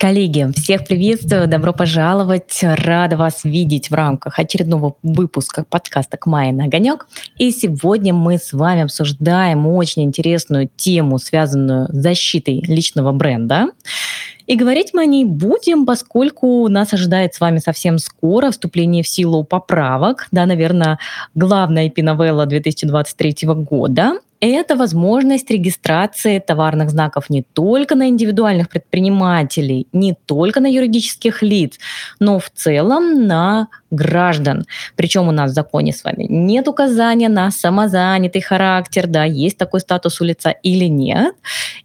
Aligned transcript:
Коллеги, 0.00 0.48
всех 0.56 0.86
приветствую, 0.86 1.46
добро 1.46 1.74
пожаловать. 1.74 2.58
Рада 2.62 3.18
вас 3.18 3.44
видеть 3.44 3.90
в 3.90 3.94
рамках 3.94 4.38
очередного 4.38 4.94
выпуска 5.02 5.62
подкаста 5.68 6.16
«К 6.16 6.24
мае 6.24 6.54
на 6.54 6.64
огонек». 6.64 7.06
И 7.36 7.50
сегодня 7.50 8.14
мы 8.14 8.38
с 8.38 8.54
вами 8.54 8.84
обсуждаем 8.84 9.66
очень 9.66 10.04
интересную 10.04 10.70
тему, 10.74 11.18
связанную 11.18 11.88
с 11.88 11.96
защитой 11.96 12.62
личного 12.62 13.12
бренда. 13.12 13.66
И 14.46 14.56
говорить 14.56 14.94
мы 14.94 15.02
о 15.02 15.04
ней 15.04 15.26
будем, 15.26 15.84
поскольку 15.84 16.66
нас 16.68 16.94
ожидает 16.94 17.34
с 17.34 17.40
вами 17.40 17.58
совсем 17.58 17.98
скоро 17.98 18.50
вступление 18.52 19.02
в 19.02 19.08
силу 19.08 19.44
поправок, 19.44 20.28
да, 20.32 20.46
наверное, 20.46 20.98
главная 21.34 21.88
эпиновелла 21.88 22.46
2023 22.46 23.48
года 23.48 24.14
это 24.40 24.76
возможность 24.76 25.50
регистрации 25.50 26.38
товарных 26.38 26.90
знаков 26.90 27.30
не 27.30 27.42
только 27.42 27.94
на 27.94 28.08
индивидуальных 28.08 28.68
предпринимателей, 28.68 29.86
не 29.92 30.14
только 30.26 30.60
на 30.60 30.66
юридических 30.66 31.42
лиц, 31.42 31.78
но 32.18 32.38
в 32.38 32.50
целом 32.50 33.26
на 33.26 33.68
граждан. 33.90 34.66
Причем 34.96 35.28
у 35.28 35.32
нас 35.32 35.50
в 35.50 35.54
законе 35.54 35.92
с 35.92 36.04
вами 36.04 36.26
нет 36.28 36.68
указания 36.68 37.28
на 37.28 37.50
самозанятый 37.50 38.40
характер, 38.40 39.06
да, 39.06 39.24
есть 39.24 39.58
такой 39.58 39.80
статус 39.80 40.20
у 40.20 40.24
лица 40.24 40.50
или 40.50 40.86
нет. 40.86 41.34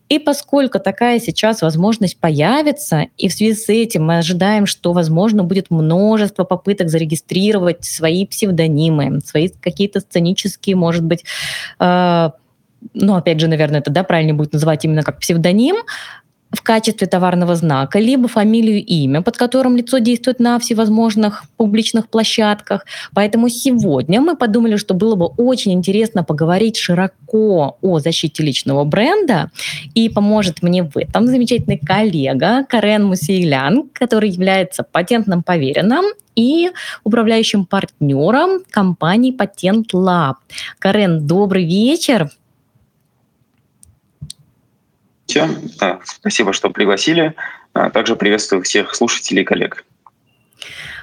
И 0.08 0.20
поскольку 0.20 0.80
такая 0.80 1.20
сейчас 1.20 1.64
возможность 1.64 2.20
появится, 2.20 3.08
и 3.18 3.28
в 3.28 3.34
связи 3.34 3.56
с 3.56 3.70
этим 3.70 4.06
мы 4.06 4.20
ожидаем, 4.20 4.68
что, 4.68 4.94
возможно, 4.94 5.44
будет 5.44 5.72
множество 5.72 6.44
попыток 6.44 6.90
зарегистрировать 6.90 7.84
свои 7.84 8.26
псевдонимы, 8.28 9.20
свои 9.26 9.50
какие-то 9.50 10.02
сценические, 10.02 10.76
может 10.76 11.04
быть, 11.04 11.26
э, 11.80 12.30
ну, 12.94 13.16
опять 13.16 13.40
же, 13.40 13.48
наверное, 13.48 13.80
это, 13.80 13.92
да, 13.92 14.04
правильно 14.04 14.34
будет 14.34 14.54
называть 14.54 14.86
именно 14.86 15.04
как 15.04 15.20
псевдоним, 15.20 15.78
в 16.56 16.62
качестве 16.62 17.08
товарного 17.08 17.56
знака, 17.56 18.00
либо 18.00 18.28
фамилию 18.28 18.84
имя, 18.84 19.22
под 19.22 19.38
которым 19.38 19.76
лицо 19.76 20.00
действует 20.00 20.40
на 20.40 20.58
всевозможных 20.60 21.44
публичных 21.58 22.08
площадках. 22.08 22.86
Поэтому 23.14 23.50
сегодня 23.50 24.22
мы 24.22 24.36
подумали, 24.36 24.78
что 24.78 24.94
было 24.94 25.16
бы 25.16 25.26
очень 25.26 25.74
интересно 25.74 26.24
поговорить 26.24 26.78
широко 26.78 27.78
о 27.82 28.00
защите 28.00 28.44
личного 28.44 28.84
бренда, 28.84 29.52
и 29.94 30.10
поможет 30.10 30.64
мне 30.64 30.84
в 30.84 30.98
этом 30.98 31.28
замечательный 31.28 31.78
коллега 31.78 32.66
Карен 32.68 33.06
Мусейлян, 33.06 33.90
который 33.94 34.30
является 34.30 34.84
патентным 34.84 35.44
поверенным 35.44 36.06
и 36.36 36.72
управляющим 37.04 37.66
партнером 37.66 38.62
компании 38.70 39.36
Patent 39.36 39.88
Lab. 39.94 40.36
Карен, 40.80 41.28
добрый 41.28 41.66
вечер. 41.66 42.30
Все. 45.26 45.48
Спасибо, 46.04 46.54
что 46.54 46.70
пригласили. 46.70 47.34
А, 47.74 47.90
также 47.90 48.16
приветствую 48.16 48.62
всех 48.64 48.96
слушателей 48.96 49.42
и 49.42 49.46
коллег. 49.46 49.84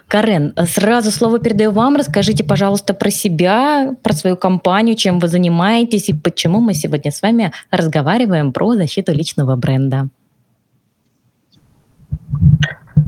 Карен, 0.09 0.55
сразу 0.67 1.11
слово 1.11 1.39
передаю 1.39 1.71
вам. 1.71 1.97
Расскажите, 1.97 2.45
пожалуйста, 2.45 2.93
про 2.93 3.11
себя, 3.11 3.95
про 4.03 4.13
свою 4.13 4.37
компанию, 4.37 4.95
чем 4.95 5.19
вы 5.19 5.29
занимаетесь 5.29 6.09
и 6.09 6.15
почему 6.15 6.61
мы 6.61 6.75
сегодня 6.75 7.11
с 7.11 7.23
вами 7.23 7.53
разговариваем 7.71 8.53
про 8.53 8.75
защиту 8.75 9.13
личного 9.13 9.57
бренда. 9.57 10.09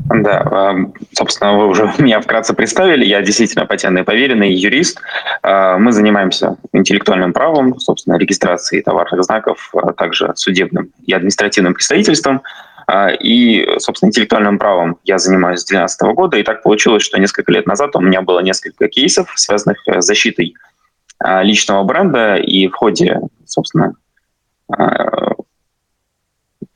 Да, 0.07 0.75
собственно, 1.13 1.57
вы 1.57 1.67
уже 1.67 1.91
меня 1.97 2.21
вкратце 2.21 2.53
представили. 2.53 3.05
Я 3.05 3.21
действительно 3.21 3.65
патентный 3.65 4.03
поверенный 4.03 4.53
юрист. 4.53 4.99
А, 5.41 5.77
мы 5.77 5.91
занимаемся 5.91 6.57
интеллектуальным 6.73 7.33
правом, 7.33 7.79
собственно, 7.79 8.17
регистрацией 8.17 8.83
товарных 8.83 9.23
знаков, 9.23 9.71
а 9.73 9.93
также 9.93 10.31
судебным 10.35 10.91
и 11.05 11.13
административным 11.13 11.73
представительством. 11.73 12.43
А, 12.87 13.09
и, 13.09 13.67
собственно, 13.79 14.09
интеллектуальным 14.09 14.59
правом 14.59 14.97
я 15.05 15.17
занимаюсь 15.17 15.61
с 15.61 15.65
2012 15.65 16.01
года. 16.15 16.37
И 16.37 16.43
так 16.43 16.61
получилось, 16.61 17.01
что 17.01 17.19
несколько 17.19 17.51
лет 17.51 17.65
назад 17.65 17.95
у 17.95 18.01
меня 18.01 18.21
было 18.21 18.41
несколько 18.41 18.87
кейсов, 18.87 19.31
связанных 19.35 19.77
э, 19.87 20.01
с 20.01 20.05
защитой 20.05 20.53
личного 21.41 21.83
бренда. 21.83 22.35
И 22.35 22.67
в 22.67 22.73
ходе, 22.75 23.21
собственно, 23.45 23.95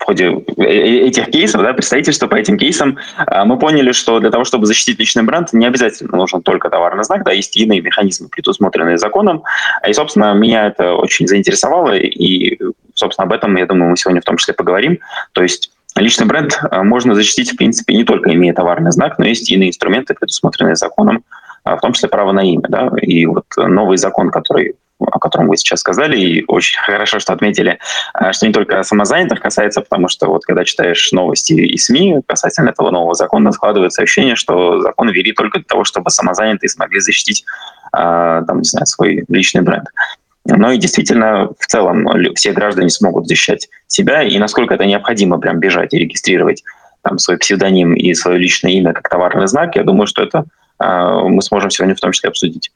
ходе 0.10 0.44
э, 0.58 0.64
э, 0.64 1.08
этих 1.08 1.28
кейсов, 1.28 1.62
да, 1.62 1.74
представительства 1.74 2.28
по 2.28 2.36
этим 2.36 2.58
кейсам, 2.58 2.98
а, 3.18 3.46
мы 3.46 3.60
поняли, 3.60 3.92
что 3.92 4.20
для 4.20 4.32
того, 4.32 4.44
чтобы 4.44 4.66
защитить 4.66 4.98
личный 4.98 5.24
бренд, 5.24 5.54
не 5.54 5.68
обязательно 5.68 6.18
нужен 6.18 6.42
только 6.42 6.70
товарный 6.70 7.04
знак, 7.04 7.24
да, 7.24 7.32
есть 7.32 7.56
иные 7.58 7.82
механизмы, 7.82 8.28
предусмотренные 8.28 8.98
законом. 8.98 9.44
И, 9.88 9.94
собственно, 9.94 10.34
меня 10.34 10.68
это 10.68 10.94
очень 10.94 11.28
заинтересовало, 11.28 11.96
и, 11.96 12.58
собственно, 12.96 13.28
об 13.28 13.34
этом, 13.34 13.56
я 13.56 13.68
думаю, 13.68 13.92
мы 13.92 13.98
сегодня 13.98 14.22
в 14.22 14.26
том 14.26 14.38
числе 14.38 14.56
поговорим. 14.56 14.98
То 15.34 15.44
есть 15.44 15.72
личный 15.96 16.26
бренд 16.26 16.60
а, 16.72 16.84
можно 16.84 17.14
защитить, 17.14 17.54
в 17.54 17.58
принципе, 17.58 17.94
не 17.94 18.04
только 18.04 18.34
имея 18.34 18.54
товарный 18.54 18.92
знак, 18.92 19.20
но 19.20 19.26
есть 19.26 19.52
иные 19.52 19.70
инструменты, 19.70 20.16
предусмотренные 20.16 20.76
законом, 20.76 21.24
а, 21.64 21.76
в 21.76 21.82
том 21.82 21.94
числе 21.94 22.10
право 22.10 22.32
на 22.32 22.42
имя. 22.42 22.66
Да? 22.68 22.90
И 23.00 23.28
вот 23.28 23.46
новый 23.58 23.98
закон, 23.98 24.32
который 24.32 24.74
о 25.00 25.20
котором 25.20 25.48
вы 25.48 25.58
сейчас 25.58 25.80
сказали, 25.80 26.20
и 26.20 26.44
очень 26.48 26.80
хорошо, 26.80 27.20
что 27.20 27.34
отметили, 27.34 27.80
а, 28.14 28.34
что 28.34 28.48
не 28.48 28.54
только 28.54 28.84
самозанятых 28.84 29.40
касается, 29.40 29.82
потому 29.82 30.08
что 30.08 30.28
вот 30.28 30.46
когда 30.46 30.64
читаешь 30.64 31.12
новости 31.12 31.54
и 31.54 31.78
СМИ 31.78 32.22
касательно 32.26 32.70
этого 32.70 32.92
нового 32.92 33.14
закона, 33.14 33.52
складывается 33.52 34.02
ощущение, 34.02 34.36
что 34.36 34.82
закон 34.82 35.10
ввели 35.10 35.32
только 35.32 35.60
для 35.60 35.66
того, 35.66 35.84
чтобы 35.84 36.10
самозанятые 36.10 36.70
смогли 36.70 37.00
защитить 37.00 37.46
а, 37.92 38.44
там, 38.44 38.60
не 38.60 38.66
знаю, 38.66 38.86
свой 38.86 39.24
личный 39.28 39.62
бренд. 39.62 39.88
Но 40.46 40.72
и 40.72 40.78
действительно, 40.78 41.50
в 41.60 41.68
целом, 41.68 42.08
все 42.36 42.54
граждане 42.54 42.90
смогут 42.90 43.28
защищать 43.28 43.70
себя, 43.88 44.24
и 44.24 44.38
насколько 44.38 44.74
это 44.74 44.86
необходимо 44.86 45.38
прям 45.40 45.60
бежать 45.60 45.94
и 45.94 46.00
регистрировать 46.00 46.64
там, 47.02 47.18
свой 47.18 47.38
псевдоним 47.38 47.94
и 47.94 48.14
свое 48.14 48.38
личное 48.38 48.72
имя 48.72 48.94
как 48.94 49.10
товарный 49.10 49.48
знак, 49.48 49.76
я 49.76 49.84
думаю, 49.84 50.08
что 50.08 50.24
это 50.24 50.46
э, 50.82 51.22
мы 51.24 51.42
сможем 51.42 51.70
сегодня 51.70 51.96
в 51.96 52.00
том 52.00 52.12
числе 52.12 52.30
обсудить. 52.30 52.72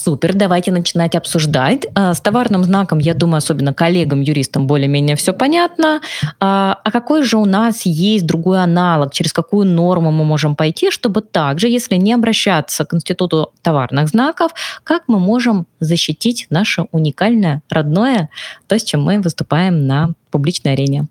Супер, 0.00 0.34
давайте 0.34 0.70
начинать 0.70 1.16
обсуждать. 1.16 1.88
А, 1.96 2.14
с 2.14 2.20
товарным 2.20 2.62
знаком, 2.62 3.00
я 3.00 3.14
думаю, 3.14 3.38
особенно 3.38 3.74
коллегам, 3.74 4.20
юристам 4.20 4.68
более-менее 4.68 5.16
все 5.16 5.32
понятно. 5.32 6.00
А, 6.38 6.78
а 6.84 6.90
какой 6.92 7.24
же 7.24 7.36
у 7.36 7.44
нас 7.44 7.82
есть 7.84 8.24
другой 8.24 8.62
аналог, 8.62 9.12
через 9.12 9.32
какую 9.32 9.66
норму 9.66 10.12
мы 10.12 10.24
можем 10.24 10.54
пойти, 10.54 10.92
чтобы 10.92 11.20
также, 11.20 11.68
если 11.68 11.96
не 11.96 12.12
обращаться 12.12 12.84
к 12.84 12.94
Институту 12.94 13.50
товарных 13.62 14.08
знаков, 14.08 14.52
как 14.84 15.02
мы 15.08 15.18
можем 15.18 15.66
защитить 15.80 16.46
наше 16.48 16.86
уникальное, 16.92 17.62
родное, 17.68 18.30
то, 18.68 18.78
с 18.78 18.84
чем 18.84 19.02
мы 19.02 19.20
выступаем 19.20 19.88
на 19.88 20.10
публичной 20.30 20.74
арене? 20.74 21.08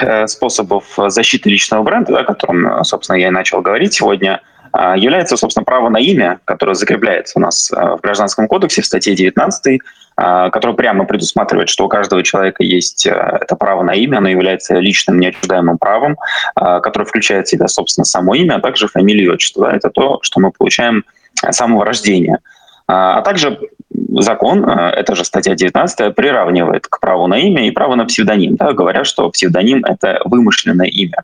Э, 0.00 0.26
способов 0.26 0.98
защиты 1.08 1.50
личного 1.50 1.82
бренда, 1.82 2.20
о 2.20 2.24
котором, 2.24 2.82
собственно, 2.84 3.18
я 3.18 3.28
и 3.28 3.30
начал 3.30 3.60
говорить 3.60 3.92
сегодня– 3.92 4.40
является, 4.74 5.36
собственно, 5.36 5.64
право 5.64 5.88
на 5.88 5.98
имя, 5.98 6.40
которое 6.44 6.74
закрепляется 6.74 7.38
у 7.38 7.42
нас 7.42 7.70
а, 7.72 7.96
в 7.96 8.00
Гражданском 8.00 8.48
кодексе 8.48 8.82
в 8.82 8.86
статье 8.86 9.14
19, 9.14 9.80
а, 10.16 10.50
которое 10.50 10.74
прямо 10.74 11.04
предусматривает, 11.04 11.68
что 11.68 11.84
у 11.84 11.88
каждого 11.88 12.22
человека 12.22 12.62
есть 12.62 13.06
это 13.06 13.56
право 13.56 13.82
на 13.82 13.92
имя, 13.94 14.18
оно 14.18 14.28
является 14.28 14.74
личным 14.78 15.20
неотчуждаемым 15.20 15.78
правом, 15.78 16.16
которое 16.54 17.04
включает 17.04 17.46
в 17.46 17.50
себя, 17.50 17.68
собственно, 17.68 18.04
само 18.04 18.34
имя, 18.34 18.56
а 18.56 18.60
также 18.60 18.88
фамилию 18.88 19.30
и 19.30 19.34
отчество. 19.34 19.70
Это 19.72 19.90
то, 19.90 20.18
что 20.22 20.40
мы 20.40 20.50
получаем 20.50 21.04
с 21.42 21.56
самого 21.56 21.84
рождения. 21.84 22.38
А 22.86 23.22
также 23.22 23.58
закон, 23.90 24.68
это 24.68 25.14
же 25.14 25.24
статья 25.24 25.54
19, 25.54 26.14
приравнивает 26.14 26.86
к 26.86 27.00
праву 27.00 27.26
на 27.26 27.38
имя 27.38 27.66
и 27.68 27.70
право 27.70 27.94
на 27.94 28.04
псевдоним, 28.06 28.56
да, 28.56 28.72
говоря, 28.72 29.04
что 29.04 29.30
псевдоним– 29.30 29.84
это 29.86 30.20
вымышленное 30.24 30.86
имя. 30.86 31.22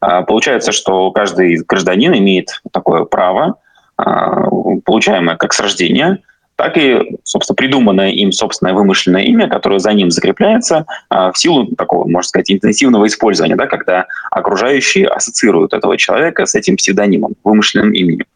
А, 0.00 0.22
получается, 0.22 0.72
что 0.72 1.10
каждый 1.10 1.56
гражданин 1.66 2.14
имеет 2.14 2.60
такое 2.72 3.04
право, 3.04 3.56
а, 3.96 4.48
получаемое 4.84 5.36
как 5.36 5.52
с 5.52 5.60
рождения, 5.60 6.20
так 6.56 6.76
и, 6.76 7.18
собственно, 7.22 7.54
придуманное 7.54 8.10
им 8.10 8.32
собственное 8.32 8.74
вымышленное 8.74 9.22
имя, 9.22 9.48
которое 9.48 9.78
за 9.78 9.92
ним 9.92 10.10
закрепляется 10.10 10.86
а, 11.08 11.32
в 11.32 11.38
силу 11.38 11.66
такого, 11.76 12.08
можно 12.08 12.28
сказать, 12.28 12.50
интенсивного 12.50 13.06
использования, 13.06 13.56
да, 13.56 13.66
когда 13.66 14.06
окружающие 14.30 15.06
ассоциируют 15.06 15.72
этого 15.72 15.96
человека 15.96 16.46
с 16.46 16.54
этим 16.54 16.76
псевдонимом, 16.76 17.34
вымышленным 17.44 17.92
именем. 17.92 18.26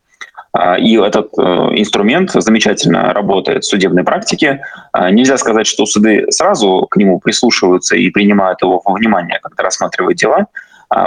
И 0.81 0.99
этот 0.99 1.31
э, 1.38 1.43
инструмент 1.43 2.31
замечательно 2.31 3.15
работает 3.15 3.65
в 3.65 3.67
судебной 3.67 4.05
практике. 4.05 4.62
Нельзя 5.11 5.38
сказать, 5.38 5.67
что 5.67 5.87
суды 5.87 6.26
сразу 6.29 6.87
к 6.91 6.99
нему 6.99 7.20
прислушиваются 7.20 7.97
и 7.97 8.11
принимают 8.11 8.61
его 8.61 8.82
во 8.85 8.93
внимание, 8.93 9.38
когда 9.43 9.62
рассматривают 9.62 10.19
дела, 10.19 10.49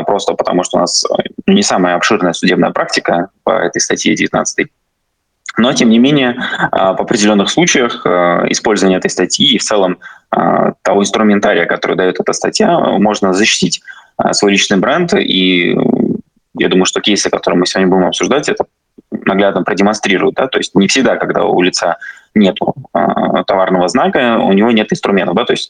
просто 0.04 0.34
потому 0.34 0.64
что 0.64 0.78
у 0.78 0.80
нас 0.80 1.06
э, 1.06 1.24
не 1.48 1.64
самая 1.64 1.96
обширная 1.96 2.34
судебная 2.34 2.72
практика 2.72 3.30
по 3.44 3.52
этой 3.52 3.80
статье 3.80 4.16
19. 4.16 4.68
Но, 5.58 5.74
тем 5.74 5.90
не 5.90 6.00
менее, 6.00 6.36
а, 6.72 6.94
в 6.94 7.02
определенных 7.02 7.50
случаях 7.50 8.06
э, 8.06 8.46
использование 8.50 8.98
этой 8.98 9.10
статьи 9.10 9.56
и 9.56 9.58
в 9.58 9.64
целом 9.64 10.00
а, 10.32 10.74
того 10.82 11.02
инструментария, 11.02 11.66
который 11.66 11.96
дает 11.96 12.20
эта 12.20 12.34
статья, 12.34 12.78
можно 12.80 13.34
защитить 13.34 13.82
свой 14.32 14.52
личный 14.52 14.78
бренд. 14.78 15.14
И 15.14 15.78
я 16.58 16.70
думаю, 16.70 16.86
что 16.86 17.00
кейсы, 17.00 17.30
которые 17.30 17.60
мы 17.60 17.66
сегодня 17.68 17.90
будем 17.90 18.08
обсуждать, 18.08 18.50
это 18.50 18.66
наглядно 19.12 19.64
продемонстрируют. 19.64 20.36
Да? 20.36 20.48
То 20.48 20.58
есть 20.58 20.74
не 20.76 20.88
всегда, 20.88 21.16
когда 21.16 21.44
у 21.44 21.62
лица 21.62 21.98
нет 22.34 22.58
товарного 23.48 23.88
знака, 23.88 24.40
у 24.40 24.54
него 24.54 24.72
нет 24.72 24.92
инструментов. 24.92 25.36
Да? 25.36 25.46
То 25.46 25.54
есть 25.54 25.70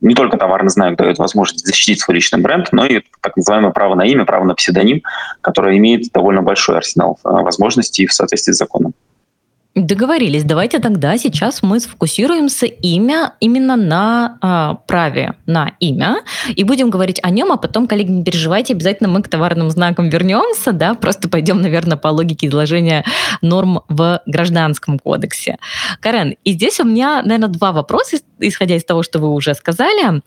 не 0.00 0.14
только 0.14 0.36
товарный 0.36 0.70
знак 0.70 0.96
дает 0.96 1.18
возможность 1.18 1.66
защитить 1.66 2.00
свой 2.00 2.16
личный 2.16 2.40
бренд, 2.40 2.68
но 2.72 2.86
и 2.86 3.02
так 3.20 3.36
называемое 3.36 3.72
право 3.72 3.94
на 3.94 4.06
имя, 4.06 4.24
право 4.24 4.44
на 4.44 4.54
псевдоним, 4.54 5.02
которое 5.40 5.76
имеет 5.78 6.10
довольно 6.12 6.42
большой 6.42 6.76
арсенал 6.76 7.18
возможностей 7.22 8.06
в 8.06 8.12
соответствии 8.12 8.52
с 8.52 8.58
законом. 8.58 8.94
Договорились. 9.76 10.42
Давайте 10.42 10.80
тогда 10.80 11.16
сейчас 11.16 11.62
мы 11.62 11.78
сфокусируемся 11.78 12.66
имя 12.66 13.34
именно 13.38 13.76
на 13.76 14.36
а, 14.40 14.74
праве 14.74 15.34
на 15.46 15.74
имя 15.78 16.22
и 16.48 16.64
будем 16.64 16.90
говорить 16.90 17.20
о 17.22 17.30
нем, 17.30 17.52
а 17.52 17.56
потом, 17.56 17.86
коллеги, 17.86 18.10
не 18.10 18.24
переживайте, 18.24 18.74
обязательно 18.74 19.08
мы 19.08 19.22
к 19.22 19.28
товарным 19.28 19.70
знакам 19.70 20.08
вернемся, 20.08 20.72
да, 20.72 20.94
просто 20.94 21.28
пойдем, 21.28 21.62
наверное, 21.62 21.96
по 21.96 22.08
логике 22.08 22.48
изложения 22.48 23.04
норм 23.42 23.82
в 23.88 24.20
Гражданском 24.26 24.98
кодексе. 24.98 25.56
Карен, 26.00 26.34
и 26.42 26.52
здесь 26.52 26.80
у 26.80 26.84
меня, 26.84 27.22
наверное, 27.22 27.48
два 27.48 27.70
вопроса, 27.70 28.16
исходя 28.40 28.74
из 28.74 28.84
того, 28.84 29.04
что 29.04 29.20
вы 29.20 29.28
уже 29.32 29.54
сказали. 29.54 30.20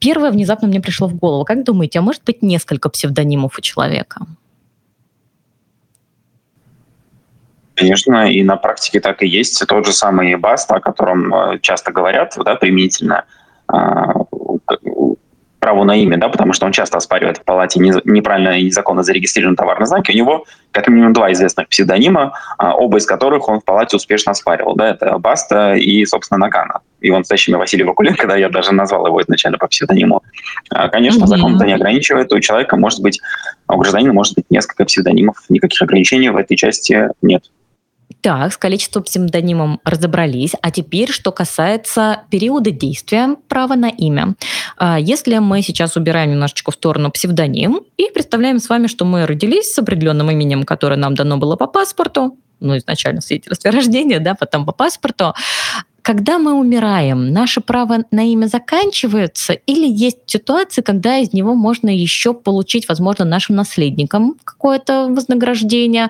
Первое 0.00 0.32
внезапно 0.32 0.66
мне 0.66 0.80
пришло 0.80 1.06
в 1.06 1.14
голову. 1.14 1.44
Как 1.44 1.64
думаете, 1.64 2.00
а 2.00 2.02
может 2.02 2.24
быть 2.24 2.42
несколько 2.42 2.88
псевдонимов 2.88 3.58
у 3.58 3.60
человека? 3.60 4.26
Конечно, 7.82 8.30
и 8.30 8.42
на 8.44 8.56
практике 8.56 9.00
так 9.00 9.22
и 9.22 9.26
есть. 9.26 9.64
Тот 9.66 9.86
же 9.86 9.92
самый 9.92 10.36
БАСТ, 10.36 10.72
о 10.72 10.80
котором 10.80 11.34
э, 11.34 11.58
часто 11.60 11.90
говорят, 11.90 12.34
да, 12.44 12.54
применительно 12.54 13.24
а, 13.66 14.12
право 15.62 15.84
на 15.84 15.94
имя, 15.96 16.16
да, 16.16 16.28
потому 16.28 16.52
что 16.52 16.66
он 16.66 16.72
часто 16.72 16.98
оспаривает 16.98 17.38
в 17.38 17.44
палате 17.44 17.78
неправильно 17.78 18.58
и 18.58 18.64
незаконно 18.64 19.04
зарегистрированный 19.04 19.56
товарный 19.56 19.86
знак. 19.86 20.08
И 20.08 20.12
у 20.12 20.16
него 20.16 20.44
как 20.72 20.88
минимум 20.88 21.12
два 21.12 21.32
известных 21.32 21.68
псевдонима, 21.68 22.34
а, 22.58 22.74
оба 22.74 22.98
из 22.98 23.06
которых 23.06 23.48
он 23.48 23.60
в 23.60 23.64
палате 23.64 23.96
успешно 23.96 24.32
оспаривал. 24.32 24.74
Да, 24.74 24.90
это 24.90 25.18
Баста 25.18 25.74
и, 25.74 26.04
собственно, 26.04 26.38
Нагана. 26.38 26.80
И 27.00 27.10
он 27.10 27.18
настоящий 27.18 27.54
Василий 27.54 27.84
Вакулин, 27.84 28.16
когда 28.16 28.36
я 28.36 28.48
даже 28.48 28.72
назвал 28.72 29.06
его 29.06 29.22
изначально 29.22 29.56
по 29.56 29.68
псевдониму. 29.68 30.22
А, 30.70 30.88
конечно, 30.88 31.28
закон 31.28 31.54
это 31.54 31.64
не 31.64 31.74
ограничивает. 31.74 32.32
У 32.32 32.40
человека 32.40 32.76
может 32.76 33.00
быть, 33.00 33.20
у 33.68 33.76
гражданина 33.76 34.12
может 34.12 34.34
быть 34.34 34.46
несколько 34.50 34.84
псевдонимов. 34.84 35.36
Никаких 35.48 35.80
ограничений 35.80 36.30
в 36.30 36.36
этой 36.36 36.56
части 36.56 37.08
нет. 37.22 37.44
Так, 38.20 38.52
с 38.52 38.56
количеством 38.56 39.02
псевдонимом 39.04 39.80
разобрались. 39.84 40.52
А 40.60 40.70
теперь, 40.70 41.10
что 41.10 41.32
касается 41.32 42.22
периода 42.30 42.70
действия 42.70 43.36
права 43.48 43.74
на 43.74 43.88
имя. 43.88 44.34
А, 44.76 44.98
если 44.98 45.38
мы 45.38 45.62
сейчас 45.62 45.96
убираем 45.96 46.30
немножечко 46.30 46.70
в 46.70 46.74
сторону 46.74 47.10
псевдоним 47.10 47.82
и 47.96 48.10
представляем 48.12 48.58
с 48.58 48.68
вами, 48.68 48.86
что 48.86 49.04
мы 49.04 49.26
родились 49.26 49.72
с 49.72 49.78
определенным 49.78 50.30
именем, 50.30 50.64
которое 50.64 50.96
нам 50.96 51.14
дано 51.14 51.38
было 51.38 51.56
по 51.56 51.66
паспорту, 51.66 52.36
ну, 52.60 52.76
изначально 52.76 53.20
свидетельстве 53.20 53.70
рождения, 53.70 54.20
да, 54.20 54.34
потом 54.34 54.64
по 54.64 54.72
паспорту, 54.72 55.34
когда 56.02 56.38
мы 56.38 56.54
умираем, 56.54 57.32
наше 57.32 57.60
право 57.60 58.04
на 58.10 58.32
имя 58.32 58.46
заканчивается 58.46 59.52
или 59.52 59.88
есть 59.88 60.18
ситуации, 60.26 60.82
когда 60.82 61.18
из 61.18 61.32
него 61.32 61.54
можно 61.54 61.88
еще 61.88 62.34
получить, 62.34 62.88
возможно, 62.88 63.24
нашим 63.24 63.56
наследникам 63.56 64.36
какое-то 64.44 65.06
вознаграждение? 65.08 66.08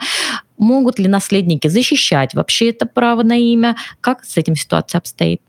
Могут 0.63 1.01
ли 1.01 1.09
наследники 1.09 1.67
защищать 1.67 2.35
вообще 2.35 2.71
это 2.71 2.87
право 2.87 3.25
на 3.25 3.37
имя? 3.37 3.75
Как 4.01 4.25
с 4.25 4.37
этим 4.37 4.55
ситуация 4.55 5.01
обстоит? 5.01 5.43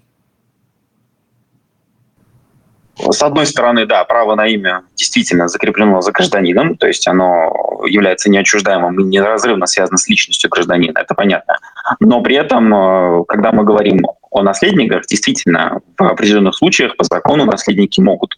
С 2.98 3.22
одной 3.22 3.46
стороны, 3.46 3.86
да, 3.86 4.04
право 4.06 4.34
на 4.34 4.48
имя 4.48 4.82
действительно 4.96 5.48
закреплено 5.48 6.02
за 6.02 6.12
гражданином, 6.12 6.78
то 6.78 6.88
есть 6.88 7.08
оно 7.08 7.84
является 7.86 8.32
неотчуждаемым 8.32 9.00
и 9.02 9.04
неразрывно 9.04 9.68
связано 9.68 9.98
с 9.98 10.10
личностью 10.10 10.50
гражданина, 10.50 10.98
это 10.98 11.14
понятно. 11.14 11.60
Но 12.00 12.22
при 12.22 12.36
этом, 12.36 12.74
э, 12.74 13.24
когда 13.28 13.52
мы 13.52 13.66
говорим 13.66 14.08
о 14.32 14.42
наследниках, 14.42 15.06
действительно, 15.06 15.82
в 15.96 16.04
определенных 16.04 16.56
случаях 16.56 16.98
по 16.98 17.04
закону 17.04 17.46
наследники 17.46 18.02
могут 18.02 18.36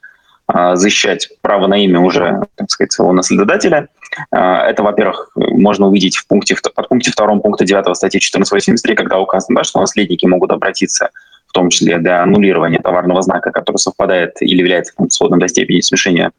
э, 0.53 0.75
защищать 0.75 1.29
право 1.41 1.67
на 1.67 1.81
имя 1.81 2.01
уже, 2.01 2.41
так 2.55 2.69
сказать, 2.69 2.91
своего 2.91 3.13
наследодателя. 3.13 3.87
Э, 4.31 4.37
это, 4.69 4.83
во-первых, 4.83 5.31
можно 5.35 5.87
увидеть 5.87 6.17
в 6.17 6.27
пункте, 6.27 6.55
под 6.73 6.89
пункте 6.89 7.11
2 7.15 7.27
пункта 7.39 7.65
9 7.65 7.95
статьи 7.95 8.19
1483, 8.19 8.95
когда 8.95 9.19
указано, 9.19 9.57
да, 9.57 9.63
что 9.63 9.79
наследники 9.79 10.25
могут 10.25 10.51
обратиться 10.51 11.09
том 11.55 11.69
числе 11.69 11.97
для 11.97 12.21
аннулирования 12.21 12.79
товарного 12.79 13.21
знака, 13.21 13.51
который 13.51 13.77
совпадает 13.77 14.41
или 14.41 14.59
является 14.59 14.93
сходным 15.09 15.39
до 15.39 15.47
степени 15.47 15.79
смешения 15.79 16.31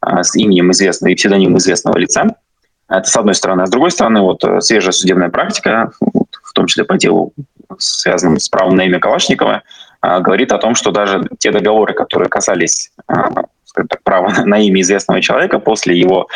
а, 0.00 0.22
с 0.22 0.36
именем 0.36 0.70
известного 0.72 1.10
и 1.10 1.14
псевдонимом 1.14 1.56
известного 1.56 1.96
лица. 1.96 2.36
Это 2.88 3.08
с 3.08 3.16
одной 3.16 3.34
стороны. 3.34 3.62
А 3.62 3.66
с 3.66 3.70
другой 3.70 3.90
стороны, 3.90 4.20
вот 4.20 4.44
э, 4.44 4.60
свежая 4.60 4.92
судебная 4.92 5.30
практика, 5.30 5.92
вот, 6.00 6.28
в 6.42 6.52
том 6.52 6.66
числе 6.66 6.84
по 6.84 6.96
делу, 6.96 7.32
связанному 7.78 8.40
с 8.40 8.48
правом 8.48 8.76
на 8.76 8.84
имя 8.84 9.00
Калашникова, 9.00 9.62
а, 10.02 10.20
говорит 10.20 10.52
о 10.52 10.58
том, 10.58 10.74
что 10.74 10.90
даже 10.90 11.26
те 11.38 11.50
договоры, 11.50 11.94
которые 11.94 12.28
касались 12.28 12.90
а, 13.78 13.86
так, 13.88 14.02
права 14.02 14.32
на 14.44 14.58
имя 14.58 14.80
известного 14.80 15.20
человека 15.20 15.58
после 15.58 15.98
его 15.98 16.28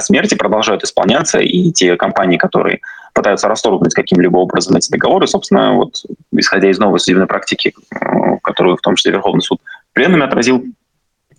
смерти 0.00 0.34
продолжают 0.34 0.84
исполняться, 0.84 1.38
и 1.38 1.70
те 1.72 1.96
компании, 1.96 2.36
которые 2.36 2.80
пытаются 3.18 3.48
расторгнуть 3.48 3.94
каким-либо 3.94 4.36
образом 4.38 4.76
эти 4.76 4.92
договоры. 4.92 5.26
Собственно, 5.26 5.74
вот 5.74 6.04
исходя 6.32 6.70
из 6.70 6.78
новой 6.78 7.00
судебной 7.00 7.26
практики, 7.26 7.74
э, 7.90 8.36
которую 8.42 8.76
в 8.76 8.80
том 8.80 8.94
числе 8.94 9.10
Верховный 9.10 9.42
суд 9.42 9.60
в 9.90 9.94
пленуме 9.94 10.24
отразил, 10.24 10.62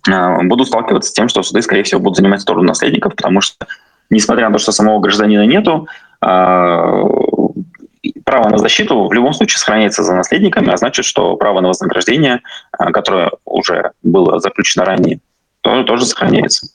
э, 0.08 0.42
будут 0.42 0.68
сталкиваться 0.68 1.08
с 1.08 1.12
тем, 1.14 1.28
что 1.28 1.42
суды, 1.42 1.62
скорее 1.62 1.82
всего, 1.82 2.00
будут 2.00 2.18
занимать 2.18 2.42
сторону 2.42 2.68
наследников, 2.68 3.14
потому 3.16 3.40
что, 3.40 3.66
несмотря 4.10 4.48
на 4.48 4.52
то, 4.52 4.58
что 4.58 4.72
самого 4.72 5.00
гражданина 5.00 5.46
нету, 5.46 5.88
э, 6.22 6.26
право 8.24 8.48
на 8.50 8.58
защиту 8.58 9.08
в 9.08 9.12
любом 9.14 9.32
случае 9.32 9.58
сохраняется 9.58 10.02
за 10.02 10.14
наследниками, 10.14 10.70
а 10.70 10.76
значит, 10.76 11.06
что 11.06 11.36
право 11.36 11.60
на 11.60 11.68
вознаграждение, 11.68 12.40
которое 12.70 13.30
уже 13.44 13.92
было 14.02 14.38
заключено 14.38 14.84
ранее, 14.84 15.20
тоже, 15.62 15.84
тоже 15.84 16.06
сохраняется. 16.06 16.68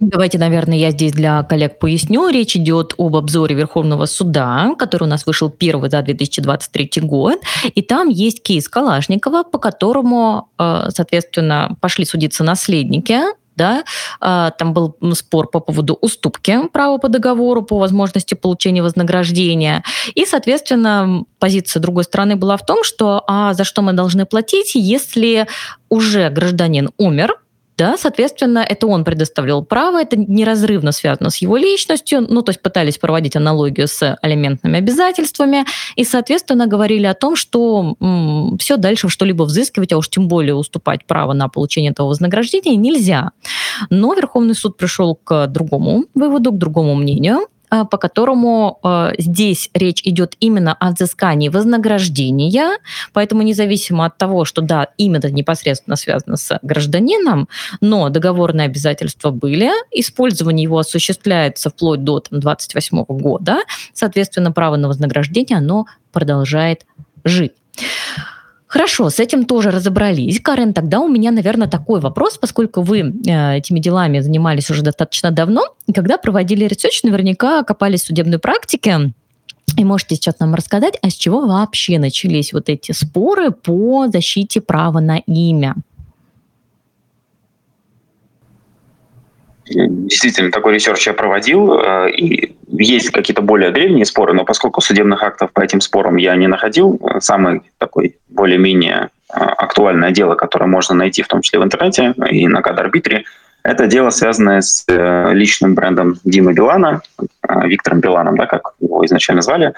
Давайте, 0.00 0.38
наверное, 0.38 0.78
я 0.78 0.92
здесь 0.92 1.12
для 1.12 1.42
коллег 1.42 1.80
поясню. 1.80 2.28
Речь 2.28 2.54
идет 2.56 2.94
об 2.98 3.16
обзоре 3.16 3.56
Верховного 3.56 4.06
суда, 4.06 4.74
который 4.78 5.04
у 5.04 5.06
нас 5.08 5.26
вышел 5.26 5.50
первый 5.50 5.90
за 5.90 6.02
2023 6.02 7.02
год. 7.02 7.40
И 7.74 7.82
там 7.82 8.08
есть 8.08 8.42
кейс 8.42 8.68
Калашникова, 8.68 9.42
по 9.42 9.58
которому, 9.58 10.50
э, 10.58 10.90
соответственно, 10.90 11.76
пошли 11.80 12.04
судиться 12.04 12.44
наследники 12.44 13.18
да, 13.58 13.84
э, 14.20 14.50
там 14.56 14.72
был 14.72 14.96
спор 15.12 15.50
по 15.50 15.60
поводу 15.60 15.98
уступки 16.00 16.56
права 16.72 16.98
по 16.98 17.08
договору, 17.08 17.62
по 17.62 17.78
возможности 17.78 18.34
получения 18.34 18.82
вознаграждения. 18.82 19.82
И, 20.14 20.24
соответственно, 20.24 21.24
позиция 21.38 21.80
другой 21.80 22.04
стороны 22.04 22.36
была 22.36 22.56
в 22.56 22.64
том, 22.64 22.84
что 22.84 23.24
а 23.26 23.52
за 23.52 23.64
что 23.64 23.82
мы 23.82 23.92
должны 23.92 24.24
платить, 24.24 24.74
если 24.74 25.46
уже 25.90 26.30
гражданин 26.30 26.90
умер, 26.98 27.34
да, 27.78 27.96
соответственно, 27.96 28.58
это 28.58 28.88
он 28.88 29.04
предоставлял 29.04 29.64
право, 29.64 30.02
это 30.02 30.16
неразрывно 30.16 30.90
связано 30.90 31.30
с 31.30 31.36
его 31.36 31.56
личностью, 31.56 32.26
ну, 32.28 32.42
то 32.42 32.50
есть 32.50 32.60
пытались 32.60 32.98
проводить 32.98 33.36
аналогию 33.36 33.86
с 33.86 34.18
алиментными 34.20 34.78
обязательствами, 34.78 35.64
и, 35.94 36.04
соответственно, 36.04 36.66
говорили 36.66 37.06
о 37.06 37.14
том, 37.14 37.36
что 37.36 37.94
м, 38.00 38.58
все 38.58 38.76
дальше 38.76 39.08
что-либо 39.08 39.44
взыскивать, 39.44 39.92
а 39.92 39.96
уж 39.96 40.08
тем 40.08 40.26
более 40.26 40.56
уступать 40.56 41.06
право 41.06 41.32
на 41.32 41.48
получение 41.48 41.92
этого 41.92 42.08
вознаграждения 42.08 42.74
нельзя. 42.74 43.30
Но 43.90 44.12
Верховный 44.12 44.56
суд 44.56 44.76
пришел 44.76 45.14
к 45.14 45.46
другому 45.46 46.06
выводу, 46.14 46.52
к 46.52 46.58
другому 46.58 46.96
мнению, 46.96 47.46
по 47.70 47.98
которому 47.98 48.78
э, 48.82 49.12
здесь 49.18 49.70
речь 49.74 50.02
идет 50.04 50.36
именно 50.40 50.74
о 50.74 50.90
взыскании 50.90 51.48
вознаграждения, 51.48 52.78
поэтому 53.12 53.42
независимо 53.42 54.06
от 54.06 54.16
того, 54.16 54.44
что 54.44 54.62
да, 54.62 54.88
именно 54.96 55.26
непосредственно 55.30 55.96
связано 55.96 56.36
с 56.36 56.58
гражданином, 56.62 57.48
но 57.80 58.08
договорные 58.08 58.66
обязательства 58.66 59.30
были, 59.30 59.70
использование 59.92 60.64
его 60.64 60.78
осуществляется 60.78 61.70
вплоть 61.70 62.04
до 62.04 62.20
там, 62.20 62.40
28 62.40 63.04
года, 63.08 63.58
соответственно, 63.92 64.52
право 64.52 64.76
на 64.76 64.88
вознаграждение, 64.88 65.58
оно 65.58 65.86
продолжает 66.12 66.86
жить. 67.24 67.52
Хорошо, 68.68 69.08
с 69.08 69.18
этим 69.18 69.46
тоже 69.46 69.70
разобрались. 69.70 70.40
Карен, 70.40 70.74
тогда 70.74 71.00
у 71.00 71.08
меня, 71.08 71.30
наверное, 71.30 71.68
такой 71.68 72.00
вопрос, 72.00 72.36
поскольку 72.36 72.82
вы 72.82 73.00
э, 73.00 73.56
этими 73.56 73.80
делами 73.80 74.20
занимались 74.20 74.70
уже 74.70 74.82
достаточно 74.82 75.30
давно, 75.30 75.74
и 75.86 75.92
когда 75.94 76.18
проводили 76.18 76.66
research, 76.66 77.02
наверняка 77.02 77.62
копались 77.62 78.02
в 78.02 78.06
судебной 78.08 78.38
практике, 78.38 79.12
и 79.78 79.84
можете 79.84 80.16
сейчас 80.16 80.38
нам 80.38 80.54
рассказать, 80.54 80.98
а 81.00 81.08
с 81.08 81.14
чего 81.14 81.46
вообще 81.46 81.98
начались 81.98 82.52
вот 82.52 82.68
эти 82.68 82.92
споры 82.92 83.52
по 83.52 84.08
защите 84.08 84.60
права 84.60 85.00
на 85.00 85.18
имя? 85.18 85.74
действительно 89.70 90.50
такой 90.50 90.74
research 90.74 91.06
я 91.06 91.12
проводил, 91.12 91.74
э, 91.74 92.10
и 92.10 92.57
есть 92.70 93.10
какие-то 93.10 93.42
более 93.42 93.70
древние 93.70 94.04
споры, 94.04 94.32
но 94.32 94.44
поскольку 94.44 94.80
судебных 94.80 95.22
актов 95.22 95.52
по 95.52 95.60
этим 95.60 95.80
спорам 95.80 96.16
я 96.16 96.36
не 96.36 96.46
находил, 96.46 97.00
э, 97.02 97.20
самый 97.20 97.62
такой 97.78 98.16
более-менее 98.28 99.08
э, 99.32 99.38
актуальное 99.38 100.10
дело, 100.10 100.34
которое 100.34 100.66
можно 100.66 100.94
найти 100.94 101.22
в 101.22 101.28
том 101.28 101.42
числе 101.42 101.60
в 101.60 101.64
интернете 101.64 102.14
и 102.30 102.46
на 102.48 102.62
кад-арбитре, 102.62 103.24
это 103.64 103.86
дело, 103.86 104.10
связанное 104.10 104.60
с 104.60 104.86
личным 104.88 105.74
брендом 105.74 106.18
Димы 106.24 106.54
Билана, 106.54 107.02
Виктором 107.64 108.00
Биланом, 108.00 108.36
да, 108.36 108.46
как 108.46 108.72
его 108.80 109.04
изначально 109.04 109.42
звали. 109.42 109.74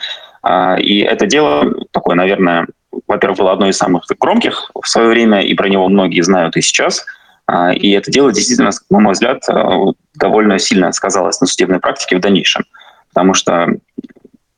И 0.78 1.00
это 1.00 1.26
дело 1.26 1.75
такое, 1.90 2.14
наверное, 2.14 2.66
во-первых, 3.09 3.38
было 3.38 3.52
одно 3.52 3.68
из 3.68 3.78
самых 3.78 4.04
громких 4.20 4.70
в 4.80 4.87
свое 4.87 5.09
время, 5.09 5.40
и 5.40 5.54
про 5.54 5.68
него 5.68 5.88
многие 5.88 6.20
знают 6.20 6.56
и 6.56 6.61
сейчас. 6.61 7.04
И 7.75 7.90
это 7.92 8.12
дело 8.12 8.32
действительно, 8.32 8.70
на 8.90 9.00
мой 9.00 9.14
взгляд, 9.14 9.42
довольно 10.14 10.59
сильно 10.59 10.92
сказалось 10.92 11.40
на 11.40 11.47
судебной 11.49 11.80
практике 11.80 12.16
в 12.16 12.20
дальнейшем. 12.20 12.64
Потому 13.12 13.35
что 13.35 13.69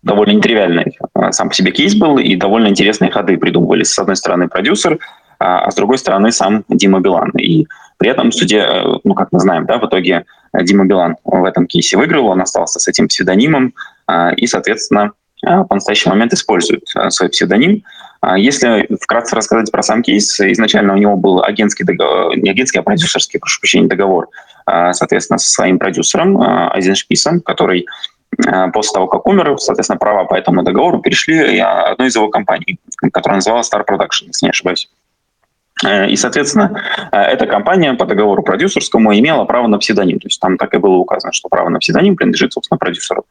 довольно 0.02 0.32
нетривиальный 0.32 0.98
сам 1.30 1.48
по 1.48 1.54
себе 1.54 1.72
кейс 1.72 1.94
был, 1.94 2.18
и 2.18 2.36
довольно 2.36 2.68
интересные 2.68 3.10
ходы 3.10 3.36
придумывались. 3.36 3.92
С 3.92 3.98
одной 3.98 4.16
стороны, 4.16 4.48
продюсер, 4.48 4.98
а 5.38 5.70
с 5.70 5.74
другой 5.74 5.98
стороны, 5.98 6.32
сам 6.32 6.64
Дима 6.68 7.00
Билан. 7.00 7.30
И 7.30 7.66
при 7.98 8.10
этом 8.10 8.30
в 8.30 8.34
суде, 8.34 8.66
ну, 9.04 9.14
как 9.14 9.28
мы 9.32 9.40
знаем, 9.40 9.66
да, 9.66 9.78
в 9.78 9.86
итоге 9.86 10.24
Дима 10.54 10.84
Билан 10.84 11.16
в 11.24 11.44
этом 11.44 11.66
кейсе 11.66 11.96
выиграл, 11.96 12.26
он 12.26 12.40
остался 12.40 12.78
с 12.78 12.88
этим 12.88 13.08
псевдонимом, 13.08 13.74
и, 14.36 14.46
соответственно, 14.46 15.12
по 15.40 15.74
настоящий 15.74 16.08
момент 16.08 16.32
использует 16.32 16.84
свой 17.08 17.30
псевдоним. 17.30 17.82
Если 18.36 18.88
вкратце 19.00 19.34
рассказать 19.34 19.72
про 19.72 19.82
сам 19.82 20.02
кейс, 20.02 20.38
изначально 20.38 20.92
у 20.94 20.96
него 20.96 21.16
был 21.16 21.42
агентский 21.42 21.84
договор, 21.84 22.36
не 22.36 22.50
агентский, 22.50 22.78
а 22.78 22.84
продюсерский, 22.84 23.40
прошу 23.40 23.60
прощения, 23.60 23.88
договор, 23.88 24.28
соответственно, 24.64 25.38
со 25.38 25.50
своим 25.50 25.80
продюсером 25.80 26.40
Айзеншписом, 26.40 27.40
который 27.40 27.86
после 28.72 28.92
того, 28.92 29.06
как 29.06 29.26
умер, 29.26 29.58
соответственно, 29.58 29.98
права 29.98 30.24
по 30.24 30.34
этому 30.34 30.62
договору 30.62 31.00
перешли 31.00 31.58
одной 31.58 32.08
из 32.08 32.16
его 32.16 32.28
компаний, 32.28 32.78
которая 33.12 33.36
называлась 33.36 33.70
Star 33.72 33.84
Production, 33.86 34.26
если 34.28 34.46
не 34.46 34.50
ошибаюсь. 34.50 34.88
Э, 35.84 36.08
и, 36.08 36.16
соответственно, 36.16 36.82
э, 37.10 37.16
эта 37.16 37.46
компания 37.46 37.94
по 37.94 38.04
договору 38.04 38.42
продюсерскому 38.42 39.16
имела 39.18 39.44
право 39.44 39.66
на 39.66 39.78
псевдоним. 39.78 40.18
То 40.20 40.26
есть 40.28 40.40
там 40.40 40.56
так 40.56 40.74
и 40.74 40.78
было 40.78 40.96
указано, 40.96 41.32
что 41.32 41.48
право 41.48 41.68
на 41.68 41.78
псевдоним 41.78 42.16
принадлежит, 42.16 42.52
собственно, 42.52 42.78
продюсеру. 42.78 43.24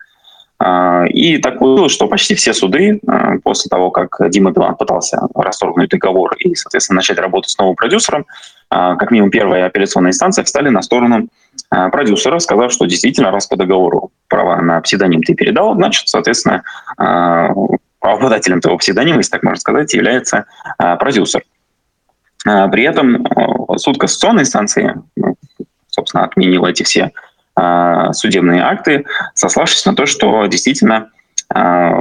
Э, 0.60 1.08
и 1.08 1.38
так 1.38 1.60
получилось, 1.60 1.94
что 1.94 2.08
почти 2.08 2.36
все 2.36 2.54
суды 2.54 3.00
после 3.44 3.70
того, 3.70 3.92
как 3.92 4.18
Дима 4.30 4.52
Билан 4.52 4.76
пытался 4.76 5.22
расторгнуть 5.36 5.90
договор 5.90 6.36
и, 6.36 6.56
соответственно, 6.56 6.98
начать 6.98 7.20
работать 7.20 7.52
с 7.52 7.58
новым 7.58 7.76
продюсером, 7.76 8.26
как 8.72 9.12
минимум 9.12 9.32
первая 9.32 9.66
апелляционная 9.66 10.12
инстанция 10.12 10.46
встали 10.46 10.70
на 10.70 10.82
сторону 10.82 11.28
продюсера, 11.70 12.40
сказав, 12.40 12.72
что 12.72 12.86
действительно, 12.86 13.30
раз 13.30 13.46
по 13.46 13.58
договору 13.58 14.12
права 14.30 14.62
на 14.62 14.80
псевдоним 14.80 15.22
ты 15.24 15.36
передал, 15.36 15.76
значит, 15.76 16.08
соответственно, 16.08 16.64
обладателем 18.00 18.62
того 18.62 18.78
псевдонима, 18.78 19.18
если 19.18 19.32
так 19.32 19.44
можно 19.44 19.60
сказать, 19.60 19.94
является 19.94 20.46
продюсер. 20.78 21.44
А, 22.46 22.68
при 22.68 22.84
этом 22.84 23.26
суд 23.78 24.00
кассационной 24.00 24.44
инстанции, 24.44 24.96
ну, 25.16 25.36
собственно, 25.88 26.24
отменил 26.24 26.66
эти 26.66 26.84
все 26.84 27.12
а, 27.56 28.14
судебные 28.14 28.64
акты, 28.64 29.06
сославшись 29.36 29.86
на 29.86 29.96
то, 29.96 30.06
что 30.06 30.46
действительно 30.48 31.10
а, 31.54 32.00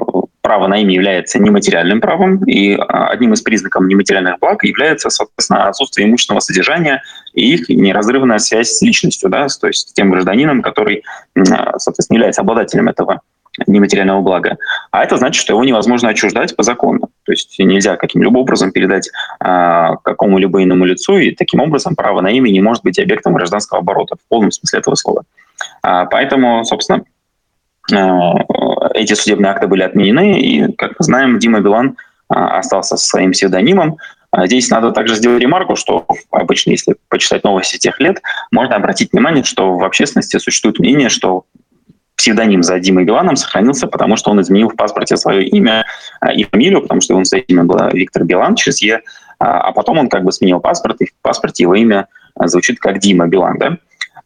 право 0.51 0.67
на 0.67 0.79
имя 0.83 0.93
является 0.93 1.39
нематериальным 1.39 2.01
правом, 2.01 2.43
и 2.43 2.75
одним 2.75 3.35
из 3.35 3.41
признаков 3.41 3.87
нематериальных 3.87 4.41
благ 4.41 4.65
является, 4.65 5.09
соответственно, 5.09 5.69
отсутствие 5.69 6.09
имущественного 6.09 6.41
содержания 6.41 7.05
и 7.35 7.55
их 7.55 7.69
неразрывная 7.69 8.39
связь 8.39 8.71
с 8.71 8.83
личностью, 8.83 9.31
да, 9.31 9.47
то 9.47 9.69
есть 9.69 9.91
с 9.91 9.93
тем 9.93 10.11
гражданином, 10.11 10.61
который, 10.61 11.05
соответственно, 11.37 12.17
является 12.17 12.41
обладателем 12.41 12.89
этого 12.89 13.21
нематериального 13.69 14.23
блага. 14.23 14.57
А 14.91 15.05
это 15.05 15.19
значит, 15.19 15.41
что 15.41 15.53
его 15.53 15.63
невозможно 15.63 16.09
отчуждать 16.09 16.57
по 16.57 16.65
закону. 16.65 17.11
То 17.27 17.31
есть 17.31 17.57
нельзя 17.61 17.95
каким-либо 17.95 18.39
образом 18.39 18.73
передать 18.73 19.09
а, 19.39 19.99
какому-либо 20.03 20.65
иному 20.65 20.85
лицу, 20.85 21.17
и 21.17 21.33
таким 21.33 21.61
образом 21.61 21.95
право 21.95 22.23
на 22.23 22.31
имя 22.33 22.51
не 22.51 22.61
может 22.61 22.83
быть 22.83 22.99
объектом 22.99 23.35
гражданского 23.35 23.83
оборота 23.83 24.17
в 24.17 24.29
полном 24.29 24.51
смысле 24.51 24.81
этого 24.81 24.97
слова. 24.97 25.23
А, 25.83 26.07
поэтому, 26.07 26.65
собственно, 26.65 27.03
а, 27.03 27.03
эти 28.95 29.15
судебные 29.15 29.53
акты 29.53 29.67
были 29.67 29.83
отменены, 29.83 30.41
и, 30.41 30.73
как 30.73 30.93
мы 30.99 31.05
знаем, 31.05 31.39
Дима 31.39 31.61
Билан 31.61 31.97
а, 32.29 32.59
остался 32.59 32.97
со 32.97 33.07
своим 33.07 33.33
псевдонимом. 33.33 33.99
А 34.31 34.47
здесь 34.47 34.71
надо 34.71 34.93
также 34.93 35.17
сделать 35.17 35.43
ремарку, 35.43 35.75
что 35.75 36.07
обычно, 36.31 36.71
если 36.71 36.95
почитать 37.09 37.43
новости 37.43 37.79
тех 37.79 37.99
лет, 37.99 38.23
можно 38.53 38.77
обратить 38.77 39.13
внимание, 39.13 39.43
что 39.43 39.77
в 39.77 39.85
общественности 39.85 40.39
существует 40.39 40.79
мнение, 40.79 41.09
что 41.09 41.45
псевдоним 42.15 42.63
за 42.63 42.79
Димой 42.79 43.05
Биланом 43.05 43.35
сохранился, 43.35 43.89
потому 43.89 44.17
что 44.17 44.31
он 44.31 44.41
изменил 44.41 44.69
в 44.69 44.77
паспорте 44.77 45.17
свое 45.17 45.45
имя 45.47 45.85
а, 46.21 46.33
и 46.33 46.45
фамилию, 46.45 46.83
потому 46.83 47.01
что 47.01 47.15
его 47.15 47.21
настоящее 47.21 47.57
имя 47.57 47.65
было 47.65 47.91
Виктор 47.93 48.25
Билан 48.25 48.55
через 48.55 48.81
Е, 48.83 49.01
а, 49.39 49.69
а 49.69 49.73
потом 49.73 49.99
он 49.99 50.09
как 50.09 50.23
бы 50.23 50.31
сменил 50.31 50.61
паспорт, 50.61 51.01
и 51.01 51.07
в 51.07 51.15
паспорте 51.23 51.65
его 51.65 51.75
имя 51.75 52.07
звучит 52.45 52.79
как 52.79 52.99
Дима 52.99 53.27
Билан, 53.27 53.59
да? 53.59 53.79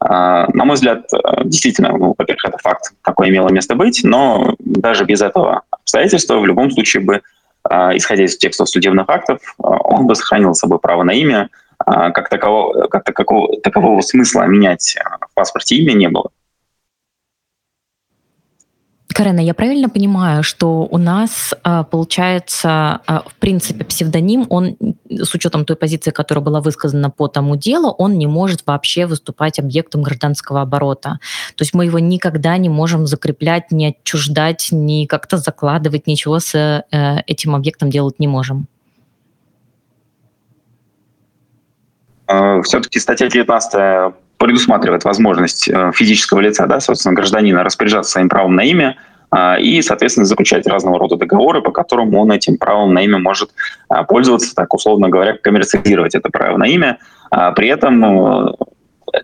На 0.06 0.64
мой 0.64 0.74
взгляд, 0.74 1.06
действительно, 1.44 1.96
ну, 1.96 2.14
во-первых, 2.18 2.44
это 2.44 2.58
факт, 2.58 2.92
такое 3.02 3.30
имело 3.30 3.48
место 3.48 3.74
быть, 3.74 4.02
но 4.04 4.54
даже 4.58 5.04
без 5.04 5.22
этого 5.22 5.62
обстоятельства 5.70 6.38
в 6.38 6.46
любом 6.46 6.70
случае 6.70 7.02
бы, 7.02 7.22
исходя 7.66 8.24
из 8.24 8.36
текстов 8.36 8.68
судебных 8.68 9.08
актов, 9.08 9.40
он 9.56 10.06
бы 10.06 10.14
сохранил 10.14 10.54
с 10.54 10.58
собой 10.58 10.78
право 10.78 11.04
на 11.04 11.12
имя, 11.12 11.48
как 11.78 12.28
такового, 12.28 12.86
как 12.88 13.04
такового, 13.04 13.60
такового 13.62 14.02
смысла 14.02 14.42
менять 14.42 14.96
в 15.20 15.34
паспорте 15.34 15.76
имя 15.76 15.94
не 15.94 16.08
было. 16.08 16.30
Карена, 19.14 19.38
я 19.38 19.54
правильно 19.54 19.88
понимаю, 19.88 20.42
что 20.42 20.88
у 20.90 20.98
нас 20.98 21.54
а, 21.62 21.84
получается, 21.84 23.00
а, 23.06 23.22
в 23.24 23.34
принципе, 23.36 23.84
псевдоним, 23.84 24.46
он 24.50 24.76
с 25.08 25.32
учетом 25.34 25.64
той 25.64 25.76
позиции, 25.76 26.10
которая 26.10 26.44
была 26.44 26.60
высказана 26.60 27.10
по 27.10 27.28
тому 27.28 27.54
делу, 27.54 27.90
он 27.90 28.18
не 28.18 28.26
может 28.26 28.66
вообще 28.66 29.06
выступать 29.06 29.60
объектом 29.60 30.02
гражданского 30.02 30.62
оборота. 30.62 31.20
То 31.54 31.62
есть 31.62 31.74
мы 31.74 31.84
его 31.84 32.00
никогда 32.00 32.56
не 32.56 32.68
можем 32.68 33.06
закреплять, 33.06 33.70
не 33.70 33.90
отчуждать, 33.90 34.70
не 34.72 35.06
как-то 35.06 35.36
закладывать, 35.36 36.08
ничего 36.08 36.40
с 36.40 36.52
э, 36.56 36.82
этим 37.28 37.54
объектом 37.54 37.90
делать 37.90 38.18
не 38.18 38.26
можем. 38.26 38.66
А, 42.26 42.60
Все-таки 42.62 42.98
статья 42.98 43.28
19 43.28 44.14
предусматривает 44.44 45.04
возможность 45.04 45.68
э, 45.68 45.90
физического 45.94 46.40
лица, 46.40 46.66
да, 46.66 46.78
собственно, 46.78 47.14
гражданина 47.14 47.64
распоряжаться 47.64 48.12
своим 48.12 48.28
правом 48.28 48.54
на 48.54 48.62
имя 48.62 48.98
а, 49.30 49.56
и, 49.58 49.80
соответственно, 49.80 50.26
заключать 50.26 50.66
разного 50.66 50.98
рода 50.98 51.16
договоры, 51.16 51.62
по 51.62 51.70
которым 51.70 52.14
он 52.14 52.30
этим 52.30 52.58
правом 52.58 52.92
на 52.92 53.02
имя 53.02 53.18
может 53.18 53.50
а, 53.88 54.04
пользоваться, 54.04 54.54
так 54.54 54.74
условно 54.74 55.08
говоря, 55.08 55.38
коммерциализировать 55.42 56.14
это 56.14 56.28
право 56.28 56.58
на 56.58 56.64
имя. 56.64 56.98
А 57.30 57.52
при 57.52 57.68
этом 57.68 57.98
ну, 58.00 58.54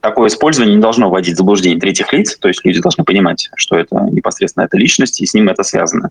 такое 0.00 0.28
использование 0.28 0.74
не 0.74 0.80
должно 0.80 1.10
вводить 1.10 1.34
в 1.34 1.36
заблуждение 1.36 1.78
третьих 1.78 2.10
лиц, 2.14 2.38
то 2.38 2.48
есть 2.48 2.64
люди 2.64 2.80
должны 2.80 3.04
понимать, 3.04 3.50
что 3.56 3.76
это 3.76 4.08
непосредственно 4.10 4.64
эта 4.64 4.78
личность, 4.78 5.20
и 5.20 5.26
с 5.26 5.34
ним 5.34 5.50
это 5.50 5.62
связано. 5.64 6.08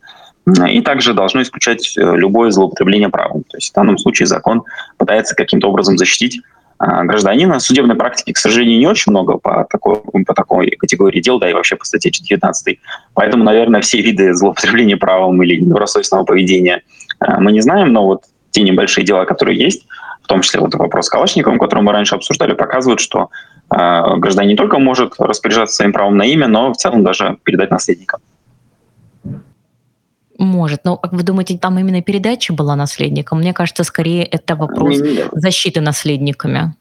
И 0.70 0.82
также 0.82 1.16
должно 1.16 1.42
исключать 1.42 1.98
э, 1.98 2.16
любое 2.16 2.51
злоупотребление 2.51 3.10
правом. 3.10 3.42
То 3.50 3.58
есть 3.58 3.72
в 3.72 3.74
данном 3.74 3.98
случае 3.98 4.28
закон 4.28 4.63
пытается 4.98 5.34
каким-то 5.34 5.68
образом 5.68 5.98
защитить 5.98 6.42
гражданина. 6.80 7.60
Судебной 7.60 7.96
практики, 7.96 8.32
к 8.32 8.38
сожалению, 8.38 8.80
не 8.80 8.88
очень 8.88 9.12
много 9.12 9.38
по 9.38 9.66
такой, 9.70 9.98
по 10.26 10.34
такой 10.34 10.72
категории 10.72 11.20
дел, 11.20 11.40
да 11.40 11.50
и 11.50 11.54
вообще 11.54 11.76
по 11.76 11.86
статье 11.86 12.12
19. 12.12 12.80
Поэтому, 13.14 13.44
наверное, 13.44 13.82
все 13.82 14.02
виды 14.02 14.34
злоупотребления 14.34 14.98
правом 14.98 15.42
или 15.44 15.60
недобросовестного 15.60 16.24
поведения 16.24 16.82
а, 17.20 17.40
мы 17.40 17.52
не 17.52 17.62
знаем, 17.62 17.92
но 17.92 18.06
вот 18.06 18.24
те 18.52 18.62
небольшие 18.62 19.06
дела, 19.06 19.26
которые 19.26 19.60
есть, 19.60 19.86
в 20.24 20.28
том 20.28 20.42
числе 20.42 20.60
вот 20.60 20.74
вопрос 20.76 21.08
с 21.08 21.10
Калашниковым, 21.10 21.60
который 21.60 21.84
мы 21.84 21.92
раньше 21.92 22.16
обсуждали, 22.16 22.54
показывают, 22.54 23.00
что 23.00 23.30
э, 23.72 24.16
гражданин 24.18 24.50
не 24.50 24.56
только 24.56 24.80
может 24.80 25.14
распоряжаться 25.20 25.76
своим 25.76 25.94
правом 25.94 26.18
на 26.18 26.24
имя, 26.24 26.48
но 26.48 26.74
в 26.74 26.78
целом 26.78 27.04
даже 27.04 27.38
передать 27.44 27.72
наследникам. 27.72 28.22
Может, 30.39 30.86
но 30.86 30.96
как 30.96 31.12
вы 31.12 31.24
думаете, 31.24 31.58
там 31.58 31.77
именно 31.77 32.01
передача 32.01 32.53
была 32.53 32.77
наследником? 32.77 33.39
Мне 33.39 33.53
кажется, 33.53 33.84
скорее 33.84 34.24
это 34.24 34.55
вопрос 34.55 34.98
защиты 35.34 35.81
наследниками. 35.81 36.74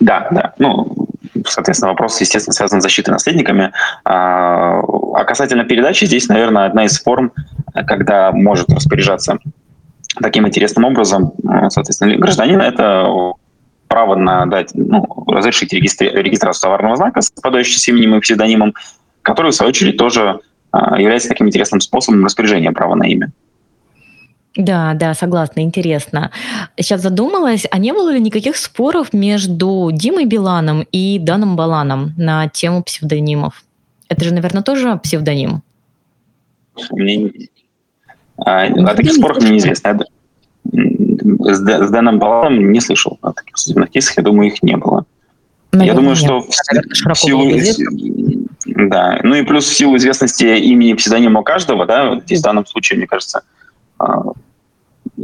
Да, 0.00 0.28
да. 0.30 0.54
Ну, 0.58 1.06
соответственно, 1.46 1.90
вопрос, 1.90 2.18
естественно, 2.22 2.54
связан 2.54 2.80
с 2.80 2.82
защитой 2.82 3.10
наследниками. 3.10 3.72
А, 4.04 4.80
а 4.80 5.24
касательно 5.24 5.64
передачи, 5.64 6.06
здесь, 6.06 6.28
наверное, 6.28 6.64
одна 6.64 6.86
из 6.86 6.98
форм, 6.98 7.32
когда 7.74 8.32
может 8.32 8.70
распоряжаться 8.70 9.38
таким 10.22 10.48
интересным 10.48 10.86
образом, 10.86 11.32
соответственно, 11.68 12.16
гражданин, 12.16 12.60
это 12.60 13.06
право 13.86 14.14
на 14.14 14.46
дать, 14.46 14.70
ну, 14.72 15.06
разрешить 15.26 15.74
регистри- 15.74 16.10
регистрацию 16.10 16.62
товарного 16.62 16.96
знака, 16.96 17.20
с 17.20 17.88
именем 17.88 18.14
и 18.16 18.20
псевдонимом, 18.20 18.72
который, 19.20 19.50
в 19.50 19.54
свою 19.54 19.68
очередь, 19.68 19.98
тоже 19.98 20.40
является 20.72 21.28
таким 21.28 21.48
интересным 21.48 21.80
способом 21.80 22.24
распоряжения 22.24 22.72
права 22.72 22.94
на 22.94 23.04
имя. 23.04 23.32
Да, 24.54 24.92
да, 24.94 25.14
согласна, 25.14 25.60
интересно. 25.60 26.30
Сейчас 26.76 27.00
задумалась, 27.00 27.66
а 27.70 27.78
не 27.78 27.92
было 27.92 28.12
ли 28.12 28.20
никаких 28.20 28.56
споров 28.56 29.14
между 29.14 29.90
Димой 29.92 30.26
Биланом 30.26 30.86
и 30.92 31.18
Даном 31.18 31.56
Баланом 31.56 32.12
на 32.18 32.48
тему 32.48 32.82
псевдонимов? 32.82 33.64
Это 34.08 34.24
же, 34.24 34.34
наверное, 34.34 34.62
тоже 34.62 35.00
псевдоним. 35.02 35.62
Мне... 36.90 37.32
А, 38.44 38.64
о 38.64 38.94
таких 38.94 39.14
спорах 39.14 39.38
мне 39.38 39.52
неизвестно. 39.52 40.00
С, 40.64 41.58
с 41.58 41.90
Дэном 41.90 42.18
Баланом 42.18 42.72
не 42.72 42.80
слышал 42.80 43.18
о 43.22 43.32
таких 43.32 43.56
судебных 43.56 43.90
кейсах, 43.90 44.18
я 44.18 44.22
думаю, 44.22 44.48
их 44.48 44.62
не 44.62 44.76
было. 44.76 45.06
Наверное, 45.72 45.86
я 45.86 45.94
думаю, 45.94 46.16
что 46.16 46.40
в 46.42 47.18
силу, 47.18 47.48
да, 48.66 49.20
ну 49.22 49.34
и 49.34 49.42
плюс 49.42 49.66
в 49.66 49.74
силу 49.74 49.96
известности 49.96 50.44
имени 50.44 50.94
псевдонима 50.94 51.42
каждого, 51.42 51.86
да, 51.86 52.20
здесь 52.20 52.40
в 52.40 52.44
данном 52.44 52.66
случае, 52.66 52.98
мне 52.98 53.06
кажется, 53.06 53.42
а, 53.98 54.22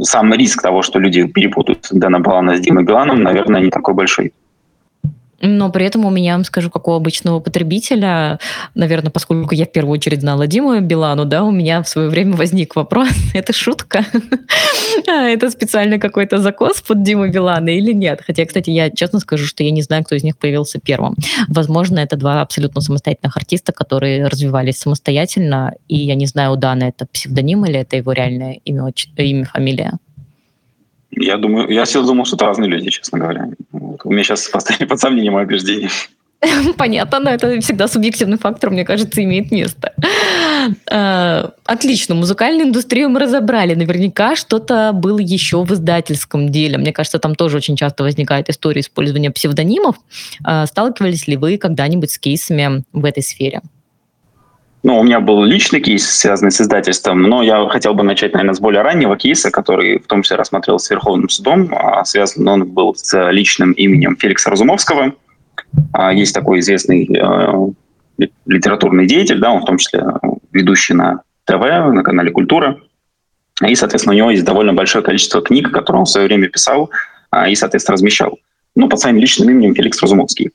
сам 0.01 0.33
риск 0.33 0.61
того, 0.61 0.81
что 0.81 0.99
люди 0.99 1.25
перепутают 1.25 1.87
Дэна 1.91 2.19
Балана 2.19 2.57
с 2.57 2.59
Димой 2.59 2.83
Биланом, 2.83 3.21
наверное, 3.23 3.61
не 3.61 3.69
такой 3.69 3.93
большой. 3.93 4.33
Но 5.41 5.69
при 5.71 5.85
этом 5.85 6.05
у 6.05 6.09
меня, 6.09 6.43
скажу, 6.43 6.69
как 6.69 6.87
у 6.87 6.93
обычного 6.93 7.39
потребителя, 7.39 8.39
наверное, 8.75 9.11
поскольку 9.11 9.55
я 9.55 9.65
в 9.65 9.71
первую 9.71 9.93
очередь 9.93 10.21
знала 10.21 10.47
Диму 10.47 10.79
Билану, 10.81 11.25
да, 11.25 11.43
у 11.43 11.51
меня 11.51 11.81
в 11.81 11.87
свое 11.87 12.09
время 12.09 12.35
возник 12.35 12.75
вопрос, 12.75 13.09
это 13.33 13.53
шутка? 13.53 14.05
А, 15.07 15.29
это 15.29 15.49
специально 15.49 15.97
какой-то 15.97 16.39
закос 16.39 16.81
под 16.81 17.03
Диму 17.03 17.29
Билана 17.29 17.69
или 17.69 17.93
нет? 17.93 18.21
Хотя, 18.25 18.45
кстати, 18.45 18.69
я 18.69 18.89
честно 18.89 19.19
скажу, 19.19 19.45
что 19.45 19.63
я 19.63 19.71
не 19.71 19.81
знаю, 19.81 20.03
кто 20.03 20.15
из 20.15 20.23
них 20.23 20.37
появился 20.37 20.79
первым. 20.79 21.15
Возможно, 21.47 21.99
это 21.99 22.15
два 22.15 22.41
абсолютно 22.41 22.81
самостоятельных 22.81 23.37
артиста, 23.37 23.71
которые 23.71 24.27
развивались 24.27 24.79
самостоятельно, 24.79 25.73
и 25.87 25.97
я 25.97 26.15
не 26.15 26.25
знаю, 26.25 26.53
у 26.53 26.55
Дана 26.55 26.89
это 26.89 27.05
псевдоним 27.05 27.65
или 27.65 27.79
это 27.79 27.97
его 27.97 28.11
реальное 28.11 28.59
имя, 28.65 28.91
имя 29.17 29.45
фамилия. 29.45 29.93
Я 31.11 31.37
думаю, 31.37 31.69
я 31.69 31.85
всегда 31.85 32.07
думал, 32.07 32.25
что 32.25 32.35
это 32.35 32.45
разные 32.45 32.69
люди, 32.69 32.89
честно 32.89 33.19
говоря. 33.19 33.49
Вот. 33.71 34.01
У 34.03 34.11
меня 34.11 34.23
сейчас 34.23 34.47
поставили 34.47 34.85
под 34.85 34.99
сомнение 34.99 35.31
мое 35.31 35.45
убеждение. 35.45 35.89
Понятно, 36.77 37.19
но 37.19 37.31
это 37.31 37.59
всегда 37.59 37.87
субъективный 37.87 38.37
фактор, 38.37 38.69
мне 38.69 38.85
кажется, 38.85 39.23
имеет 39.23 39.51
место. 39.51 39.93
А, 40.89 41.51
отлично, 41.65 42.15
музыкальную 42.15 42.67
индустрию 42.67 43.09
мы 43.09 43.19
разобрали. 43.19 43.75
Наверняка 43.75 44.35
что-то 44.35 44.91
было 44.93 45.19
еще 45.19 45.63
в 45.63 45.73
издательском 45.73 46.49
деле. 46.49 46.77
Мне 46.77 46.93
кажется, 46.93 47.19
там 47.19 47.35
тоже 47.35 47.57
очень 47.57 47.75
часто 47.75 48.03
возникает 48.03 48.49
история 48.49 48.81
использования 48.81 49.31
псевдонимов. 49.31 49.97
А, 50.43 50.65
сталкивались 50.65 51.27
ли 51.27 51.35
вы 51.35 51.57
когда-нибудь 51.57 52.11
с 52.11 52.19
кейсами 52.19 52.83
в 52.93 53.03
этой 53.03 53.23
сфере? 53.23 53.61
Ну, 54.81 54.97
у 54.97 55.03
меня 55.03 55.19
был 55.19 55.43
личный 55.43 55.81
кейс, 55.81 56.09
связанный 56.09 56.51
с 56.51 56.61
издательством, 56.61 57.21
но 57.23 57.43
я 57.43 57.67
хотел 57.67 57.93
бы 57.93 58.03
начать, 58.03 58.33
наверное, 58.33 58.53
с 58.53 58.61
более 58.61 58.81
раннего 58.81 59.17
кейса, 59.17 59.51
который 59.51 59.99
в 59.99 60.07
том 60.07 60.23
числе 60.23 60.37
рассматривался 60.37 60.93
Верховным 60.93 61.27
судом. 61.27 61.69
А 61.73 62.05
связан 62.05 62.47
он 62.47 62.65
был 62.65 62.95
с 62.95 63.29
личным 63.31 63.73
именем 63.73 64.15
Феликса 64.15 64.49
Разумовского. 64.49 65.13
А, 65.91 66.13
есть 66.13 66.33
такой 66.33 66.59
известный 66.59 67.05
э, 67.05 68.27
литературный 68.45 69.05
деятель, 69.05 69.39
да, 69.39 69.51
он 69.51 69.61
в 69.61 69.65
том 69.65 69.77
числе 69.77 70.03
ведущий 70.53 70.93
на 70.93 71.23
ТВ, 71.43 71.59
на 71.59 72.01
канале 72.01 72.31
«Культура». 72.31 72.79
И, 73.65 73.75
соответственно, 73.75 74.15
у 74.15 74.17
него 74.17 74.31
есть 74.31 74.45
довольно 74.45 74.73
большое 74.73 75.03
количество 75.03 75.41
книг, 75.41 75.71
которые 75.71 75.99
он 75.99 76.05
в 76.05 76.09
свое 76.09 76.27
время 76.27 76.47
писал 76.47 76.89
а, 77.31 77.49
и, 77.49 77.55
соответственно, 77.55 77.95
размещал. 77.95 78.39
Ну, 78.75 78.87
под 78.87 78.99
своим 78.99 79.17
личным 79.17 79.49
именем 79.49 79.75
Феликс 79.75 80.01
Разумовский. 80.01 80.51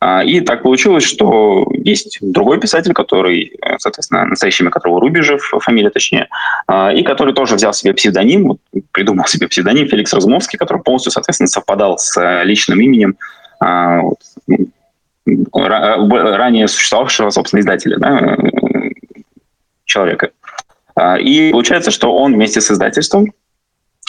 А, 0.00 0.24
и 0.24 0.40
так 0.40 0.62
получилось, 0.62 1.04
что 1.04 1.66
есть 1.72 2.18
другой 2.20 2.58
писатель, 2.58 2.94
который, 2.94 3.56
э, 3.60 3.78
соответственно, 3.78 4.24
настоящее 4.24 4.64
имя 4.64 4.70
которого 4.70 5.00
Рубежев, 5.00 5.52
фамилия 5.60 5.90
точнее, 5.90 6.28
а, 6.66 6.90
и 6.90 7.02
который 7.02 7.34
тоже 7.34 7.56
взял 7.56 7.74
себе 7.74 7.92
псевдоним, 7.92 8.58
придумал 8.92 9.26
себе 9.26 9.46
псевдоним 9.46 9.88
Феликс 9.88 10.12
Разумовский, 10.14 10.58
который 10.58 10.82
полностью, 10.82 11.12
соответственно, 11.12 11.48
совпадал 11.48 11.98
с 11.98 12.16
э, 12.16 12.44
личным 12.44 12.80
именем 12.80 13.16
а, 13.60 14.00
ну, 14.46 14.68
ранее 15.26 16.68
существовавшего, 16.68 17.30
собственно, 17.30 17.60
издателя, 17.60 17.98
да, 17.98 18.36
э, 18.36 18.90
человека. 19.84 20.30
И 21.20 21.50
получается, 21.50 21.90
что 21.90 22.14
он 22.14 22.34
вместе 22.34 22.60
с 22.60 22.70
издательством 22.70 23.32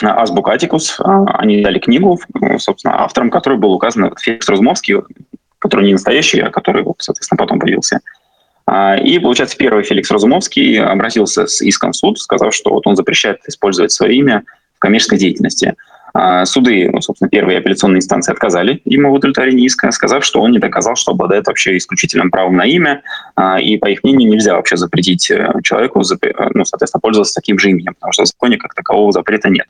Азбук 0.02 0.48
Атикус, 0.48 1.00
они 1.00 1.62
дали 1.62 1.80
книгу, 1.80 2.20
собственно, 2.58 3.02
автором 3.02 3.30
которой 3.30 3.58
был 3.58 3.72
указан 3.72 4.14
Феликс 4.20 4.48
Разумовский, 4.48 4.96
который 5.66 5.86
не 5.86 5.92
настоящий, 5.92 6.40
а 6.40 6.50
который, 6.50 6.84
соответственно, 6.98 7.38
потом 7.38 7.58
появился. 7.58 8.00
А, 8.66 8.96
и, 8.96 9.18
получается, 9.18 9.56
первый 9.56 9.84
Феликс 9.84 10.10
Разумовский 10.10 10.80
обратился 10.80 11.46
с 11.46 11.60
иском 11.62 11.92
в 11.92 11.96
суд, 11.96 12.18
сказав, 12.18 12.54
что 12.54 12.70
вот 12.70 12.86
он 12.86 12.96
запрещает 12.96 13.38
использовать 13.46 13.92
свое 13.92 14.16
имя 14.16 14.44
в 14.76 14.78
коммерческой 14.80 15.18
деятельности. 15.18 15.74
А, 16.14 16.44
суды, 16.46 16.88
ну, 16.90 17.00
собственно, 17.00 17.28
первые 17.28 17.58
апелляционные 17.58 17.98
инстанции 17.98 18.32
отказали 18.32 18.80
ему 18.84 19.10
в 19.10 19.14
удовлетворении 19.14 19.66
иска, 19.66 19.90
сказав, 19.92 20.24
что 20.24 20.40
он 20.40 20.50
не 20.50 20.58
доказал, 20.58 20.96
что 20.96 21.12
обладает 21.12 21.46
вообще 21.46 21.76
исключительным 21.76 22.30
правом 22.30 22.56
на 22.56 22.64
имя, 22.64 23.02
а, 23.36 23.60
и, 23.60 23.76
по 23.76 23.86
их 23.86 24.02
мнению, 24.02 24.30
нельзя 24.30 24.56
вообще 24.56 24.76
запретить 24.76 25.30
э, 25.30 25.52
человеку, 25.62 26.02
ну, 26.54 26.64
соответственно, 26.64 27.00
пользоваться 27.00 27.34
таким 27.34 27.58
же 27.58 27.70
именем, 27.70 27.94
потому 27.94 28.12
что 28.12 28.24
в 28.24 28.26
законе 28.26 28.56
как 28.56 28.74
такового 28.74 29.12
запрета 29.12 29.48
нет. 29.48 29.66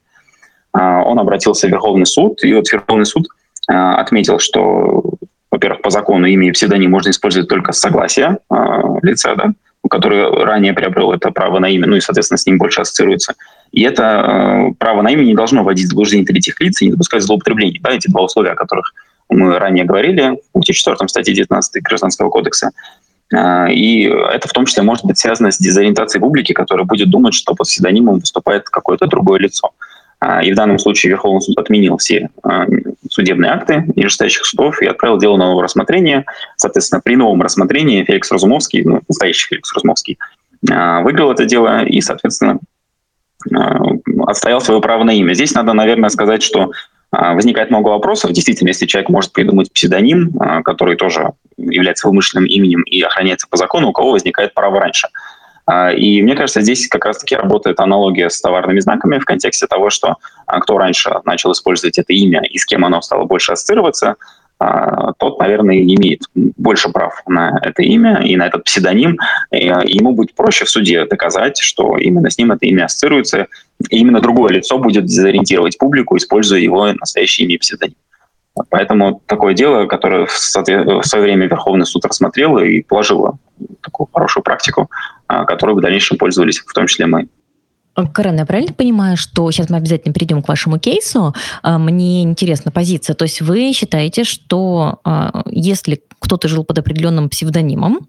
Он 0.73 1.19
обратился 1.19 1.67
в 1.67 1.71
Верховный 1.71 2.05
суд, 2.05 2.45
и 2.45 2.53
вот 2.53 2.71
Верховный 2.71 3.07
суд 3.07 3.29
отметил, 3.67 4.39
что 4.39 5.16
во-первых, 5.57 5.81
по 5.83 5.91
закону 5.91 6.27
имя 6.27 6.49
и 6.49 6.53
псевдоним 6.53 6.91
можно 6.91 7.11
использовать 7.11 7.49
только 7.49 7.73
с 7.73 7.81
согласия 7.81 8.39
э, 8.51 8.57
лица, 9.03 9.35
да, 9.35 9.53
который 9.89 10.29
ранее 10.45 10.75
приобрел 10.75 11.13
это 11.13 11.31
право 11.31 11.59
на 11.59 11.69
имя, 11.69 11.87
ну 11.87 11.97
и, 11.97 12.01
соответственно, 12.01 12.39
с 12.39 12.47
ним 12.47 12.59
больше 12.59 12.83
ассоциируется. 12.83 13.35
И 13.73 13.83
это 13.83 14.03
э, 14.03 14.75
право 14.79 15.03
на 15.03 15.11
имя 15.11 15.23
не 15.23 15.35
должно 15.35 15.65
вводить 15.65 15.87
в 15.87 15.89
заблуждение 15.89 16.27
третьих 16.27 16.61
лиц 16.61 16.83
и 16.83 16.87
не 16.87 16.93
допускать 16.93 17.23
злоупотреблений. 17.23 17.81
Да, 17.83 17.91
эти 17.91 18.11
два 18.11 18.23
условия, 18.23 18.51
о 18.51 18.55
которых 18.55 18.93
мы 19.29 19.59
ранее 19.59 19.85
говорили 19.85 20.39
в 20.49 20.53
пункте 20.53 20.73
4 20.73 21.09
статьи 21.09 21.35
19 21.35 21.83
Гражданского 21.83 22.29
кодекса. 22.29 22.71
Э, 23.35 23.73
и 23.73 24.03
это 24.03 24.49
в 24.49 24.53
том 24.53 24.67
числе 24.67 24.83
может 24.83 25.07
быть 25.07 25.19
связано 25.19 25.51
с 25.51 25.59
дезориентацией 25.59 26.21
публики, 26.21 26.53
которая 26.53 26.85
будет 26.85 27.09
думать, 27.09 27.33
что 27.33 27.55
под 27.55 27.67
псевдонимом 27.67 28.19
выступает 28.19 28.69
какое-то 28.69 29.07
другое 29.07 29.41
лицо. 29.41 29.71
А, 30.19 30.43
и 30.43 30.53
в 30.53 30.57
данном 30.57 30.79
случае 30.79 31.11
Верховный 31.11 31.43
суд 31.43 31.59
отменил 31.59 31.99
все 31.99 32.31
а, 32.43 32.67
судебные 33.11 33.53
акты 33.53 33.85
нижестоящих 33.95 34.45
судов 34.47 34.81
и 34.81 34.87
отправил 34.87 35.19
дело 35.19 35.37
на 35.37 35.47
новое 35.47 35.65
рассмотрение. 35.65 36.25
Соответственно, 36.57 37.01
при 37.05 37.17
новом 37.17 37.43
рассмотрении 37.43 38.05
Феликс 38.05 38.31
Разумовский, 38.33 38.83
ну, 38.83 39.01
настоящий 39.09 39.49
Феликс 39.49 39.73
Разумовский, 39.75 40.19
а, 40.71 41.03
выиграл 41.03 41.33
это 41.33 41.45
дело 41.45 41.85
и, 41.85 42.01
соответственно, 42.01 42.59
отстоял 44.27 44.61
свое 44.61 44.81
право 44.81 45.05
на 45.05 45.13
имя. 45.13 45.35
Здесь 45.35 45.55
надо, 45.55 45.73
наверное, 45.73 46.09
сказать, 46.09 46.43
что 46.43 46.73
возникает 47.13 47.71
много 47.71 47.91
вопросов. 47.91 48.33
Действительно, 48.33 48.69
если 48.69 48.87
человек 48.87 49.09
может 49.09 49.33
придумать 49.33 49.73
псевдоним, 49.73 50.33
который 50.65 50.97
тоже 50.97 51.33
является 51.57 52.09
вымышленным 52.09 52.49
именем 52.49 52.83
и 52.83 53.01
охраняется 53.03 53.47
по 53.49 53.57
закону, 53.57 53.91
у 53.91 53.93
кого 53.93 54.13
возникает 54.13 54.55
право 54.55 54.81
раньше– 54.81 55.09
и 55.69 56.23
мне 56.23 56.37
кажется, 56.37 56.61
здесь 56.61 56.89
как 56.89 57.05
раз-таки 57.05 57.35
работает 57.35 57.81
аналогия 57.81 58.31
с 58.31 58.41
товарными 58.41 58.79
знаками 58.79 59.19
в 59.19 59.25
контексте 59.25 59.67
того, 59.67 59.91
что 59.91 60.17
а, 60.47 60.61
кто 60.61 60.79
раньше 60.79 61.13
начал 61.25 61.53
использовать 61.53 61.99
это 61.99 62.13
имя 62.13 62.43
и 62.43 62.57
с 62.59 62.65
кем 62.65 62.85
оно 62.85 63.01
стало 63.03 63.25
больше 63.25 63.53
ассоциироваться, 63.53 64.15
а, 64.59 65.13
тот, 65.15 65.39
наверное, 65.41 65.77
имеет 65.77 66.23
больше 66.35 66.89
прав 66.89 67.21
на 67.27 67.59
это 67.63 67.83
имя 67.83 68.23
и 68.23 68.37
на 68.37 68.47
этот 68.47 68.65
псевдоним. 68.65 69.19
Ему 69.51 70.13
будет 70.13 70.35
проще 70.35 70.65
в 70.65 70.71
суде 70.71 71.05
доказать, 71.05 71.59
что 71.59 71.97
именно 71.99 72.31
с 72.31 72.39
ним 72.39 72.53
это 72.53 72.65
имя 72.67 72.85
ассоциируется, 72.85 73.49
и 73.91 73.99
именно 73.99 74.21
другое 74.21 74.53
лицо 74.53 74.79
будет 74.79 75.05
дезориентировать 75.05 75.79
публику, 75.79 76.17
используя 76.17 76.61
его 76.61 76.93
настоящее 76.93 77.47
имя 77.47 77.57
и 77.57 77.59
псевдоним. 77.59 77.97
Поэтому 78.71 79.21
такое 79.27 79.55
дело, 79.55 79.87
которое 79.87 80.27
в 80.27 80.39
свое 80.39 81.23
время 81.23 81.47
Верховный 81.47 81.87
суд 81.87 82.05
рассмотрел 82.05 82.59
и 82.59 82.83
положило 82.83 83.39
такую 83.83 84.09
хорошую 84.13 84.43
практику, 84.43 84.91
а, 85.27 85.45
которой 85.45 85.75
в 85.75 85.81
дальнейшем 85.81 86.17
пользовались, 86.17 86.59
в 86.59 86.73
том 86.73 86.87
числе 86.87 87.07
мы. 87.07 87.29
Карен, 88.13 88.39
я 88.39 88.45
правильно 88.45 88.75
понимаю, 88.75 89.17
что 89.17 89.51
сейчас 89.51 89.71
мы 89.71 89.79
обязательно 89.79 90.13
перейдем 90.13 90.43
к 90.43 90.49
вашему 90.49 90.79
кейсу. 90.79 91.35
А, 91.63 91.79
мне 91.79 92.23
интересна 92.23 92.71
позиция. 92.71 93.15
То 93.15 93.25
есть 93.25 93.41
вы 93.41 93.73
считаете, 93.73 94.25
что 94.25 95.01
а, 95.05 95.43
если 95.47 96.03
кто-то 96.19 96.49
жил 96.49 96.65
под 96.65 96.79
определенным 96.79 97.29
псевдонимом, 97.29 98.09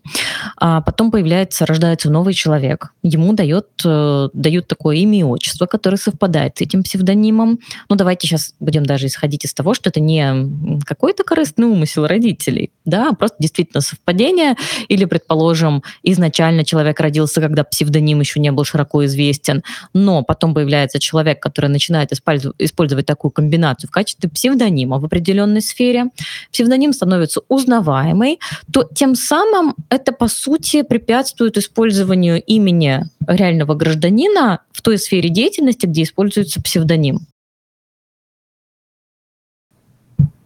а 0.57 0.81
потом 0.81 1.11
появляется, 1.11 1.65
рождается 1.65 2.09
новый 2.09 2.33
человек, 2.33 2.93
ему 3.03 3.33
дает, 3.33 3.67
э, 3.85 4.29
дают 4.33 4.67
такое 4.67 4.97
имя 4.97 5.19
и 5.19 5.23
отчество, 5.23 5.65
которое 5.65 5.97
совпадает 5.97 6.57
с 6.57 6.61
этим 6.61 6.83
псевдонимом. 6.83 7.59
Ну, 7.89 7.95
давайте 7.95 8.27
сейчас 8.27 8.53
будем 8.59 8.85
даже 8.85 9.07
исходить 9.07 9.45
из 9.45 9.53
того, 9.53 9.73
что 9.73 9.89
это 9.89 9.99
не 9.99 10.81
какой-то 10.85 11.23
корыстный 11.23 11.67
умысел 11.67 12.07
родителей, 12.07 12.71
да, 12.85 13.09
а 13.09 13.13
просто 13.13 13.37
действительно 13.39 13.81
совпадение, 13.81 14.55
или, 14.87 15.05
предположим, 15.05 15.83
изначально 16.03 16.63
человек 16.63 16.99
родился, 16.99 17.41
когда 17.41 17.63
псевдоним 17.63 18.19
еще 18.19 18.39
не 18.39 18.51
был 18.51 18.63
широко 18.63 19.05
известен, 19.05 19.63
но 19.93 20.23
потом 20.23 20.53
появляется 20.53 20.99
человек, 20.99 21.41
который 21.41 21.69
начинает 21.69 22.11
использовать, 22.11 23.05
такую 23.05 23.31
комбинацию 23.31 23.89
в 23.89 23.91
качестве 23.91 24.29
псевдонима 24.29 24.99
в 24.99 25.05
определенной 25.05 25.61
сфере, 25.61 26.05
псевдоним 26.51 26.93
становится 26.93 27.41
узнаваемым, 27.47 28.06
узнаваемый, 28.07 28.39
то 28.71 28.83
тем 28.83 29.15
самым 29.15 29.75
это, 29.89 30.11
по 30.11 30.27
сути, 30.27 30.83
препятствует 30.83 31.57
использованию 31.57 32.41
имени 32.41 33.03
реального 33.27 33.75
гражданина 33.75 34.61
в 34.71 34.81
той 34.81 34.97
сфере 34.97 35.29
деятельности, 35.29 35.85
где 35.85 36.03
используется 36.03 36.61
псевдоним. 36.61 37.19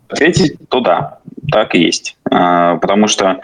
Ответить, 0.07 0.57
то 0.67 0.81
да, 0.81 1.19
так 1.49 1.73
и 1.75 1.79
есть. 1.79 2.17
А, 2.29 2.75
потому 2.77 3.07
что 3.07 3.41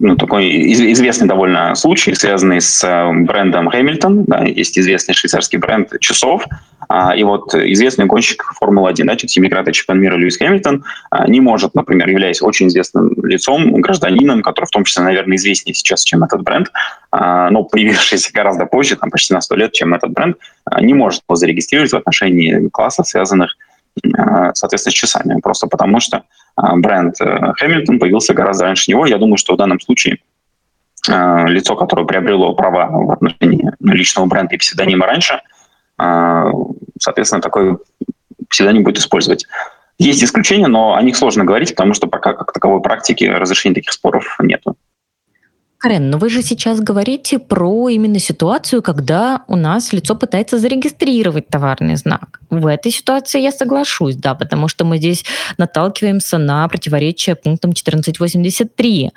ну, 0.00 0.16
такой 0.16 0.72
известный 0.72 1.28
довольно 1.28 1.74
случай, 1.74 2.14
связанный 2.14 2.60
с 2.60 2.82
э, 2.82 3.12
брендом 3.12 3.68
Hamilton. 3.68 4.24
Да, 4.26 4.44
есть 4.44 4.78
известный 4.78 5.14
швейцарский 5.14 5.58
бренд 5.58 5.92
часов. 6.00 6.46
А, 6.88 7.14
и 7.14 7.22
вот 7.22 7.54
известный 7.54 8.06
гонщик 8.06 8.42
Формулы-1, 8.58 9.04
да, 9.04 9.16
семикратный 9.16 9.72
чемпион 9.72 10.00
мира 10.00 10.16
Льюис 10.16 10.38
Хэмилтон, 10.38 10.84
а, 11.10 11.28
не 11.28 11.40
может, 11.40 11.74
например, 11.74 12.08
являясь 12.08 12.40
очень 12.40 12.68
известным 12.68 13.12
лицом, 13.22 13.80
гражданином, 13.80 14.42
который 14.42 14.64
в 14.66 14.70
том 14.70 14.84
числе, 14.84 15.04
наверное, 15.04 15.36
известнее 15.36 15.74
сейчас, 15.74 16.02
чем 16.02 16.24
этот 16.24 16.42
бренд, 16.42 16.72
а, 17.12 17.50
но 17.50 17.62
появившийся 17.62 18.30
гораздо 18.34 18.64
позже, 18.64 18.96
там, 18.96 19.10
почти 19.10 19.34
на 19.34 19.40
сто 19.42 19.54
лет, 19.54 19.72
чем 19.72 19.94
этот 19.94 20.10
бренд, 20.12 20.36
не 20.80 20.94
может 20.94 21.22
его 21.28 21.36
зарегистрировать 21.36 21.92
в 21.92 21.96
отношении 21.96 22.68
классов, 22.68 23.06
связанных 23.06 23.56
соответственно, 24.54 24.92
с 24.92 24.94
часами. 24.94 25.40
Просто 25.40 25.66
потому 25.66 25.98
что 26.00 26.22
бренд 26.56 27.20
э, 27.20 27.52
Хэмилтон 27.56 27.98
появился 27.98 28.34
гораздо 28.34 28.64
раньше 28.64 28.90
него. 28.90 29.06
Я 29.06 29.18
думаю, 29.18 29.36
что 29.36 29.54
в 29.54 29.56
данном 29.56 29.80
случае 29.80 30.18
лицо, 31.06 31.76
которое 31.76 32.04
приобрело 32.04 32.52
права 32.54 32.88
в 32.90 33.10
отношении 33.10 33.72
личного 33.80 34.26
бренда 34.26 34.54
и 34.54 34.58
псевдонима 34.58 35.06
раньше, 35.06 35.40
соответственно, 35.96 37.40
такой 37.40 37.78
псевдоним 38.50 38.82
будет 38.82 38.98
использовать. 38.98 39.46
Есть 39.98 40.22
исключения, 40.22 40.66
но 40.66 40.94
о 40.94 41.02
них 41.02 41.16
сложно 41.16 41.44
говорить, 41.44 41.70
потому 41.70 41.94
что 41.94 42.06
пока 42.06 42.34
как 42.34 42.52
таковой 42.52 42.82
практики 42.82 43.24
разрешения 43.24 43.76
таких 43.76 43.92
споров 43.92 44.36
нету. 44.40 44.76
Карен, 45.80 46.10
но 46.10 46.18
вы 46.18 46.28
же 46.28 46.42
сейчас 46.42 46.78
говорите 46.78 47.38
про 47.38 47.88
именно 47.88 48.18
ситуацию, 48.18 48.82
когда 48.82 49.44
у 49.46 49.56
нас 49.56 49.94
лицо 49.94 50.14
пытается 50.14 50.58
зарегистрировать 50.58 51.48
товарный 51.48 51.96
знак. 51.96 52.40
В 52.50 52.66
этой 52.66 52.92
ситуации 52.92 53.40
я 53.40 53.50
соглашусь, 53.50 54.16
да, 54.16 54.34
потому 54.34 54.68
что 54.68 54.84
мы 54.84 54.98
здесь 54.98 55.24
наталкиваемся 55.56 56.36
на 56.36 56.68
противоречие 56.68 57.34
пунктам 57.34 57.70
1483. 57.70 59.12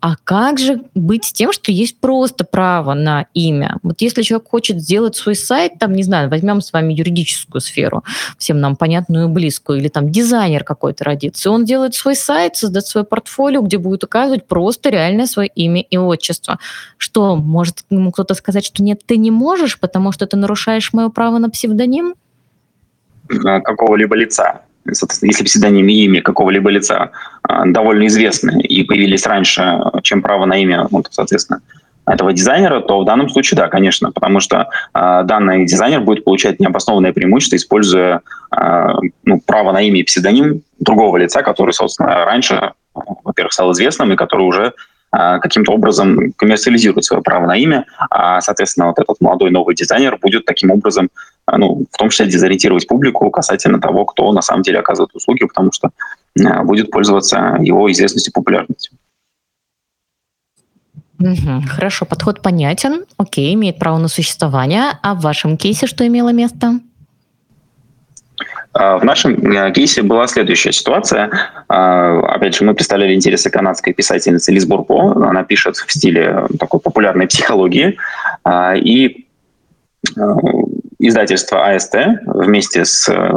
А 0.00 0.16
как 0.24 0.58
же 0.58 0.80
быть 0.94 1.26
с 1.26 1.32
тем, 1.34 1.52
что 1.52 1.70
есть 1.70 2.00
просто 2.00 2.46
право 2.46 2.94
на 2.94 3.26
имя? 3.34 3.76
Вот 3.82 4.00
если 4.00 4.22
человек 4.22 4.48
хочет 4.48 4.80
сделать 4.80 5.16
свой 5.16 5.34
сайт, 5.34 5.78
там, 5.78 5.92
не 5.92 6.02
знаю, 6.02 6.30
возьмем 6.30 6.62
с 6.62 6.72
вами 6.72 6.94
юридическую 6.94 7.60
сферу, 7.60 8.04
всем 8.38 8.58
нам 8.58 8.76
понятную 8.76 9.28
и 9.28 9.30
близкую, 9.30 9.80
или 9.80 9.88
там 9.88 10.10
дизайнер 10.10 10.64
какой-то 10.64 11.04
родится, 11.04 11.50
и 11.50 11.52
он 11.52 11.66
делает 11.66 11.94
свой 11.94 12.16
сайт, 12.16 12.56
создает 12.56 12.86
свое 12.86 13.04
портфолио, 13.04 13.60
где 13.60 13.76
будет 13.76 14.02
указывать 14.02 14.46
просто 14.46 14.88
реальное 14.88 15.26
свое 15.26 15.50
имя 15.54 15.82
и 15.82 16.05
отчество. 16.06 16.58
Что, 16.96 17.36
может 17.36 17.84
ему 17.90 18.12
кто-то 18.12 18.34
сказать, 18.34 18.64
что 18.64 18.82
нет, 18.82 19.02
ты 19.06 19.16
не 19.16 19.30
можешь, 19.30 19.78
потому 19.78 20.12
что 20.12 20.26
ты 20.26 20.36
нарушаешь 20.36 20.92
мое 20.92 21.08
право 21.08 21.38
на 21.38 21.50
псевдоним? 21.50 22.14
Какого-либо 23.28 24.14
лица. 24.14 24.62
Если 24.84 25.44
псевдоним 25.44 25.88
и 25.88 25.94
имя 26.04 26.22
какого-либо 26.22 26.70
лица 26.70 27.10
а, 27.42 27.66
довольно 27.66 28.06
известны 28.06 28.60
и 28.62 28.84
появились 28.84 29.26
раньше, 29.26 29.80
чем 30.02 30.22
право 30.22 30.44
на 30.44 30.56
имя, 30.62 30.86
ну, 30.90 31.02
соответственно, 31.10 31.60
этого 32.06 32.32
дизайнера, 32.32 32.80
то 32.80 33.00
в 33.00 33.04
данном 33.04 33.28
случае 33.28 33.56
да, 33.56 33.68
конечно, 33.68 34.12
потому 34.12 34.38
что 34.38 34.68
э, 34.94 35.22
данный 35.24 35.66
дизайнер 35.66 36.00
будет 36.00 36.24
получать 36.24 36.60
необоснованное 36.60 37.12
преимущество, 37.12 37.56
используя 37.56 38.20
э, 38.56 38.86
ну, 39.24 39.40
право 39.44 39.72
на 39.72 39.82
имя 39.82 40.00
и 40.00 40.04
псевдоним 40.04 40.62
другого 40.78 41.16
лица, 41.16 41.42
который, 41.42 41.72
собственно, 41.72 42.24
раньше, 42.24 42.72
во-первых, 42.94 43.52
стал 43.52 43.72
известным 43.72 44.12
и 44.12 44.16
который 44.16 44.42
уже 44.42 44.72
каким-то 45.10 45.72
образом 45.72 46.32
коммерциализирует 46.32 47.04
свое 47.04 47.22
право 47.22 47.46
на 47.46 47.56
имя, 47.56 47.86
а, 48.10 48.40
соответственно, 48.40 48.88
вот 48.88 48.98
этот 48.98 49.20
молодой 49.20 49.50
новый 49.50 49.74
дизайнер 49.74 50.18
будет 50.20 50.44
таким 50.44 50.70
образом, 50.70 51.08
а, 51.46 51.58
ну, 51.58 51.86
в 51.90 51.96
том 51.96 52.10
числе 52.10 52.26
дезориентировать 52.26 52.86
публику 52.86 53.30
касательно 53.30 53.80
того, 53.80 54.04
кто 54.04 54.30
на 54.32 54.42
самом 54.42 54.62
деле 54.62 54.80
оказывает 54.80 55.14
услуги, 55.14 55.44
потому 55.46 55.72
что 55.72 55.90
будет 56.64 56.90
пользоваться 56.90 57.56
его 57.60 57.90
известностью 57.90 58.30
и 58.30 58.34
популярностью. 58.34 58.92
Хорошо, 61.66 62.04
подход 62.04 62.42
понятен. 62.42 63.06
Окей, 63.16 63.54
имеет 63.54 63.78
право 63.78 63.98
на 63.98 64.08
существование. 64.08 64.98
А 65.02 65.14
в 65.14 65.20
вашем 65.20 65.56
кейсе 65.56 65.86
что 65.86 66.06
имело 66.06 66.32
место? 66.32 66.80
А, 68.72 68.98
в 68.98 69.04
нашем 69.04 69.34
э, 69.34 69.72
кейсе 69.72 70.02
была 70.02 70.26
следующая 70.26 70.72
ситуация. 70.72 71.30
А, 71.68 72.20
опять 72.20 72.56
же, 72.56 72.64
мы 72.64 72.74
представляли 72.74 73.14
интересы 73.14 73.50
канадской 73.50 73.92
писательницы 73.92 74.52
Лиз 74.52 74.66
Бурбо. 74.66 75.28
Она 75.28 75.44
пишет 75.44 75.76
в 75.76 75.90
стиле 75.90 76.46
такой 76.58 76.80
популярной 76.80 77.26
психологии. 77.26 77.96
А, 78.44 78.74
и 78.76 79.26
издательство 80.98 81.66
АСТ 81.66 81.96
вместе 82.26 82.84
с 82.84 83.08
э, 83.08 83.32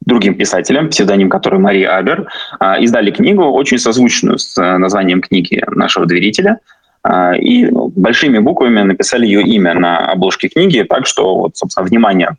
другим 0.00 0.34
писателем, 0.34 0.88
псевдоним 0.88 1.28
которой 1.28 1.60
Мария 1.60 1.96
Абер, 1.96 2.28
издали 2.80 3.10
книгу, 3.10 3.44
очень 3.44 3.78
созвучную 3.78 4.38
с 4.38 4.56
э, 4.58 4.78
названием 4.78 5.20
книги 5.20 5.62
нашего 5.68 6.06
доверителя. 6.06 6.58
И 7.40 7.66
большими 7.70 8.40
буквами 8.40 8.82
написали 8.82 9.24
ее 9.24 9.40
имя 9.40 9.72
на 9.72 10.12
обложке 10.12 10.48
книги, 10.48 10.82
так 10.82 11.06
что, 11.06 11.34
вот, 11.34 11.56
собственно, 11.56 11.86
внимание 11.86 12.28
а, 12.28 12.34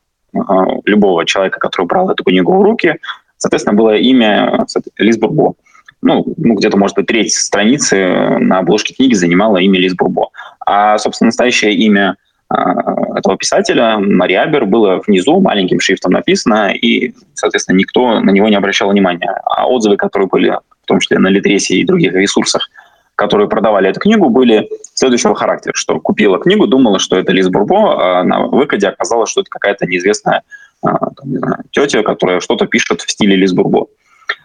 любого 0.86 1.26
человека, 1.26 1.60
который 1.60 1.86
брал 1.86 2.10
эту 2.10 2.24
книгу 2.24 2.54
в 2.54 2.62
руки, 2.62 2.98
соответственно, 3.38 3.76
было 3.76 3.96
имя 3.96 4.66
Лиз 4.98 5.18
Бурбо. 5.18 5.56
Ну, 6.02 6.26
ну, 6.38 6.56
где-то, 6.56 6.78
может 6.78 6.96
быть, 6.96 7.06
треть 7.06 7.34
страницы 7.34 8.38
на 8.40 8.60
обложке 8.60 8.94
книги 8.96 9.14
занимала 9.14 9.58
имя 9.58 9.80
Лиз 9.80 9.94
Бурбо. 9.94 10.30
А, 10.66 10.98
собственно, 10.98 11.28
настоящее 11.28 11.74
имя 11.74 12.16
а, 12.50 13.18
этого 13.18 13.38
писателя, 13.38 13.98
Мариабер, 14.00 14.66
было 14.66 15.02
внизу 15.06 15.40
маленьким 15.40 15.80
шрифтом 15.80 16.14
написано, 16.14 16.72
и, 16.74 17.14
соответственно, 17.34 17.78
никто 17.78 18.20
на 18.20 18.32
него 18.32 18.48
не 18.50 18.56
обращал 18.56 18.90
внимания. 18.90 19.42
А 19.46 19.68
отзывы, 19.68 19.98
которые 19.98 20.28
были, 20.28 20.50
в 20.50 20.88
том 20.88 21.00
числе 21.00 21.20
на 21.20 21.28
Литресе 21.28 21.76
и 21.76 21.86
других 21.86 22.14
ресурсах, 22.14 22.70
которые 23.16 23.48
продавали 23.48 23.90
эту 23.90 24.00
книгу, 24.00 24.30
были 24.30 24.68
следующего 25.02 25.34
характера, 25.34 25.74
что 25.76 26.00
купила 26.00 26.38
книгу, 26.38 26.68
думала, 26.68 27.00
что 27.00 27.18
это 27.18 27.32
Лиз 27.32 27.50
Бурбо, 27.50 28.20
а 28.20 28.24
на 28.24 28.42
выходе 28.42 28.88
оказалось, 28.88 29.32
что 29.32 29.42
это 29.42 29.50
какая-то 29.50 29.88
неизвестная 29.88 30.44
а, 30.84 30.98
там, 30.98 31.32
не 31.32 31.38
знаю, 31.38 31.64
тетя, 31.72 32.04
которая 32.04 32.40
что-то 32.40 32.68
пишет 32.68 33.02
в 33.02 33.10
стиле 33.10 33.36
Лиз 33.36 33.52
Бурбо. 33.52 33.88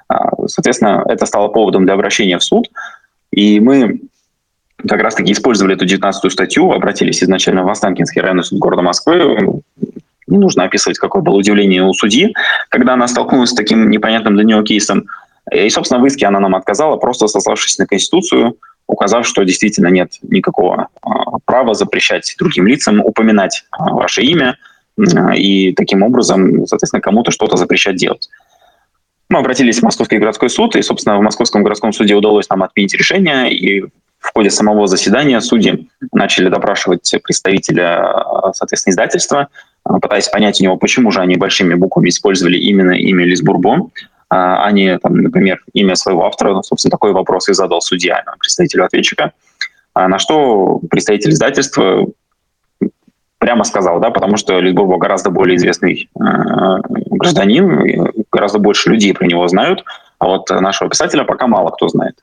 А, 0.08 0.30
соответственно, 0.46 1.04
это 1.06 1.26
стало 1.26 1.48
поводом 1.48 1.84
для 1.84 1.92
обращения 1.92 2.38
в 2.38 2.42
суд, 2.42 2.70
и 3.30 3.60
мы 3.60 4.00
как 4.88 5.02
раз-таки 5.02 5.32
использовали 5.32 5.74
эту 5.74 5.84
19 5.84 6.32
статью, 6.32 6.72
обратились 6.72 7.22
изначально 7.22 7.62
в 7.62 7.68
Останкинский 7.68 8.22
районный 8.22 8.44
суд 8.44 8.58
города 8.58 8.80
Москвы. 8.80 9.62
Не 10.26 10.38
нужно 10.38 10.64
описывать, 10.64 10.98
какое 10.98 11.22
было 11.22 11.36
удивление 11.36 11.82
у 11.82 11.92
судьи, 11.92 12.34
когда 12.70 12.94
она 12.94 13.08
столкнулась 13.08 13.50
с 13.50 13.54
таким 13.54 13.90
непонятным 13.90 14.36
для 14.36 14.44
нее 14.44 14.64
кейсом. 14.64 15.04
И, 15.52 15.68
собственно, 15.68 16.00
в 16.00 16.06
иске 16.06 16.26
она 16.26 16.40
нам 16.40 16.54
отказала, 16.54 16.96
просто 16.96 17.28
сославшись 17.28 17.78
на 17.78 17.86
Конституцию, 17.86 18.56
указав, 18.86 19.26
что 19.26 19.42
действительно 19.44 19.88
нет 19.88 20.12
никакого 20.22 20.88
а, 21.02 21.38
права 21.44 21.74
запрещать 21.74 22.34
другим 22.38 22.66
лицам 22.66 23.00
упоминать 23.00 23.64
а, 23.70 23.94
ваше 23.94 24.22
имя 24.22 24.56
а, 24.98 25.34
и 25.34 25.72
таким 25.72 26.02
образом, 26.02 26.66
соответственно, 26.66 27.00
кому-то 27.00 27.30
что-то 27.30 27.56
запрещать 27.56 27.96
делать. 27.96 28.28
Мы 29.28 29.40
обратились 29.40 29.80
в 29.80 29.82
Московский 29.82 30.18
городской 30.18 30.48
суд, 30.48 30.76
и, 30.76 30.82
собственно, 30.82 31.18
в 31.18 31.22
Московском 31.22 31.64
городском 31.64 31.92
суде 31.92 32.14
удалось 32.14 32.48
нам 32.48 32.62
отменить 32.62 32.94
решение, 32.94 33.52
и 33.52 33.82
в 34.20 34.32
ходе 34.32 34.50
самого 34.50 34.86
заседания 34.86 35.40
судьи 35.40 35.88
начали 36.12 36.48
допрашивать 36.48 37.12
представителя, 37.24 38.24
соответственно, 38.54 38.92
издательства, 38.92 39.48
пытаясь 40.00 40.28
понять 40.28 40.60
у 40.60 40.64
него, 40.64 40.76
почему 40.76 41.10
же 41.10 41.20
они 41.20 41.36
большими 41.36 41.74
буквами 41.74 42.08
использовали 42.08 42.56
именно 42.56 42.92
имя 42.92 43.24
Лиз 43.24 43.42
Бурбон, 43.42 43.90
а 44.28 44.70
не, 44.72 44.98
там, 44.98 45.16
например, 45.16 45.62
имя 45.72 45.94
своего 45.94 46.26
автора. 46.26 46.52
Ну, 46.52 46.62
собственно, 46.62 46.90
такой 46.90 47.12
вопрос 47.12 47.48
и 47.48 47.52
задал 47.52 47.80
судья 47.80 48.24
представителю 48.40 48.84
ответчика. 48.84 49.32
А 49.94 50.08
на 50.08 50.18
что 50.18 50.80
представитель 50.90 51.30
издательства 51.30 52.06
прямо 53.38 53.64
сказал, 53.64 54.00
да, 54.00 54.10
потому 54.10 54.36
что 54.36 54.58
Литбурбо 54.58 54.98
гораздо 54.98 55.30
более 55.30 55.56
известный 55.56 56.08
э, 56.18 56.20
гражданин, 56.88 58.12
гораздо 58.32 58.58
больше 58.58 58.90
людей 58.90 59.14
про 59.14 59.26
него 59.26 59.46
знают, 59.48 59.84
а 60.18 60.26
вот 60.26 60.50
нашего 60.50 60.90
писателя 60.90 61.24
пока 61.24 61.46
мало 61.46 61.70
кто 61.70 61.88
знает. 61.88 62.16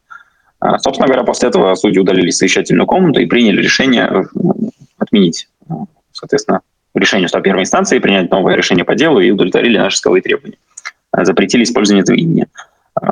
А, 0.60 0.80
собственно 0.80 1.08
говоря, 1.08 1.24
после 1.24 1.50
этого 1.50 1.76
судьи 1.76 2.00
удалились 2.00 2.36
в 2.36 2.38
совещательную 2.38 2.88
комнату 2.88 3.20
и 3.20 3.26
приняли 3.26 3.62
решение 3.62 4.04
э, 4.04 4.24
отменить, 4.98 5.48
соответственно, 6.12 6.62
решение 6.96 7.28
суда 7.28 7.42
первой 7.42 7.62
инстанции, 7.62 8.00
принять 8.00 8.32
новое 8.32 8.56
решение 8.56 8.86
по 8.86 8.96
делу 8.96 9.20
и 9.20 9.32
удовлетворили 9.32 9.78
наши 9.78 9.98
исковые 9.98 10.22
требования. 10.22 10.58
Запретили 11.22 11.64
использование 11.64 12.04
этого 12.04 12.16
имени. 12.16 12.48
Э, 13.02 13.06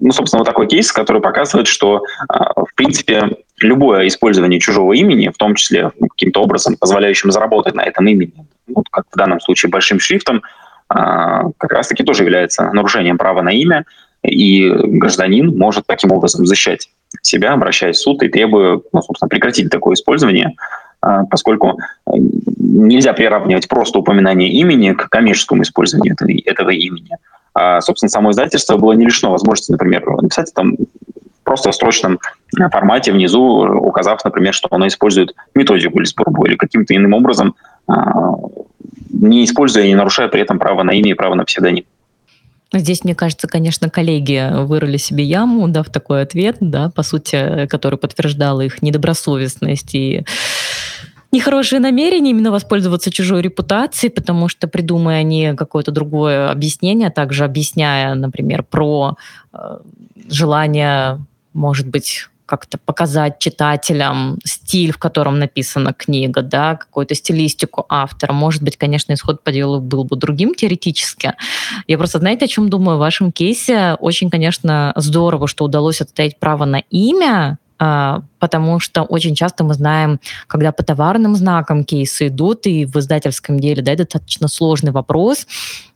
ну, 0.00 0.12
собственно, 0.12 0.40
вот 0.40 0.46
такой 0.46 0.66
кейс, 0.66 0.92
который 0.92 1.22
показывает, 1.22 1.66
что, 1.66 2.02
э, 2.28 2.34
в 2.56 2.74
принципе, 2.74 3.36
любое 3.60 4.06
использование 4.08 4.60
чужого 4.60 4.92
имени, 4.92 5.28
в 5.28 5.36
том 5.36 5.54
числе 5.54 5.92
ну, 5.98 6.08
каким-то 6.08 6.42
образом 6.42 6.76
позволяющим 6.76 7.30
заработать 7.30 7.74
на 7.74 7.82
этом 7.82 8.06
имени, 8.06 8.46
вот 8.66 8.88
как 8.90 9.04
в 9.10 9.16
данном 9.16 9.40
случае 9.40 9.70
большим 9.70 10.00
шрифтом, 10.00 10.42
как 10.86 11.72
раз-таки 11.72 12.04
тоже 12.04 12.24
является 12.24 12.70
нарушением 12.70 13.16
права 13.16 13.42
на 13.42 13.50
имя, 13.50 13.84
и 14.22 14.68
гражданин 14.68 15.56
может 15.56 15.86
таким 15.86 16.12
образом 16.12 16.46
защищать 16.46 16.90
себя, 17.22 17.52
обращаясь 17.52 17.96
в 17.96 18.02
суд 18.02 18.22
и 18.22 18.28
требуя, 18.28 18.80
ну, 18.92 19.02
собственно, 19.02 19.28
прекратить 19.28 19.70
такое 19.70 19.94
использование, 19.94 20.54
поскольку 21.30 21.78
нельзя 22.58 23.12
приравнивать 23.12 23.68
просто 23.68 23.98
упоминание 23.98 24.50
имени 24.50 24.92
к 24.92 25.08
коммерческому 25.08 25.62
использованию 25.62 26.14
этого, 26.14 26.30
этого 26.44 26.70
имени. 26.70 27.16
А, 27.54 27.80
собственно, 27.80 28.10
само 28.10 28.32
издательство 28.32 28.76
было 28.76 28.92
не 28.92 29.04
лишено 29.04 29.30
возможности, 29.30 29.72
например, 29.72 30.04
написать 30.20 30.52
там 30.54 30.76
просто 31.44 31.70
в 31.70 31.74
строчном 31.74 32.18
формате 32.72 33.12
внизу, 33.12 33.40
указав, 33.40 34.24
например, 34.24 34.54
что 34.54 34.68
оно 34.70 34.86
использует 34.86 35.34
методику 35.54 36.00
Лисбурбу 36.00 36.46
или 36.46 36.56
каким-то 36.56 36.96
иным 36.96 37.12
образом, 37.12 37.54
не 39.10 39.44
используя 39.44 39.84
и 39.84 39.88
не 39.88 39.94
нарушая 39.94 40.28
при 40.28 40.40
этом 40.40 40.58
право 40.58 40.82
на 40.82 40.92
имя 40.92 41.10
и 41.10 41.14
право 41.14 41.34
на 41.34 41.44
псевдоним. 41.44 41.84
Здесь, 42.72 43.04
мне 43.04 43.14
кажется, 43.14 43.46
конечно, 43.46 43.88
коллеги 43.88 44.50
вырыли 44.64 44.96
себе 44.96 45.22
яму, 45.22 45.68
дав 45.68 45.88
такой 45.90 46.22
ответ, 46.22 46.56
да, 46.58 46.90
по 46.90 47.04
сути, 47.04 47.68
который 47.68 47.98
подтверждал 47.98 48.60
их 48.60 48.82
недобросовестность 48.82 49.94
и 49.94 50.24
нехорошие 51.34 51.80
намерения 51.80 52.30
именно 52.30 52.50
воспользоваться 52.50 53.10
чужой 53.10 53.42
репутацией, 53.42 54.10
потому 54.10 54.48
что 54.48 54.68
придумая 54.68 55.18
они 55.18 55.54
какое-то 55.56 55.90
другое 55.90 56.48
объяснение, 56.50 57.10
также 57.10 57.44
объясняя, 57.44 58.14
например, 58.14 58.62
про 58.62 59.16
э, 59.52 59.78
желание, 60.28 61.18
может 61.52 61.88
быть, 61.88 62.28
как-то 62.46 62.78
показать 62.78 63.38
читателям 63.38 64.38
стиль, 64.44 64.92
в 64.92 64.98
котором 64.98 65.38
написана 65.38 65.92
книга, 65.92 66.42
да, 66.42 66.76
какую-то 66.76 67.14
стилистику 67.14 67.86
автора. 67.88 68.32
Может 68.32 68.62
быть, 68.62 68.76
конечно, 68.76 69.14
исход 69.14 69.42
по 69.42 69.50
делу 69.50 69.80
был 69.80 70.04
бы 70.04 70.16
другим 70.16 70.54
теоретически. 70.54 71.32
Я 71.88 71.98
просто, 71.98 72.18
знаете, 72.18 72.44
о 72.44 72.48
чем 72.48 72.68
думаю? 72.68 72.96
В 72.96 73.00
вашем 73.00 73.32
кейсе 73.32 73.96
очень, 73.98 74.30
конечно, 74.30 74.92
здорово, 74.96 75.48
что 75.48 75.64
удалось 75.64 76.00
отстоять 76.00 76.38
право 76.38 76.64
на 76.64 76.82
имя, 76.90 77.58
а, 77.78 78.22
потому 78.44 78.78
что 78.78 79.04
очень 79.04 79.34
часто 79.34 79.64
мы 79.64 79.72
знаем, 79.72 80.20
когда 80.48 80.70
по 80.70 80.82
товарным 80.82 81.34
знакам 81.34 81.82
кейсы 81.82 82.26
идут, 82.26 82.66
и 82.66 82.84
в 82.84 82.94
издательском 82.96 83.58
деле 83.58 83.82
да, 83.82 83.92
это 83.92 84.04
достаточно 84.04 84.48
сложный 84.48 84.92
вопрос. 84.92 85.46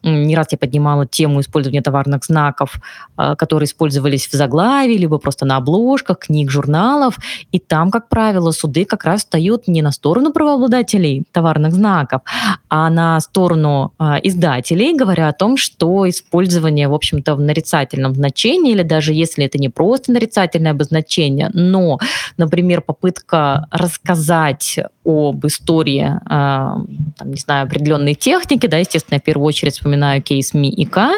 Не 0.03 0.35
раз 0.37 0.47
я 0.53 0.59
поднимала 0.59 1.07
тему 1.07 1.41
использования 1.41 1.83
товарных 1.83 2.25
знаков, 2.25 2.81
а, 3.17 3.35
которые 3.35 3.67
использовались 3.67 4.29
в 4.29 4.33
заглавии, 4.33 4.97
либо 4.97 5.19
просто 5.19 5.45
на 5.45 5.57
обложках 5.57 6.21
книг, 6.21 6.51
журналов, 6.51 7.19
и 7.53 7.59
там, 7.59 7.91
как 7.91 8.09
правило, 8.09 8.53
суды 8.53 8.87
как 8.87 9.05
раз 9.05 9.21
встают 9.21 9.69
не 9.69 9.83
на 9.83 9.93
сторону 9.93 10.33
правообладателей 10.33 11.25
товарных 11.33 11.75
знаков, 11.75 12.23
а 12.71 12.89
на 12.89 13.21
сторону 13.21 13.93
а, 13.99 14.19
издателей, 14.23 14.97
говоря 14.97 15.29
о 15.29 15.33
том, 15.33 15.59
что 15.59 16.09
использование, 16.09 16.89
в 16.89 16.95
общем-то, 16.95 17.35
в 17.35 17.41
нарицательном 17.41 18.15
значении, 18.15 18.73
или 18.73 18.85
даже 18.85 19.13
если 19.13 19.45
это 19.45 19.59
не 19.59 19.69
просто 19.69 20.13
нарицательное 20.13 20.73
обозначение, 20.73 21.51
но, 21.53 21.99
например, 22.39 22.81
попытка 22.81 23.67
рассказать 23.71 24.79
об 25.05 25.47
истории, 25.47 26.05
э, 26.05 26.19
там, 26.29 27.31
не 27.31 27.37
знаю, 27.37 27.67
определенной 27.67 28.15
техники, 28.15 28.67
да, 28.67 28.79
естественно, 28.79 29.17
я 29.17 29.21
в 29.21 29.25
первую 29.25 29.47
очередь 29.47 29.75
вспоминаю 29.75 30.23
кейс 30.23 30.55
Ми 30.55 30.71
и 30.71 30.85
К, 30.85 31.11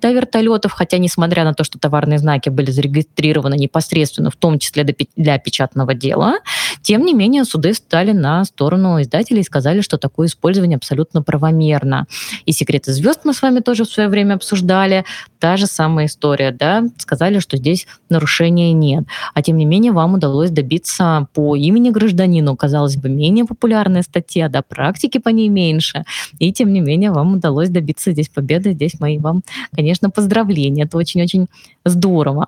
да, 0.00 0.12
вертолетов, 0.12 0.72
хотя, 0.72 0.98
несмотря 0.98 1.44
на 1.44 1.54
то, 1.54 1.64
что 1.64 1.78
товарные 1.78 2.18
знаки 2.18 2.48
были 2.48 2.70
зарегистрированы 2.70 3.54
непосредственно, 3.54 4.30
в 4.30 4.36
том 4.36 4.58
числе 4.58 4.84
для 5.16 5.38
печатного 5.38 5.94
дела, 5.94 6.38
тем 6.82 7.04
не 7.04 7.14
менее 7.14 7.44
суды 7.44 7.72
встали 7.72 8.12
на 8.12 8.44
сторону 8.44 9.00
издателей 9.02 9.40
и 9.40 9.44
сказали, 9.44 9.80
что 9.80 9.98
такое 9.98 10.26
использование 10.26 10.76
абсолютно 10.76 11.22
правомерно. 11.22 12.06
И 12.46 12.52
«Секреты 12.52 12.92
звезд» 12.92 13.20
мы 13.24 13.34
с 13.34 13.42
вами 13.42 13.60
тоже 13.60 13.84
в 13.84 13.88
свое 13.88 14.08
время 14.08 14.34
обсуждали, 14.34 15.04
та 15.38 15.56
же 15.56 15.66
самая 15.66 16.06
история, 16.06 16.52
да, 16.52 16.84
сказали, 16.98 17.40
что 17.40 17.56
здесь 17.56 17.86
нарушения 18.08 18.72
нет. 18.72 19.04
А 19.34 19.42
тем 19.42 19.56
не 19.56 19.64
менее 19.64 19.92
вам 19.92 20.14
удалось 20.14 20.50
добиться 20.50 21.26
по 21.34 21.56
имени 21.56 21.90
гражданину, 21.90 22.56
казалось 22.56 22.96
бы, 22.96 23.08
менее 23.08 23.44
популярная 23.44 24.02
статья, 24.02 24.48
да, 24.48 24.62
практики 24.62 25.18
по 25.18 25.30
ней 25.30 25.48
меньше, 25.48 26.04
и 26.38 26.52
тем 26.52 26.72
не 26.72 26.80
менее 26.80 27.10
вам 27.10 27.34
удалось 27.34 27.68
добиться 27.68 28.12
здесь 28.12 28.28
победы, 28.28 28.72
здесь 28.72 29.00
мои 29.00 29.18
вам, 29.18 29.42
конечно, 29.74 30.10
поздравления, 30.10 30.84
это 30.84 30.96
очень-очень 30.96 31.48
здорово. 31.84 32.46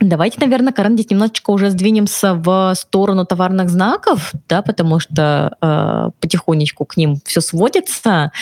Давайте, 0.00 0.40
наверное, 0.40 0.72
Карен, 0.72 0.94
здесь 0.94 1.10
немножечко 1.10 1.50
уже 1.50 1.68
сдвинемся 1.68 2.34
в 2.34 2.74
сторону 2.74 3.26
товарных 3.26 3.68
знаков, 3.68 4.32
да, 4.48 4.62
потому 4.62 4.98
что 4.98 5.56
э, 5.60 6.10
потихонечку 6.20 6.86
к 6.86 6.96
ним 6.96 7.18
все 7.26 7.42
сводится. 7.42 8.32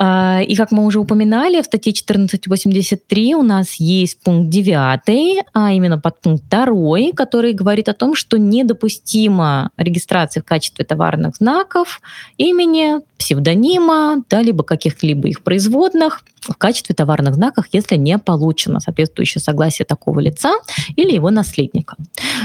А, 0.00 0.40
и 0.42 0.54
как 0.54 0.70
мы 0.70 0.86
уже 0.86 1.00
упоминали, 1.00 1.60
в 1.60 1.64
статье 1.64 1.92
1483 1.92 3.34
у 3.34 3.42
нас 3.42 3.74
есть 3.74 4.20
пункт 4.22 4.48
9, 4.48 5.44
а 5.52 5.72
именно 5.72 5.98
подпункт 5.98 6.44
2, 6.48 7.12
который 7.16 7.52
говорит 7.52 7.88
о 7.88 7.94
том, 7.94 8.14
что 8.14 8.38
недопустима 8.38 9.70
регистрация 9.76 10.40
в 10.40 10.46
качестве 10.46 10.84
товарных 10.84 11.34
знаков 11.34 12.00
имени, 12.36 13.00
псевдонима, 13.18 14.22
да, 14.30 14.40
либо 14.42 14.62
каких-либо 14.62 15.28
их 15.28 15.42
производных 15.42 16.22
в 16.40 16.54
качестве 16.54 16.94
товарных 16.94 17.34
знаков, 17.34 17.66
если 17.72 17.96
не 17.96 18.16
получено 18.18 18.80
соответствующее 18.80 19.42
согласие 19.42 19.84
такого 19.84 20.20
лица 20.20 20.54
или 20.96 21.12
его 21.12 21.30
наследника. 21.30 21.96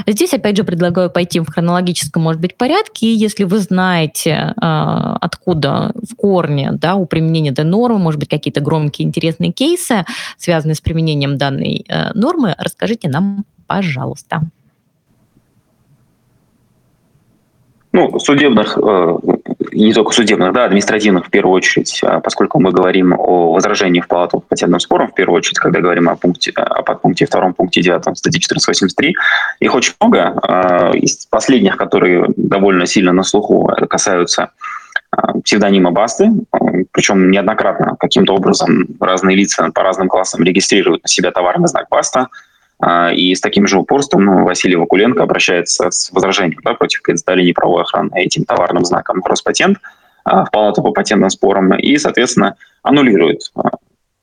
Здесь, 0.07 0.33
опять 0.33 0.57
же, 0.57 0.63
предлагаю 0.63 1.09
пойти 1.11 1.39
в 1.39 1.47
хронологическом, 1.47 2.23
может 2.23 2.41
быть, 2.41 2.57
порядке, 2.57 3.07
и 3.07 3.15
если 3.15 3.43
вы 3.43 3.59
знаете, 3.59 4.53
а, 4.57 5.17
откуда 5.21 5.91
в 5.95 6.15
корне 6.15 6.71
да, 6.73 6.95
у 6.95 7.05
применения 7.05 7.51
этой 7.51 7.65
нормы, 7.65 7.99
может 7.99 8.19
быть, 8.19 8.29
какие-то 8.29 8.59
громкие 8.59 9.07
интересные 9.07 9.51
кейсы, 9.51 10.05
связанные 10.37 10.75
с 10.75 10.81
применением 10.81 11.37
данной 11.37 11.85
э, 11.87 12.13
нормы, 12.13 12.55
расскажите 12.57 13.09
нам, 13.09 13.45
пожалуйста. 13.67 14.41
Ну, 17.93 18.17
судебных, 18.17 18.75
э, 18.75 19.17
не 19.71 19.93
только 19.93 20.13
судебных, 20.13 20.51
да, 20.51 20.65
административных 20.65 21.27
в 21.27 21.29
первую 21.29 21.53
очередь, 21.53 22.01
а 22.03 22.19
поскольку 22.21 22.59
мы 22.59 22.71
говорим 22.71 23.13
о 23.13 23.53
возражении 23.53 24.01
в 24.01 24.07
палату 24.07 24.39
по 24.39 24.47
патентным 24.47 24.79
спорам, 24.79 25.09
в 25.09 25.13
первую 25.13 25.37
очередь, 25.37 25.59
когда 25.59 25.79
говорим 25.79 26.09
о, 26.09 26.15
пункте, 26.15 26.51
о 26.55 26.81
подпункте 26.81 27.27
втором, 27.27 27.53
пункте 27.53 27.81
девятом 27.81 28.15
статьи 28.15 28.41
1483, 28.43 29.15
их 29.59 29.75
очень 29.75 29.93
много. 30.01 30.33
Э, 30.41 30.97
из 30.97 31.27
последних, 31.27 31.77
которые 31.77 32.25
довольно 32.35 32.87
сильно 32.87 33.13
на 33.13 33.21
слуху, 33.21 33.69
касаются 33.87 34.49
э, 35.15 35.39
псевдонима 35.43 35.91
Басты, 35.91 36.31
причем 36.91 37.29
неоднократно 37.29 37.95
каким-то 37.99 38.33
образом 38.33 38.87
разные 38.99 39.37
лица 39.37 39.69
по 39.71 39.83
разным 39.83 40.07
классам 40.07 40.43
регистрируют 40.43 41.03
на 41.03 41.09
себя 41.09 41.29
товарный 41.29 41.67
знак 41.67 41.85
Баста– 41.91 42.29
и 43.13 43.33
с 43.33 43.39
таким 43.39 43.65
же 43.65 43.77
упорством 43.77 44.25
ну, 44.25 44.43
Василий 44.43 44.75
Вакуленко 44.75 45.23
обращается 45.23 45.89
с 45.89 46.11
возражением 46.11 46.59
да, 46.63 46.73
против 46.73 47.01
предоставления 47.01 47.49
неправовой 47.49 47.83
охраны 47.83 48.11
этим 48.15 48.43
товарным 48.43 48.83
знаком 48.83 49.21
в 49.21 49.25
Роспатент, 49.25 49.77
а, 50.25 50.45
в 50.45 50.51
Палату 50.51 50.81
по 50.81 50.91
патентным 50.91 51.29
спорам, 51.29 51.73
и, 51.75 51.97
соответственно, 51.97 52.55
аннулирует 52.81 53.51
а, 53.55 53.71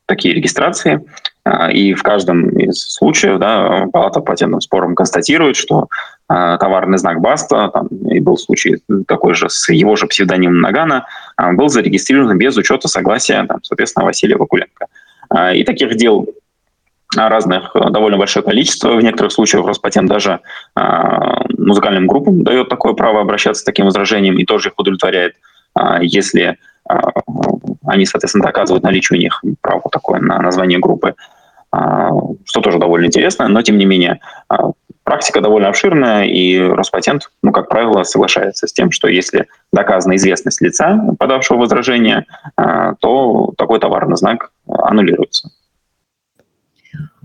такие 0.06 0.34
регистрации. 0.34 1.04
И 1.72 1.94
в 1.94 2.02
каждом 2.02 2.50
из 2.50 2.92
случаев 2.92 3.38
да, 3.38 3.86
Палата 3.90 4.20
по 4.20 4.26
патентным 4.26 4.60
спорам 4.60 4.94
констатирует, 4.94 5.56
что 5.56 5.88
товарный 6.28 6.98
знак 6.98 7.20
БАСТа, 7.22 7.70
там, 7.72 7.86
и 7.86 8.20
был 8.20 8.36
случай 8.36 8.76
такой 9.08 9.32
же 9.32 9.48
с 9.48 9.72
его 9.72 9.96
же 9.96 10.06
псевдонимом 10.06 10.60
Нагана, 10.60 11.06
был 11.54 11.68
зарегистрирован 11.68 12.36
без 12.36 12.56
учета 12.58 12.88
согласия, 12.88 13.42
там, 13.48 13.60
соответственно, 13.62 14.04
Василия 14.04 14.36
Вакуленко. 14.36 14.86
И 15.54 15.64
таких 15.64 15.96
дел 15.96 16.28
разных 17.16 17.74
э, 17.74 17.90
довольно 17.90 18.18
большое 18.18 18.44
количество. 18.44 18.92
В 18.92 19.02
некоторых 19.02 19.32
случаях 19.32 19.66
Роспатент 19.66 20.08
даже 20.08 20.40
э, 20.76 20.80
музыкальным 21.58 22.06
группам 22.06 22.44
дает 22.44 22.68
такое 22.68 22.92
право 22.94 23.20
обращаться 23.20 23.62
с 23.62 23.64
таким 23.64 23.86
возражением 23.86 24.38
и 24.38 24.44
тоже 24.44 24.68
их 24.68 24.74
удовлетворяет, 24.76 25.34
э, 25.78 25.98
если 26.02 26.56
э, 26.88 26.94
они, 27.86 28.06
соответственно, 28.06 28.44
доказывают 28.44 28.84
наличие 28.84 29.18
у 29.18 29.20
них 29.20 29.42
права 29.60 29.82
такое 29.90 30.20
на 30.20 30.38
название 30.40 30.78
группы, 30.78 31.14
э, 31.72 32.08
что 32.44 32.60
тоже 32.60 32.78
довольно 32.78 33.06
интересно, 33.06 33.48
но 33.48 33.62
тем 33.62 33.78
не 33.78 33.86
менее 33.86 34.20
э, 34.52 34.56
практика 35.02 35.40
довольно 35.40 35.68
обширная, 35.68 36.26
и 36.26 36.58
Роспатент, 36.60 37.30
ну, 37.42 37.50
как 37.50 37.68
правило, 37.68 38.04
соглашается 38.04 38.68
с 38.68 38.72
тем, 38.72 38.92
что 38.92 39.08
если 39.08 39.48
доказана 39.72 40.14
известность 40.14 40.60
лица, 40.60 41.00
подавшего 41.18 41.58
возражение, 41.58 42.26
э, 42.56 42.94
то 43.00 43.52
такой 43.58 43.80
товарный 43.80 44.16
знак 44.16 44.52
аннулируется. 44.68 45.50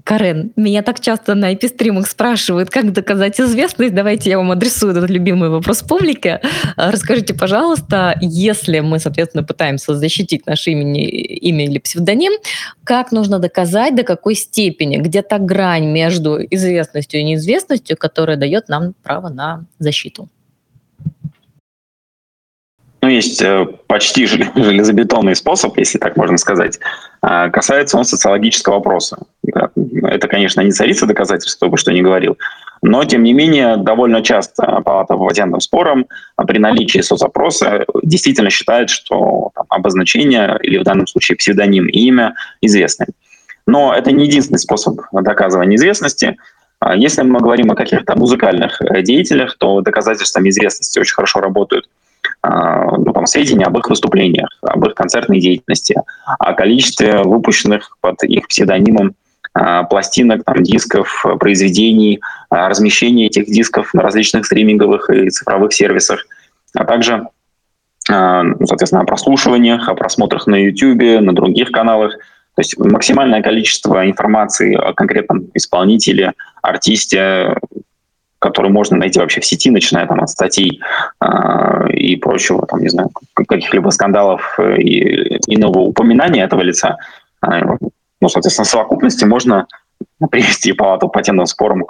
Карен, 0.06 0.52
меня 0.56 0.84
так 0.84 1.00
часто 1.00 1.34
на 1.34 1.52
эпистримах 1.56 2.08
спрашивают, 2.08 2.70
как 2.70 2.94
доказать 2.94 3.42
известность. 3.42 3.96
Давайте 3.96 4.30
я 4.30 4.38
вам 4.38 4.52
адресую 4.52 4.92
этот 4.92 5.10
любимый 5.10 5.50
вопрос 5.50 5.82
публике. 5.82 6.42
Расскажите, 6.78 7.34
пожалуйста, 7.34 8.16
если 8.22 8.82
мы, 8.82 9.00
соответственно, 9.00 9.44
пытаемся 9.44 9.96
защитить 9.96 10.46
наше 10.46 10.70
имя, 10.72 11.02
имя 11.02 11.66
или 11.66 11.80
псевдоним, 11.80 12.34
как 12.84 13.12
нужно 13.12 13.40
доказать, 13.40 13.96
до 13.96 14.04
какой 14.04 14.36
степени, 14.36 14.98
где 14.98 15.24
та 15.24 15.40
грань 15.40 15.88
между 15.88 16.40
известностью 16.40 17.22
и 17.22 17.24
неизвестностью, 17.24 17.98
которая 17.98 18.38
дает 18.38 18.70
нам 18.70 18.94
право 19.02 19.30
на 19.30 19.66
защиту? 19.80 20.30
Ну, 23.06 23.12
есть 23.12 23.40
э, 23.40 23.68
почти 23.86 24.26
железобетонный 24.56 25.36
способ, 25.36 25.78
если 25.78 26.00
так 26.00 26.18
можно 26.18 26.38
сказать. 26.38 26.80
А, 27.22 27.50
касается 27.50 27.98
он 27.98 28.06
социологического 28.06 28.76
вопроса. 28.76 29.18
Это, 29.44 30.28
конечно, 30.28 30.62
не 30.62 30.72
царица 30.72 31.06
доказательств, 31.06 31.58
кто 31.58 31.70
бы 31.70 31.78
что 31.78 31.92
ни 31.92 32.02
говорил, 32.02 32.38
но, 32.82 33.04
тем 33.06 33.22
не 33.22 33.34
менее, 33.34 33.78
довольно 33.78 34.24
часто 34.24 34.82
Палата 34.84 35.16
по 35.16 35.28
патентным 35.28 35.60
спорам 35.60 36.08
при 36.48 36.58
наличии 36.58 37.02
соцопроса 37.02 37.86
действительно 38.04 38.50
считает, 38.50 38.90
что 38.90 39.52
обозначение 39.70 40.58
или 40.64 40.80
в 40.80 40.84
данном 40.84 41.06
случае 41.06 41.38
псевдоним 41.38 41.86
и 41.86 42.00
имя 42.08 42.34
известны. 42.62 43.06
Но 43.68 43.94
это 43.94 44.12
не 44.12 44.26
единственный 44.26 44.60
способ 44.60 45.00
доказывания 45.12 45.76
известности. 45.76 46.38
А 46.80 46.96
если 46.96 47.22
мы 47.22 47.40
говорим 47.40 47.70
о 47.72 47.76
каких-то 47.76 48.18
музыкальных 48.18 48.82
э, 48.82 49.04
деятелях, 49.04 49.58
то 49.58 49.82
доказательствами 49.82 50.50
известности 50.50 51.00
очень 51.00 51.14
хорошо 51.14 51.40
работают 51.40 51.88
а, 51.88 51.90
ну, 52.98 53.14
там, 53.14 53.26
сведения 53.26 53.66
об 53.66 53.78
их 53.78 53.90
выступлениях, 53.90 54.50
об 54.62 54.86
их 54.86 54.96
концертной 54.96 55.40
деятельности, 55.40 55.96
о 56.26 56.54
количестве 56.54 57.24
выпущенных 57.24 57.98
под 58.02 58.24
их 58.24 58.48
псевдонимом 58.48 59.16
а, 59.54 59.84
пластинок, 59.84 60.44
там, 60.44 60.64
дисков, 60.64 61.26
произведений, 61.40 62.20
размещения 62.50 63.28
этих 63.28 63.46
дисков 63.46 63.94
на 63.94 64.02
различных 64.02 64.46
стриминговых 64.46 65.10
и 65.10 65.30
цифровых 65.30 65.74
сервисах, 65.74 66.26
а 66.74 66.84
также, 66.84 67.28
ну, 68.10 68.66
соответственно, 68.68 69.02
о 69.02 69.06
прослушиваниях, 69.06 69.88
о 69.88 69.96
просмотрах 69.96 70.46
на 70.46 70.56
YouTube, 70.56 71.22
на 71.22 71.34
других 71.34 71.72
каналах– 71.72 72.14
то 72.56 72.62
есть 72.62 72.78
максимальное 72.78 73.42
количество 73.42 74.10
информации 74.10 74.76
о 74.76 74.94
конкретном 74.94 75.52
исполнителе, 75.54 76.34
артисте, 76.62 77.58
который 78.46 78.72
можно 78.72 78.98
найти 78.98 79.20
вообще 79.20 79.42
в 79.42 79.46
сети, 79.46 79.72
начиная 79.72 80.06
там 80.06 80.22
от 80.22 80.30
статей 80.30 80.80
э, 81.20 81.90
и 81.92 82.16
прочего, 82.16 82.66
там, 82.68 82.80
не 82.82 82.90
знаю, 82.90 83.10
каких-либо 83.34 83.90
скандалов 83.90 84.60
и 84.60 85.38
иного 85.48 85.80
упоминания 85.80 86.44
этого 86.44 86.62
лица, 86.62 86.98
э, 87.42 87.48
ну, 88.22 88.30
соответственно, 88.30 88.66
в 88.66 88.70
совокупности 88.70 89.26
можно 89.26 89.66
привести 90.30 90.74
палату 90.74 91.10
патентным 91.10 91.48
спором, 91.48 91.86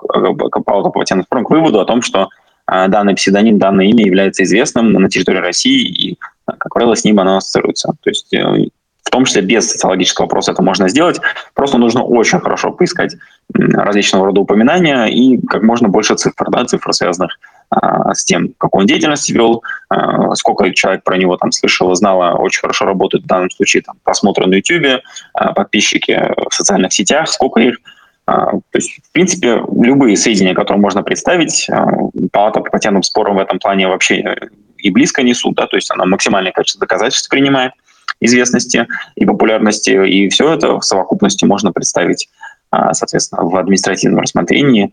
палату 0.66 0.92
патентным 0.92 1.26
спором 1.26 1.44
к 1.44 1.50
выводу 1.50 1.82
о 1.82 1.86
том, 1.86 2.02
что 2.02 2.30
э, 2.72 2.88
данный 2.88 3.16
псевдоним, 3.16 3.60
данное 3.60 3.88
имя 3.88 4.06
является 4.06 4.44
известным 4.44 4.94
на 4.94 5.10
территории 5.10 5.40
России, 5.40 5.86
и, 5.88 6.18
как 6.46 6.74
правило, 6.74 6.96
с 6.96 7.04
ним 7.04 7.20
оно 7.20 7.38
ассоциируется. 7.38 7.94
То 8.02 8.10
есть 8.10 8.34
э, 8.34 8.70
в 9.06 9.10
том 9.12 9.26
числе 9.26 9.42
без 9.42 9.72
социологического 9.72 10.26
опроса 10.26 10.52
это 10.52 10.62
можно 10.62 10.90
сделать. 10.90 11.22
Просто 11.54 11.78
нужно 11.78 12.04
очень 12.04 12.40
хорошо 12.40 12.72
поискать 12.72 13.16
различного 13.54 14.26
рода 14.26 14.42
упоминания 14.42 15.06
и 15.06 15.40
как 15.48 15.64
можно 15.64 15.88
больше 15.88 16.16
цифр, 16.16 16.50
да, 16.50 16.66
цифр, 16.66 16.92
связанных 16.92 17.38
а, 17.70 18.14
с 18.14 18.26
тем, 18.26 18.50
какую 18.58 18.82
он 18.82 18.88
деятельность 18.88 19.30
вел, 19.30 19.64
а, 19.90 20.34
сколько 20.36 20.74
человек 20.74 21.04
про 21.04 21.18
него 21.18 21.38
там 21.38 21.52
слышал 21.52 21.92
и 21.92 21.96
знало, 21.96 22.36
очень 22.36 22.62
хорошо 22.62 22.86
работают 22.86 23.26
в 23.26 23.28
данном 23.28 23.52
случае 23.52 23.84
там, 23.84 23.96
просмотры 24.04 24.48
на 24.48 24.56
YouTube, 24.56 25.02
а, 25.34 25.54
подписчики 25.54 26.34
в 26.50 26.54
социальных 26.54 26.92
сетях, 26.92 27.30
сколько 27.30 27.60
их. 27.60 27.78
То 28.26 28.62
есть, 28.74 29.02
в 29.08 29.12
принципе, 29.12 29.62
любые 29.80 30.18
сведения, 30.18 30.56
которые 30.56 30.82
можно 30.82 31.04
представить, 31.04 31.70
палата 32.32 32.60
по 32.60 32.72
патентным 32.72 33.04
спорам 33.04 33.36
в 33.36 33.40
этом 33.40 33.60
плане 33.60 33.88
вообще 33.88 34.16
э, 34.16 34.36
и 34.80 34.90
близко 34.90 35.22
несут, 35.22 35.56
да, 35.56 35.68
то 35.68 35.76
есть 35.76 35.92
она 35.92 36.06
максимальное 36.06 36.52
качество 36.52 36.80
доказательств 36.80 37.30
принимает 37.30 37.74
известности 38.20 38.88
и 39.16 39.26
популярности, 39.26 39.90
и 39.90 40.30
все 40.30 40.54
это 40.54 40.80
в 40.80 40.84
совокупности 40.84 41.46
можно 41.46 41.72
представить, 41.72 42.30
а, 42.72 42.94
соответственно, 42.94 43.44
в 43.44 43.56
административном 43.56 44.22
рассмотрении, 44.22 44.92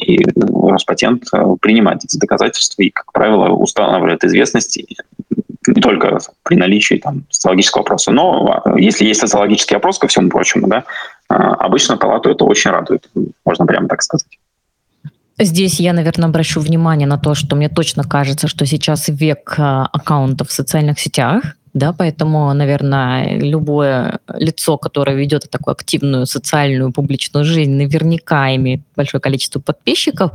и 0.00 0.24
Роспатент 0.36 1.24
э, 1.32 1.56
принимает 1.60 2.04
эти 2.04 2.16
доказательства 2.16 2.82
и, 2.82 2.90
как 2.90 3.12
правило, 3.12 3.48
устанавливает 3.48 4.24
известность 4.24 4.78
не 5.66 5.80
только 5.80 6.18
при 6.44 6.56
наличии 6.56 6.96
там, 6.96 7.24
социологического 7.30 7.82
опроса, 7.82 8.12
но 8.12 8.62
а, 8.64 8.78
если 8.78 9.04
есть 9.04 9.20
социологический 9.20 9.76
опрос 9.76 9.98
ко 9.98 10.06
всему 10.06 10.28
прочему, 10.28 10.68
да, 10.68 10.84
а, 11.28 11.54
обычно 11.54 11.96
палату 11.96 12.30
это 12.30 12.44
очень 12.44 12.70
радует, 12.70 13.08
можно 13.44 13.66
прямо 13.66 13.88
так 13.88 14.02
сказать. 14.02 14.38
Здесь 15.38 15.80
я, 15.80 15.92
наверное, 15.92 16.28
обращу 16.28 16.60
внимание 16.60 17.06
на 17.06 17.18
то, 17.18 17.34
что 17.34 17.56
мне 17.56 17.68
точно 17.68 18.04
кажется, 18.04 18.48
что 18.48 18.64
сейчас 18.64 19.08
век 19.08 19.54
аккаунтов 19.58 20.48
в 20.48 20.52
социальных 20.52 20.98
сетях, 20.98 21.56
да, 21.76 21.92
поэтому, 21.92 22.54
наверное, 22.54 23.38
любое 23.38 24.20
лицо, 24.38 24.78
которое 24.78 25.14
ведет 25.14 25.50
такую 25.50 25.72
активную 25.72 26.24
социальную 26.24 26.90
публичную 26.90 27.44
жизнь, 27.44 27.72
наверняка 27.72 28.54
имеет 28.56 28.80
большое 28.96 29.20
количество 29.20 29.60
подписчиков. 29.60 30.30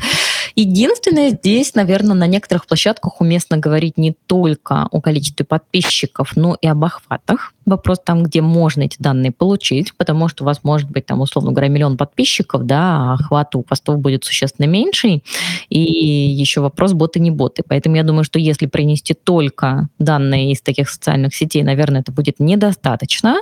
Единственное, 0.55 1.29
здесь, 1.29 1.75
наверное, 1.75 2.15
на 2.15 2.27
некоторых 2.27 2.65
площадках 2.65 3.21
уместно 3.21 3.57
говорить 3.57 3.97
не 3.97 4.15
только 4.27 4.87
о 4.91 5.01
количестве 5.01 5.45
подписчиков, 5.45 6.35
но 6.35 6.57
и 6.61 6.67
об 6.67 6.83
охватах. 6.83 7.53
Вопрос 7.65 7.99
там, 8.03 8.23
где 8.23 8.41
можно 8.41 8.81
эти 8.81 8.97
данные 8.99 9.31
получить, 9.31 9.95
потому 9.95 10.27
что 10.27 10.43
у 10.43 10.45
вас 10.45 10.61
может 10.63 10.89
быть 10.89 11.05
там, 11.05 11.21
условно 11.21 11.51
говоря, 11.51 11.67
миллион 11.67 11.95
подписчиков, 11.95 12.65
да, 12.65 12.81
а 12.81 13.13
охват 13.13 13.55
у 13.55 13.61
постов 13.61 13.99
будет 13.99 14.23
существенно 14.25 14.65
меньше. 14.65 15.21
И 15.69 15.79
еще 15.79 16.61
вопрос, 16.61 16.93
боты, 16.93 17.19
не 17.19 17.31
боты. 17.31 17.63
Поэтому 17.67 17.95
я 17.95 18.03
думаю, 18.03 18.23
что 18.23 18.39
если 18.39 18.65
принести 18.65 19.13
только 19.13 19.89
данные 19.99 20.51
из 20.51 20.61
таких 20.61 20.89
социальных 20.89 21.35
сетей, 21.35 21.63
наверное, 21.63 22.01
это 22.01 22.11
будет 22.11 22.39
недостаточно. 22.39 23.37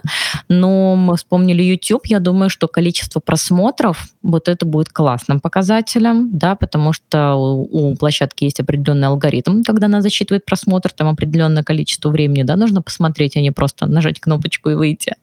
Но 0.49 0.95
мы 0.95 1.15
вспомнили 1.15 1.63
YouTube, 1.63 2.05
я 2.07 2.19
думаю, 2.19 2.49
что 2.49 2.67
количество 2.67 3.19
просмотров, 3.19 4.07
вот 4.21 4.47
это 4.47 4.65
будет 4.65 4.89
классным 4.89 5.39
показателем, 5.39 6.29
да, 6.37 6.55
потому 6.55 6.88
что 6.93 7.35
у, 7.35 7.95
площадки 7.95 8.43
есть 8.43 8.59
определенный 8.59 9.07
алгоритм, 9.07 9.63
когда 9.63 9.85
она 9.85 10.01
засчитывает 10.01 10.45
просмотр, 10.45 10.91
там 10.91 11.07
определенное 11.07 11.63
количество 11.63 12.09
времени, 12.09 12.43
да, 12.43 12.55
нужно 12.55 12.81
посмотреть, 12.81 13.37
а 13.37 13.41
не 13.41 13.51
просто 13.51 13.87
нажать 13.87 14.09
нажать 14.09 14.19
кнопочку 14.19 14.69
и 14.69 14.75
выйти. 14.75 15.15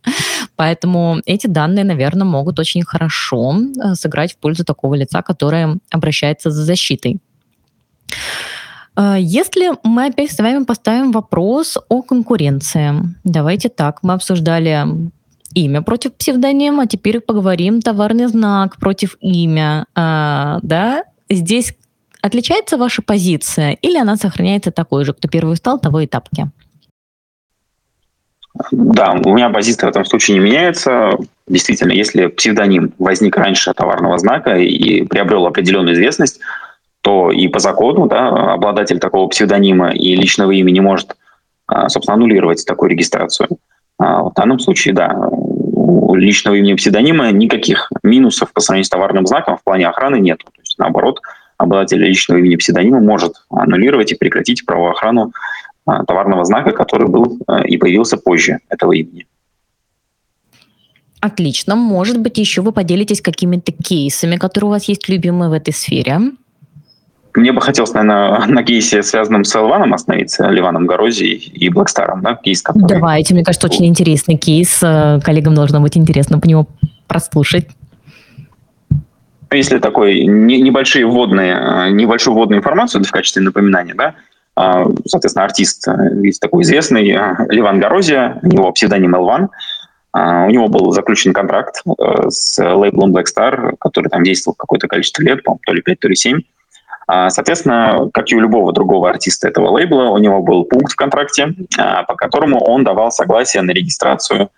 Поэтому 0.56 1.20
эти 1.26 1.48
данные, 1.48 1.84
наверное, 1.84 2.24
могут 2.24 2.58
очень 2.58 2.84
хорошо 2.84 3.56
э, 3.56 3.94
сыграть 3.94 4.32
в 4.32 4.36
пользу 4.36 4.64
такого 4.64 4.96
лица, 4.96 5.22
которое 5.22 5.78
обращается 5.90 6.50
за 6.50 6.64
защитой. 6.64 7.18
Э, 8.96 9.16
если 9.18 9.72
мы 9.82 10.06
опять 10.06 10.32
с 10.32 10.38
вами 10.38 10.64
поставим 10.64 11.12
вопрос 11.12 11.78
о 11.88 12.02
конкуренции, 12.02 12.94
давайте 13.24 13.68
так, 13.68 14.02
мы 14.02 14.14
обсуждали 14.14 14.86
имя 15.54 15.82
против 15.82 16.12
псевдонима, 16.12 16.82
а 16.82 16.86
теперь 16.86 17.20
поговорим 17.20 17.80
товарный 17.80 18.28
знак 18.28 18.76
против 18.76 19.16
имя, 19.20 19.86
а, 19.94 20.58
да? 20.62 21.04
Здесь 21.28 21.74
отличается 22.22 22.76
ваша 22.76 23.02
позиция 23.02 23.72
или 23.72 23.98
она 23.98 24.16
сохраняется 24.16 24.70
такой 24.70 25.04
же, 25.04 25.12
кто 25.12 25.28
первый 25.28 25.54
встал, 25.54 25.78
того 25.78 26.00
и 26.00 26.06
тапки? 26.06 26.50
Да, 28.70 29.12
у 29.24 29.34
меня 29.34 29.50
позиция 29.50 29.88
в 29.88 29.90
этом 29.90 30.04
случае 30.04 30.38
не 30.38 30.44
меняется. 30.44 31.18
Действительно, 31.46 31.92
если 31.92 32.26
псевдоним 32.26 32.92
возник 32.98 33.36
раньше 33.36 33.72
товарного 33.74 34.18
знака 34.18 34.56
и 34.56 35.02
приобрел 35.02 35.46
определенную 35.46 35.94
известность, 35.94 36.40
то 37.02 37.30
и 37.30 37.48
по 37.48 37.58
закону 37.58 38.06
да, 38.06 38.54
обладатель 38.54 38.98
такого 38.98 39.28
псевдонима 39.28 39.90
и 39.90 40.16
личного 40.16 40.52
имени 40.52 40.80
может, 40.80 41.16
а, 41.66 41.88
собственно, 41.88 42.14
аннулировать 42.14 42.64
такую 42.66 42.90
регистрацию. 42.90 43.48
А, 43.98 44.22
в 44.22 44.32
данном 44.34 44.58
случае, 44.58 44.94
да, 44.94 45.14
у 45.30 46.14
личного 46.14 46.56
имени 46.56 46.74
псевдонима 46.74 47.30
никаких 47.30 47.92
минусов 48.02 48.52
по 48.52 48.60
сравнению 48.60 48.86
с 48.86 48.90
товарным 48.90 49.26
знаком 49.26 49.56
в 49.58 49.62
плане 49.62 49.86
охраны 49.86 50.18
нет. 50.18 50.40
Есть, 50.76 50.78
наоборот, 50.78 51.20
обладатель 51.56 51.98
личного 51.98 52.38
имени 52.38 52.56
псевдонима 52.56 53.00
может 53.00 53.34
аннулировать 53.50 54.12
и 54.12 54.14
прекратить 54.14 54.66
правоохрану 54.66 55.32
а, 55.86 56.04
товарного 56.04 56.44
знака, 56.44 56.72
который 56.72 57.08
был 57.08 57.38
а, 57.46 57.62
и 57.66 57.78
появился 57.78 58.18
позже 58.18 58.58
этого 58.68 58.92
имени. 58.92 59.26
Отлично. 61.20 61.76
Может 61.76 62.20
быть, 62.20 62.38
еще 62.38 62.60
вы 62.60 62.72
поделитесь 62.72 63.22
какими-то 63.22 63.72
кейсами, 63.72 64.36
которые 64.36 64.68
у 64.68 64.70
вас 64.70 64.84
есть 64.84 65.08
любимые 65.08 65.48
в 65.48 65.54
этой 65.54 65.72
сфере? 65.72 66.20
Мне 67.34 67.52
бы 67.52 67.60
хотелось, 67.60 67.94
наверное, 67.94 68.46
на 68.46 68.62
кейсе, 68.62 69.02
связанном 69.02 69.44
с 69.44 69.54
Ливаном, 69.54 69.94
остановиться, 69.94 70.48
Ливаном 70.50 70.86
Горози 70.86 71.24
и 71.24 71.68
Блэкстаром, 71.70 72.22
да, 72.22 72.34
кейс, 72.34 72.62
который... 72.62 72.86
Давайте, 72.86 73.34
мне 73.34 73.44
кажется, 73.44 73.66
очень 73.66 73.86
интересный 73.86 74.36
кейс. 74.36 74.82
Э, 74.82 75.20
коллегам 75.24 75.54
должно 75.54 75.80
быть 75.80 75.96
интересно 75.96 76.38
по 76.38 76.46
нему 76.46 76.66
прослушать. 77.06 77.68
Если 79.50 79.78
такой 79.78 80.24
небольшие 80.24 81.06
вводные, 81.06 81.54
э, 81.54 81.90
небольшую 81.90 82.34
вводную 82.34 82.60
информацию 82.60 83.04
в 83.04 83.10
качестве 83.10 83.42
напоминания, 83.42 83.94
да, 83.94 84.14
а, 84.56 84.86
соответственно, 85.06 85.44
артист 85.44 85.86
э, 85.86 85.92
есть 86.22 86.40
такой 86.40 86.62
известный, 86.62 87.10
э, 87.10 87.36
Ливан 87.50 87.78
Горозия, 87.78 88.38
у 88.42 88.46
него 88.46 88.72
псевдоним 88.72 89.14
Элван. 89.14 89.50
А, 90.12 90.46
у 90.46 90.50
него 90.50 90.68
был 90.68 90.92
заключен 90.92 91.34
контракт 91.34 91.82
э, 91.86 92.30
с 92.30 92.58
лейблом 92.58 93.14
Black 93.14 93.24
Star, 93.24 93.74
который 93.78 94.08
там 94.08 94.22
действовал 94.22 94.54
какое-то 94.56 94.88
количество 94.88 95.22
лет, 95.22 95.42
по 95.44 95.58
то 95.66 95.74
ли 95.74 95.82
5, 95.82 96.00
то 96.00 96.08
ли 96.08 96.16
7. 96.16 96.40
А, 97.06 97.28
соответственно, 97.28 98.08
как 98.14 98.32
и 98.32 98.34
у 98.34 98.40
любого 98.40 98.72
другого 98.72 99.10
артиста 99.10 99.46
этого 99.46 99.68
лейбла, 99.68 100.04
у 100.04 100.18
него 100.18 100.42
был 100.42 100.64
пункт 100.64 100.92
в 100.92 100.96
контракте, 100.96 101.54
по 102.08 102.14
которому 102.14 102.58
он 102.58 102.82
давал 102.82 103.12
согласие 103.12 103.62
на 103.62 103.72
регистрацию 103.72 104.48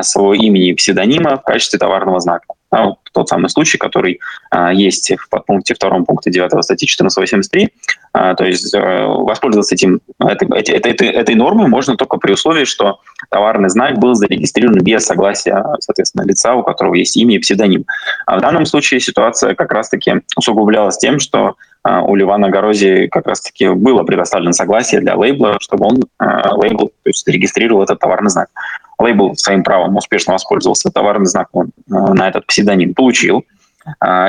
своего 0.00 0.34
имени 0.34 0.70
и 0.70 0.74
псевдонима 0.74 1.36
в 1.36 1.42
качестве 1.42 1.78
товарного 1.78 2.18
знака. 2.18 2.46
Да, 2.74 2.96
тот 3.12 3.28
самый 3.28 3.48
случай, 3.50 3.78
который 3.78 4.18
а, 4.50 4.72
есть 4.72 5.12
в 5.16 5.28
подпункте 5.28 5.76
втором 5.76 6.04
пункте 6.04 6.32
9 6.32 6.50
статьи 6.64 6.88
1483. 6.92 7.68
А, 8.12 8.34
то 8.34 8.44
есть 8.44 8.74
а, 8.74 9.06
воспользоваться 9.06 9.76
этим, 9.76 10.00
этой, 10.18 10.48
этой, 10.58 10.74
этой, 10.74 11.08
этой 11.08 11.34
нормой 11.36 11.68
можно 11.68 11.96
только 11.96 12.16
при 12.16 12.32
условии, 12.32 12.64
что 12.64 12.98
товарный 13.30 13.68
знак 13.68 14.00
был 14.00 14.14
зарегистрирован 14.14 14.82
без 14.82 15.06
согласия, 15.06 15.64
соответственно, 15.78 16.24
лица, 16.24 16.56
у 16.56 16.64
которого 16.64 16.94
есть 16.94 17.16
имя 17.16 17.36
и 17.36 17.38
псевдоним. 17.38 17.84
А 18.26 18.38
в 18.38 18.40
данном 18.40 18.66
случае 18.66 18.98
ситуация 18.98 19.54
как 19.54 19.70
раз-таки 19.70 20.22
усугублялась 20.36 20.98
тем, 20.98 21.20
что 21.20 21.54
а, 21.84 22.02
у 22.02 22.16
Ливана 22.16 22.50
Горози 22.50 23.08
как 23.08 23.26
раз-таки 23.26 23.68
было 23.68 24.02
предоставлено 24.02 24.52
согласие 24.52 25.00
для 25.00 25.16
лейбла, 25.16 25.58
чтобы 25.60 25.86
он, 25.86 26.02
а, 26.18 26.54
лейбл, 26.56 26.88
то 26.88 27.10
есть 27.10 27.28
регистрировал 27.28 27.84
этот 27.84 28.00
товарный 28.00 28.30
знак. 28.30 28.48
Лейбл 28.98 29.34
своим 29.36 29.62
правом 29.64 29.96
успешно 29.96 30.32
воспользовался, 30.32 30.90
товарный 30.90 31.26
знак 31.26 31.48
он 31.52 31.66
э, 31.66 31.70
на 31.88 32.28
этот 32.28 32.46
псевдоним 32.46 32.94
получил. 32.94 33.44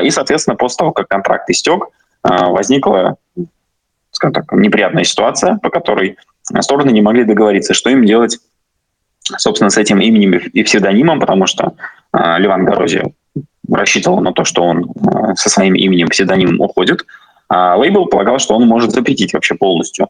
И, 0.03 0.09
соответственно, 0.09 0.57
после 0.57 0.79
того, 0.79 0.91
как 0.91 1.07
контракт 1.07 1.49
истек, 1.49 1.85
возникла, 2.23 3.15
скажем 4.11 4.33
так, 4.33 4.51
неприятная 4.51 5.05
ситуация, 5.05 5.59
по 5.59 5.69
которой 5.69 6.17
стороны 6.59 6.89
не 6.89 7.01
могли 7.01 7.23
договориться, 7.23 7.73
что 7.73 7.89
им 7.89 8.03
делать, 8.03 8.37
собственно, 9.37 9.69
с 9.69 9.77
этим 9.77 10.01
именем 10.01 10.37
и 10.37 10.61
псевдонимом, 10.61 11.21
потому 11.21 11.47
что 11.47 11.71
Ливан 12.11 12.65
Горози 12.65 13.03
рассчитывал 13.71 14.19
на 14.19 14.33
то, 14.33 14.43
что 14.43 14.63
он 14.63 14.91
со 15.37 15.49
своим 15.49 15.75
именем, 15.75 16.09
псевдонимом 16.09 16.59
уходит, 16.59 17.05
а 17.47 17.75
лейбл 17.77 18.07
полагал, 18.07 18.39
что 18.39 18.55
он 18.55 18.67
может 18.67 18.91
запретить 18.91 19.33
вообще 19.33 19.55
полностью 19.55 20.07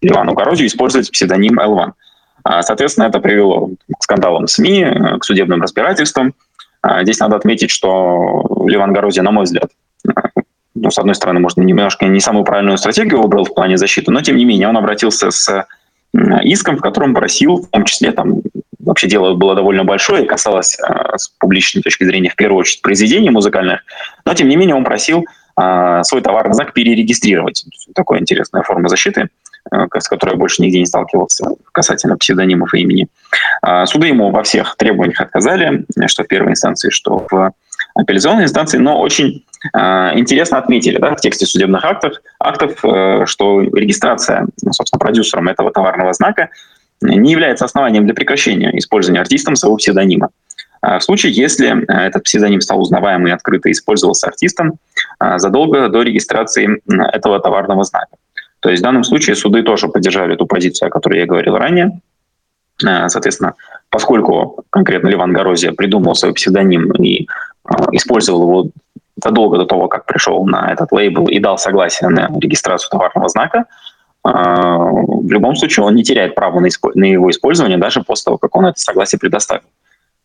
Ливану 0.00 0.34
Горозию 0.34 0.68
использовать 0.68 1.10
псевдоним 1.10 1.58
L1. 1.58 1.92
А, 2.44 2.62
соответственно, 2.62 3.06
это 3.06 3.20
привело 3.20 3.70
к 3.98 4.02
скандалам 4.02 4.46
СМИ, 4.46 4.86
к 5.20 5.24
судебным 5.24 5.62
разбирательствам. 5.62 6.34
А, 6.82 7.02
здесь 7.02 7.18
надо 7.18 7.36
отметить, 7.36 7.70
что 7.70 8.64
Ливан 8.66 8.92
Горозия, 8.92 9.22
на 9.22 9.30
мой 9.30 9.44
взгляд, 9.44 9.70
ну, 10.74 10.90
с 10.90 10.98
одной 10.98 11.14
стороны, 11.14 11.40
может, 11.40 11.58
немножко 11.58 12.06
не 12.06 12.20
самую 12.20 12.44
правильную 12.44 12.78
стратегию 12.78 13.20
выбрал 13.20 13.44
в 13.44 13.54
плане 13.54 13.76
защиты, 13.76 14.12
но, 14.12 14.22
тем 14.22 14.36
не 14.36 14.44
менее, 14.44 14.68
он 14.68 14.76
обратился 14.76 15.30
с 15.30 15.66
иском, 16.42 16.76
в 16.76 16.80
котором 16.80 17.14
просил, 17.14 17.56
в 17.56 17.68
том 17.68 17.84
числе, 17.84 18.12
там, 18.12 18.42
вообще 18.78 19.08
дело 19.08 19.34
было 19.34 19.54
довольно 19.54 19.84
большое, 19.84 20.24
касалось 20.24 20.78
с 21.16 21.28
публичной 21.40 21.82
точки 21.82 22.04
зрения, 22.04 22.30
в 22.30 22.36
первую 22.36 22.60
очередь, 22.60 22.80
произведений 22.80 23.30
музыкальных, 23.30 23.80
но, 24.24 24.34
тем 24.34 24.48
не 24.48 24.56
менее, 24.56 24.76
он 24.76 24.84
просил 24.84 25.26
свой 26.02 26.22
товарный 26.22 26.54
знак 26.54 26.72
перерегистрировать. 26.72 27.64
Такая 27.94 28.20
интересная 28.20 28.62
форма 28.62 28.88
защиты. 28.88 29.28
Э, 29.70 29.86
с 29.98 30.08
которой 30.08 30.30
я 30.30 30.36
больше 30.36 30.62
нигде 30.62 30.78
не 30.78 30.86
сталкивался 30.86 31.46
касательно 31.72 32.16
псевдонимов 32.16 32.72
и 32.74 32.80
имени. 32.80 33.08
А, 33.62 33.84
суды 33.86 34.06
ему 34.06 34.30
во 34.30 34.42
всех 34.42 34.76
требованиях 34.76 35.20
отказали, 35.20 35.84
что 36.06 36.24
в 36.24 36.28
первой 36.28 36.52
инстанции, 36.52 36.90
что 36.90 37.26
в 37.30 37.52
апелляционной 37.94 38.44
инстанции, 38.44 38.78
но 38.78 39.00
очень 39.00 39.44
э, 39.74 39.78
интересно 40.14 40.58
отметили 40.58 40.98
да, 40.98 41.14
в 41.14 41.20
тексте 41.20 41.46
судебных 41.46 41.84
актов, 41.84 42.14
актов 42.38 42.84
э, 42.84 43.26
что 43.26 43.60
регистрация, 43.60 44.46
собственно, 44.70 45.00
продюсером 45.00 45.48
этого 45.48 45.70
товарного 45.70 46.12
знака 46.12 46.48
не 47.00 47.30
является 47.30 47.64
основанием 47.64 48.06
для 48.06 48.14
прекращения 48.14 48.76
использования 48.78 49.20
артистом 49.20 49.54
своего 49.56 49.76
псевдонима. 49.76 50.30
В 50.80 51.00
случае, 51.00 51.32
если 51.32 51.84
этот 52.06 52.22
псевдоним 52.22 52.60
стал 52.60 52.80
узнаваемым 52.80 53.28
и 53.28 53.30
открыто 53.32 53.70
использовался 53.70 54.28
артистом 54.28 54.78
задолго 55.36 55.88
до 55.88 56.02
регистрации 56.02 56.80
этого 57.12 57.40
товарного 57.40 57.82
знака. 57.82 58.16
То 58.60 58.70
есть 58.70 58.80
в 58.80 58.84
данном 58.84 59.04
случае 59.04 59.36
суды 59.36 59.62
тоже 59.62 59.88
поддержали 59.88 60.36
ту 60.36 60.46
позицию, 60.46 60.88
о 60.88 60.90
которой 60.90 61.20
я 61.20 61.26
говорил 61.26 61.56
ранее. 61.56 62.00
Э, 62.84 63.08
соответственно, 63.08 63.54
поскольку 63.90 64.64
конкретно 64.70 65.08
Ливан 65.08 65.32
Горозия 65.32 65.72
придумал 65.72 66.14
свой 66.14 66.32
псевдоним 66.32 66.92
и 66.92 67.22
э, 67.22 67.26
использовал 67.92 68.42
его 68.42 68.70
задолго 69.22 69.58
до 69.58 69.64
того, 69.64 69.88
как 69.88 70.06
пришел 70.06 70.44
на 70.46 70.72
этот 70.72 70.92
лейбл 70.92 71.28
и 71.28 71.38
дал 71.40 71.58
согласие 71.58 72.08
на 72.08 72.28
регистрацию 72.40 72.90
товарного 72.90 73.28
знака, 73.28 73.66
э, 74.24 74.30
в 74.30 75.30
любом 75.30 75.56
случае 75.56 75.86
он 75.86 75.94
не 75.94 76.04
теряет 76.04 76.34
право 76.34 76.60
на, 76.60 77.04
его 77.04 77.30
использование 77.30 77.78
даже 77.78 78.02
после 78.02 78.24
того, 78.24 78.38
как 78.38 78.54
он 78.56 78.66
это 78.66 78.80
согласие 78.80 79.18
предоставил. 79.18 79.64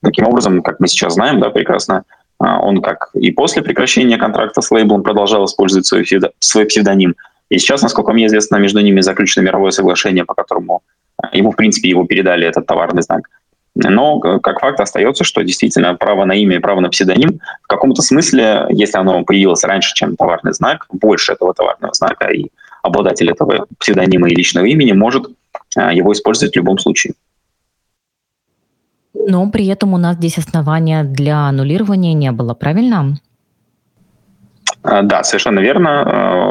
Таким 0.01 0.27
образом, 0.27 0.61
как 0.61 0.79
мы 0.79 0.87
сейчас 0.87 1.13
знаем, 1.13 1.39
да, 1.39 1.49
прекрасно, 1.49 2.03
он 2.39 2.81
как 2.81 3.09
и 3.13 3.31
после 3.31 3.61
прекращения 3.61 4.17
контракта 4.17 4.59
с 4.61 4.69
лейблом 4.69 5.01
продолжал 5.01 5.45
использовать 5.45 5.85
свой 5.85 6.65
псевдоним, 6.65 7.15
и 7.53 7.59
сейчас, 7.59 7.83
насколько 7.83 8.13
мне 8.13 8.25
известно, 8.25 8.57
между 8.57 8.79
ними 8.79 9.01
заключено 9.01 9.43
мировое 9.43 9.69
соглашение, 9.69 10.25
по 10.25 10.33
которому 10.33 10.81
э, 11.21 11.37
ему, 11.37 11.51
в 11.51 11.55
принципе, 11.55 11.87
его 11.87 12.03
передали 12.05 12.47
этот 12.47 12.65
товарный 12.65 13.03
знак. 13.03 13.29
Но 13.75 14.19
э, 14.25 14.39
как 14.39 14.59
факт 14.59 14.79
остается, 14.79 15.23
что 15.23 15.43
действительно 15.43 15.93
право 15.93 16.25
на 16.25 16.33
имя 16.33 16.55
и 16.55 16.59
право 16.59 16.79
на 16.79 16.89
псевдоним 16.89 17.39
в 17.61 17.67
каком-то 17.67 18.01
смысле, 18.01 18.65
если 18.69 18.97
оно 18.97 19.23
появилось 19.23 19.63
раньше, 19.63 19.93
чем 19.93 20.15
товарный 20.15 20.53
знак, 20.53 20.87
больше 20.91 21.33
этого 21.33 21.53
товарного 21.53 21.93
знака, 21.93 22.27
и 22.29 22.47
обладатель 22.81 23.29
этого 23.29 23.67
псевдонима 23.79 24.29
и 24.29 24.35
личного 24.35 24.65
имени 24.65 24.93
может 24.93 25.27
э, 25.77 25.93
его 25.93 26.11
использовать 26.11 26.53
в 26.53 26.57
любом 26.57 26.79
случае. 26.79 27.13
Но 29.13 29.47
при 29.51 29.67
этом 29.67 29.93
у 29.93 29.97
нас 29.97 30.15
здесь 30.15 30.39
основания 30.39 31.03
для 31.03 31.49
аннулирования 31.49 32.15
не 32.15 32.31
было, 32.31 32.55
правильно? 32.55 33.19
Да, 34.83 35.23
совершенно 35.23 35.59
верно 35.59 36.43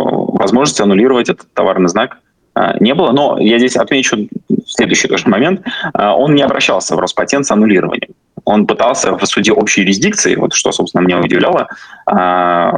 возможности 0.43 0.82
аннулировать 0.82 1.28
этот 1.28 1.53
товарный 1.55 1.88
знак 1.88 2.18
а, 2.55 2.76
не 2.80 2.95
было. 2.95 3.12
Но 3.12 3.38
я 3.38 3.59
здесь 3.59 3.76
отмечу 3.76 4.28
следующий 4.66 5.09
тоже 5.09 5.28
момент. 5.28 5.62
А, 5.95 6.14
он 6.14 6.34
не 6.34 6.43
обращался 6.43 6.95
в 6.97 6.99
Роспатент 6.99 7.47
с 7.47 7.51
аннулированием. 7.51 8.11
Он 8.45 8.66
пытался 8.66 9.16
в 9.16 9.24
суде 9.24 9.53
общей 9.53 9.82
юрисдикции, 9.82 10.34
вот 10.34 10.53
что, 10.53 10.72
собственно, 10.72 11.03
меня 11.03 11.20
удивляло, 11.20 11.68
а, 12.07 12.72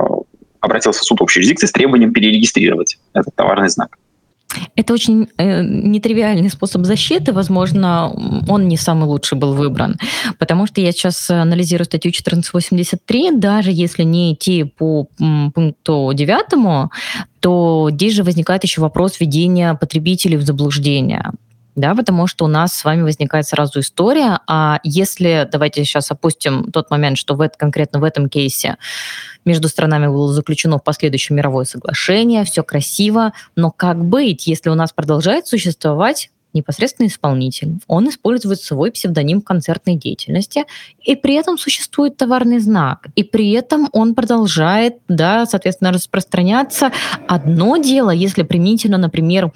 обратился 0.60 1.00
в 1.00 1.04
суд 1.04 1.20
общей 1.22 1.40
юрисдикции 1.40 1.66
с 1.66 1.72
требованием 1.72 2.12
перерегистрировать 2.12 2.98
этот 3.14 3.34
товарный 3.34 3.68
знак. 3.68 3.96
Это 4.76 4.92
очень 4.92 5.28
э, 5.36 5.62
нетривиальный 5.62 6.50
способ 6.50 6.84
защиты. 6.84 7.32
Возможно, 7.32 8.12
он 8.48 8.68
не 8.68 8.76
самый 8.76 9.06
лучший 9.06 9.38
был 9.38 9.54
выбран. 9.54 9.96
Потому 10.38 10.66
что 10.66 10.80
я 10.80 10.92
сейчас 10.92 11.28
анализирую 11.30 11.86
статью 11.86 12.10
1483, 12.10 13.32
даже 13.32 13.70
если 13.72 14.04
не 14.04 14.34
идти 14.34 14.64
по 14.64 15.08
пункту 15.54 16.12
9, 16.14 16.88
то 17.44 17.90
здесь 17.90 18.14
же 18.14 18.22
возникает 18.22 18.64
еще 18.64 18.80
вопрос 18.80 19.20
введения 19.20 19.74
потребителей 19.74 20.38
в 20.38 20.42
заблуждение. 20.44 21.30
Да, 21.76 21.94
потому 21.94 22.26
что 22.26 22.46
у 22.46 22.48
нас 22.48 22.72
с 22.72 22.84
вами 22.84 23.02
возникает 23.02 23.46
сразу 23.46 23.80
история, 23.80 24.38
а 24.46 24.80
если, 24.82 25.46
давайте 25.52 25.84
сейчас 25.84 26.10
опустим 26.10 26.72
тот 26.72 26.90
момент, 26.90 27.18
что 27.18 27.34
в 27.34 27.42
это, 27.42 27.58
конкретно 27.58 27.98
в 27.98 28.04
этом 28.04 28.30
кейсе 28.30 28.78
между 29.44 29.68
странами 29.68 30.06
было 30.06 30.32
заключено 30.32 30.78
в 30.78 30.82
последующем 30.84 31.36
мировое 31.36 31.66
соглашение, 31.66 32.44
все 32.44 32.62
красиво, 32.62 33.34
но 33.56 33.70
как 33.70 34.02
быть, 34.02 34.46
если 34.46 34.70
у 34.70 34.74
нас 34.74 34.94
продолжает 34.94 35.46
существовать 35.46 36.30
непосредственно 36.54 37.06
исполнитель. 37.06 37.78
Он 37.86 38.08
использует 38.08 38.60
свой 38.60 38.90
псевдоним 38.90 39.40
концертной 39.40 39.96
деятельности, 39.96 40.64
и 41.02 41.16
при 41.16 41.34
этом 41.34 41.58
существует 41.58 42.16
товарный 42.16 42.58
знак, 42.58 43.08
и 43.14 43.22
при 43.22 43.50
этом 43.52 43.88
он 43.92 44.14
продолжает, 44.14 44.98
да, 45.08 45.46
соответственно, 45.46 45.92
распространяться. 45.92 46.92
Одно 47.28 47.76
дело, 47.76 48.10
если 48.10 48.42
применительно, 48.42 48.98
например, 48.98 49.52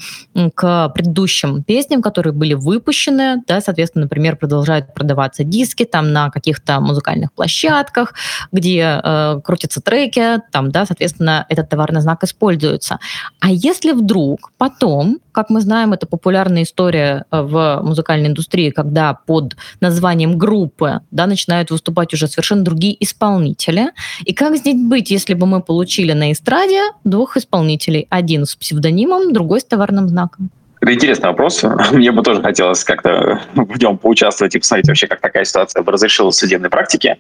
к 0.55 0.89
предыдущим 0.91 1.63
песням, 1.63 2.03
которые 2.03 2.33
были 2.33 2.55
выпущены, 2.55 3.43
да, 3.47 3.61
соответственно, 3.61 4.05
например, 4.05 4.37
продолжают 4.37 4.95
продаваться 4.95 5.45
диски 5.45 5.85
там 5.85 6.13
на 6.13 6.31
каких-то 6.31 6.81
музыкальных 6.81 7.33
площадках, 7.33 8.15
где 8.53 9.01
э, 9.03 9.41
крутятся 9.45 9.81
треки, 9.81 10.41
там, 10.53 10.71
да, 10.71 10.87
соответственно, 10.87 11.47
этот 11.49 11.69
товарный 11.69 12.01
знак 12.01 12.25
используется. 12.25 12.99
А 13.41 13.51
если 13.51 13.93
вдруг 13.93 14.53
потом, 14.59 15.19
как 15.39 15.51
мы 15.51 15.61
знаем, 15.61 15.93
это 15.93 16.05
популярная 16.09 16.65
история 16.65 17.25
э, 17.31 17.43
в 17.43 17.81
музыкальной 17.85 18.27
индустрии, 18.27 18.71
когда 18.71 19.15
под 19.15 19.57
названием 19.81 20.37
группы 20.37 21.03
да, 21.13 21.29
начинают 21.29 21.71
выступать 21.71 22.13
уже 22.13 22.27
совершенно 22.27 22.65
другие 22.65 22.97
исполнители. 23.05 23.93
И 24.25 24.35
как 24.35 24.57
здесь 24.57 24.75
быть, 24.75 25.13
если 25.13 25.35
бы 25.35 25.47
мы 25.47 25.63
получили 25.63 26.13
на 26.13 26.33
эстраде 26.33 26.81
двух 27.05 27.37
исполнителей? 27.37 28.09
Один 28.11 28.47
с 28.47 28.57
псевдонимом, 28.57 29.33
другой 29.33 29.61
с 29.61 29.65
товарным 29.65 30.09
знаком. 30.09 30.51
Это 30.81 30.93
интересный 30.93 31.29
вопрос. 31.29 31.63
Мне 31.93 32.11
бы 32.11 32.25
тоже 32.25 32.43
хотелось 32.43 32.83
как-то 32.83 33.41
в 33.55 33.81
нем 33.81 33.97
поучаствовать 33.97 34.57
и 34.57 34.59
посмотреть 34.59 34.89
вообще, 34.89 35.07
как 35.07 35.21
такая 35.21 35.45
ситуация 35.45 35.85
бы 35.85 35.93
разрешилась 35.93 36.35
в 36.35 36.39
судебной 36.41 36.69
практике. 36.69 37.17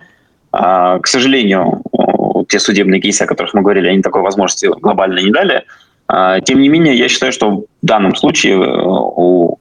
А, 0.51 0.99
к 0.99 1.07
сожалению, 1.07 1.85
те 2.49 2.59
судебные 2.59 3.01
кейсы, 3.01 3.23
о 3.23 3.27
которых 3.27 3.55
мы 3.55 3.63
говорили, 3.63 3.87
они 3.87 4.03
такой 4.03 4.23
возможности 4.23 4.67
глобально 4.67 5.21
не 5.21 5.31
дали. 5.31 5.65
А, 6.09 6.41
тем 6.41 6.61
не 6.61 6.69
менее, 6.69 6.97
я 6.97 7.09
считаю, 7.09 7.33
что 7.33 7.51
в 7.51 7.65
данном 7.83 8.17
случае 8.17 8.55
э, 8.55 8.83
у 8.85 9.59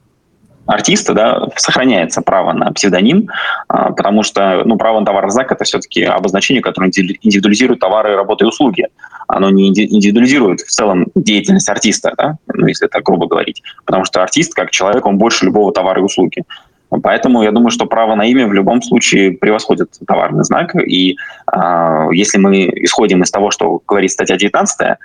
артиста 0.66 1.14
да, 1.14 1.48
сохраняется 1.56 2.22
право 2.22 2.54
на 2.54 2.72
псевдоним, 2.72 3.30
а, 3.68 3.92
потому 3.92 4.24
что 4.24 4.64
ну, 4.66 4.78
право 4.78 5.00
на 5.00 5.06
товарный 5.06 5.32
знак– 5.32 5.52
это 5.54 5.64
все-таки 5.64 6.04
обозначение, 6.04 6.62
которое 6.62 6.88
индивидуализирует 6.88 7.80
товары, 7.80 8.16
работы 8.16 8.46
и 8.46 8.48
услуги. 8.48 8.88
Оно 9.28 9.50
не 9.50 9.68
индивидуализирует 9.68 10.62
в 10.62 10.70
целом 10.70 11.08
деятельность 11.16 11.70
артиста, 11.70 12.14
да, 12.18 12.38
ну, 12.54 12.68
если 12.68 12.88
так 12.88 13.04
грубо 13.04 13.28
говорить. 13.28 13.62
Потому 13.86 14.06
что 14.06 14.22
артист, 14.22 14.54
как 14.54 14.72
человек, 14.72 15.06
он 15.06 15.18
больше 15.18 15.46
любого 15.46 15.74
товара 15.74 16.00
и 16.00 16.04
услуги. 16.04 16.44
Поэтому 16.90 17.44
я 17.44 17.52
думаю, 17.52 17.72
что 17.72 17.86
право 17.86 18.16
на 18.16 18.26
имя 18.26 18.48
в 18.48 18.54
любом 18.54 18.82
случае 18.82 19.32
превосходит 19.32 19.92
товарный 20.08 20.46
знак. 20.46 20.74
И 20.76 21.18
э, 21.52 22.08
если 22.14 22.38
мы 22.38 22.70
исходим 22.84 23.24
из 23.24 23.32
того, 23.32 23.52
что 23.52 23.82
говорит 23.86 24.12
статья 24.12 24.38
19, 24.38 24.98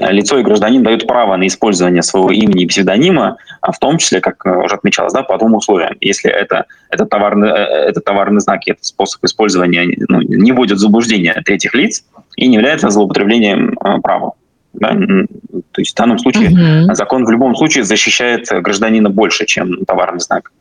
лицо 0.00 0.38
и 0.38 0.42
гражданин 0.42 0.82
дают 0.82 1.06
право 1.06 1.36
на 1.36 1.46
использование 1.46 2.02
своего 2.02 2.30
имени 2.30 2.64
и 2.64 2.66
псевдонима, 2.66 3.36
а 3.60 3.72
в 3.72 3.78
том 3.78 3.98
числе, 3.98 4.20
как 4.20 4.44
э, 4.46 4.50
уже 4.50 4.74
отмечалось, 4.74 5.12
да, 5.12 5.22
по 5.22 5.36
двум 5.38 5.54
условиям. 5.54 5.96
Если 6.00 6.30
это, 6.30 6.66
это, 6.88 7.06
товарный, 7.06 7.50
э, 7.50 7.88
это 7.88 8.00
товарный 8.00 8.40
знак, 8.40 8.62
этот 8.66 8.84
способ 8.84 9.22
использования 9.24 9.96
ну, 10.08 10.20
не 10.22 10.52
вводит 10.52 10.78
в 10.78 10.80
заблуждение 10.80 11.34
третьих 11.44 11.74
лиц 11.74 12.04
и 12.36 12.48
не 12.48 12.54
является 12.54 12.90
злоупотреблением 12.90 13.78
э, 13.78 14.00
права. 14.00 14.32
Да? 14.72 14.90
То 14.90 15.80
есть 15.80 15.92
в 15.92 15.96
данном 15.96 16.18
случае 16.18 16.50
угу. 16.50 16.94
закон 16.94 17.24
в 17.24 17.30
любом 17.30 17.56
случае 17.56 17.84
защищает 17.84 18.46
гражданина 18.50 19.10
больше, 19.10 19.44
чем 19.44 19.84
товарный 19.84 20.20
знак. 20.20 20.52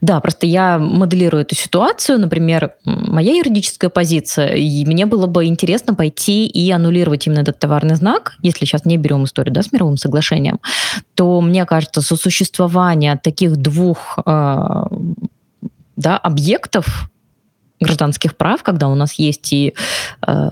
Да, 0.00 0.20
просто 0.20 0.46
я 0.46 0.78
моделирую 0.78 1.42
эту 1.42 1.54
ситуацию. 1.54 2.18
Например, 2.18 2.72
моя 2.84 3.34
юридическая 3.34 3.90
позиция, 3.90 4.54
и 4.54 4.84
мне 4.84 5.06
было 5.06 5.26
бы 5.26 5.46
интересно 5.46 5.94
пойти 5.94 6.46
и 6.46 6.70
аннулировать 6.70 7.26
именно 7.26 7.40
этот 7.40 7.58
товарный 7.58 7.96
знак, 7.96 8.36
если 8.42 8.64
сейчас 8.64 8.84
не 8.84 8.96
берем 8.96 9.24
историю 9.24 9.54
да, 9.54 9.62
с 9.62 9.72
мировым 9.72 9.96
соглашением, 9.96 10.60
то 11.14 11.40
мне 11.40 11.64
кажется, 11.64 12.02
сосуществование 12.02 13.18
таких 13.22 13.56
двух 13.56 14.18
э, 14.24 14.84
да, 15.96 16.16
объектов 16.16 17.10
гражданских 17.80 18.36
прав, 18.36 18.62
когда 18.62 18.88
у 18.88 18.94
нас 18.94 19.14
есть 19.14 19.52
и 19.52 19.74
э, 20.26 20.48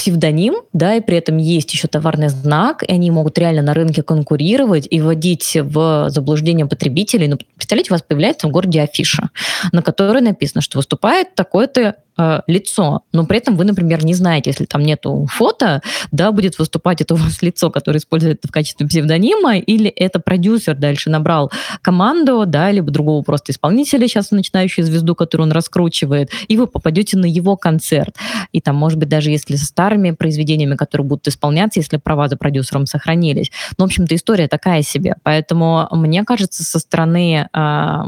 псевдоним, 0.00 0.54
да, 0.72 0.94
и 0.94 1.02
при 1.02 1.18
этом 1.18 1.36
есть 1.36 1.74
еще 1.74 1.86
товарный 1.86 2.30
знак, 2.30 2.82
и 2.82 2.90
они 2.90 3.10
могут 3.10 3.36
реально 3.36 3.60
на 3.60 3.74
рынке 3.74 4.02
конкурировать 4.02 4.86
и 4.88 4.98
вводить 4.98 5.58
в 5.60 6.08
заблуждение 6.08 6.64
потребителей. 6.64 7.28
Ну, 7.28 7.36
представляете, 7.54 7.90
у 7.90 7.94
вас 7.94 8.02
появляется 8.02 8.48
в 8.48 8.50
городе 8.50 8.80
афиша, 8.80 9.28
на 9.72 9.82
которой 9.82 10.22
написано, 10.22 10.62
что 10.62 10.78
выступает 10.78 11.34
такой-то 11.34 11.96
э, 12.20 12.40
лицо, 12.46 13.02
но 13.12 13.24
при 13.24 13.38
этом 13.38 13.56
вы, 13.56 13.64
например, 13.64 14.04
не 14.04 14.14
знаете, 14.14 14.50
если 14.50 14.66
там 14.66 14.82
нету 14.82 15.26
фото, 15.30 15.82
да, 16.12 16.32
будет 16.32 16.58
выступать 16.58 17.00
это 17.00 17.14
у 17.14 17.16
вас 17.16 17.42
лицо, 17.42 17.70
которое 17.70 17.98
использует 17.98 18.38
это 18.38 18.48
в 18.48 18.50
качестве 18.52 18.86
псевдонима, 18.86 19.58
или 19.58 19.88
это 19.88 20.20
продюсер 20.20 20.74
дальше 20.74 21.10
набрал 21.10 21.50
команду, 21.82 22.44
да, 22.46 22.70
либо 22.70 22.90
другого 22.90 23.22
просто 23.22 23.52
исполнителя, 23.52 24.06
сейчас 24.06 24.30
начинающую 24.30 24.84
звезду, 24.84 25.14
которую 25.14 25.48
он 25.48 25.52
раскручивает, 25.52 26.30
и 26.48 26.56
вы 26.56 26.66
попадете 26.66 27.16
на 27.16 27.26
его 27.26 27.56
концерт. 27.56 28.16
И 28.52 28.60
там, 28.60 28.76
может 28.76 28.98
быть, 28.98 29.08
даже 29.08 29.30
если 29.30 29.56
со 29.56 29.66
старыми 29.66 30.10
произведениями, 30.10 30.76
которые 30.76 31.06
будут 31.06 31.26
исполняться, 31.28 31.80
если 31.80 31.96
права 31.96 32.28
за 32.28 32.36
продюсером 32.36 32.86
сохранились. 32.86 33.50
Ну, 33.78 33.84
в 33.84 33.86
общем-то, 33.86 34.14
история 34.14 34.48
такая 34.48 34.82
себе. 34.82 35.14
Поэтому, 35.22 35.88
мне 35.92 36.24
кажется, 36.24 36.64
со 36.64 36.78
стороны 36.78 37.48
э, 37.52 37.98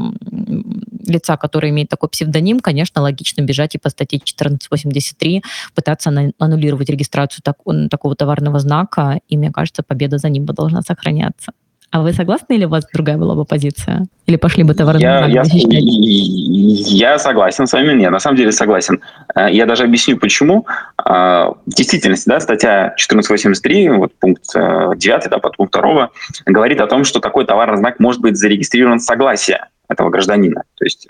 лица, 1.07 1.37
который 1.37 1.69
имеет 1.69 1.89
такой 1.89 2.09
псевдоним, 2.09 2.59
конечно, 2.59 3.01
логично 3.01 3.41
бежать 3.41 3.75
и 3.75 3.77
по 3.77 3.89
статье 4.03 4.17
1483 4.17 5.43
пытаться 5.75 6.11
аннулировать 6.39 6.89
регистрацию 6.89 7.41
так, 7.43 7.57
такого 7.89 8.15
товарного 8.15 8.59
знака, 8.59 9.19
и 9.27 9.37
мне 9.37 9.51
кажется, 9.51 9.83
победа 9.83 10.17
за 10.17 10.29
ним 10.29 10.45
бы 10.45 10.53
должна 10.53 10.81
сохраняться. 10.81 11.51
А 11.93 12.01
вы 12.01 12.11
согласны 12.11 12.55
или 12.55 12.65
у 12.65 12.69
вас 12.69 12.87
другая 12.91 13.17
была 13.19 13.35
бы 13.35 13.45
позиция? 13.45 14.07
Или 14.25 14.37
пошли 14.37 14.63
бы 14.63 14.73
товарный 14.73 14.99
я, 15.03 15.27
я, 15.27 15.43
я 15.45 17.19
согласен 17.19 17.67
с 17.67 17.73
вами. 17.73 17.93
Нет, 17.93 18.11
на 18.11 18.19
самом 18.19 18.35
деле 18.35 18.51
согласен. 18.51 18.99
Э, 19.35 19.47
я 19.51 19.67
даже 19.67 19.83
объясню, 19.83 20.17
почему. 20.17 20.65
Э, 20.97 21.51
в 21.65 21.69
действительности, 21.75 22.27
да, 22.27 22.39
статья 22.39 22.95
1483, 22.95 23.89
вот 23.89 24.11
пункт 24.19 24.43
9, 24.55 25.05
э, 25.05 25.29
да, 25.29 25.37
под 25.37 25.55
пункт 25.55 25.73
2, 25.73 26.09
говорит 26.47 26.81
о 26.81 26.87
том, 26.87 27.03
что 27.03 27.19
такой 27.19 27.45
товарный 27.45 27.77
знак 27.77 27.99
может 27.99 28.21
быть 28.21 28.37
зарегистрирован 28.37 28.99
с 28.99 29.05
согласия 29.05 29.69
этого 29.87 30.09
гражданина. 30.09 30.63
То 30.73 30.85
есть 30.85 31.07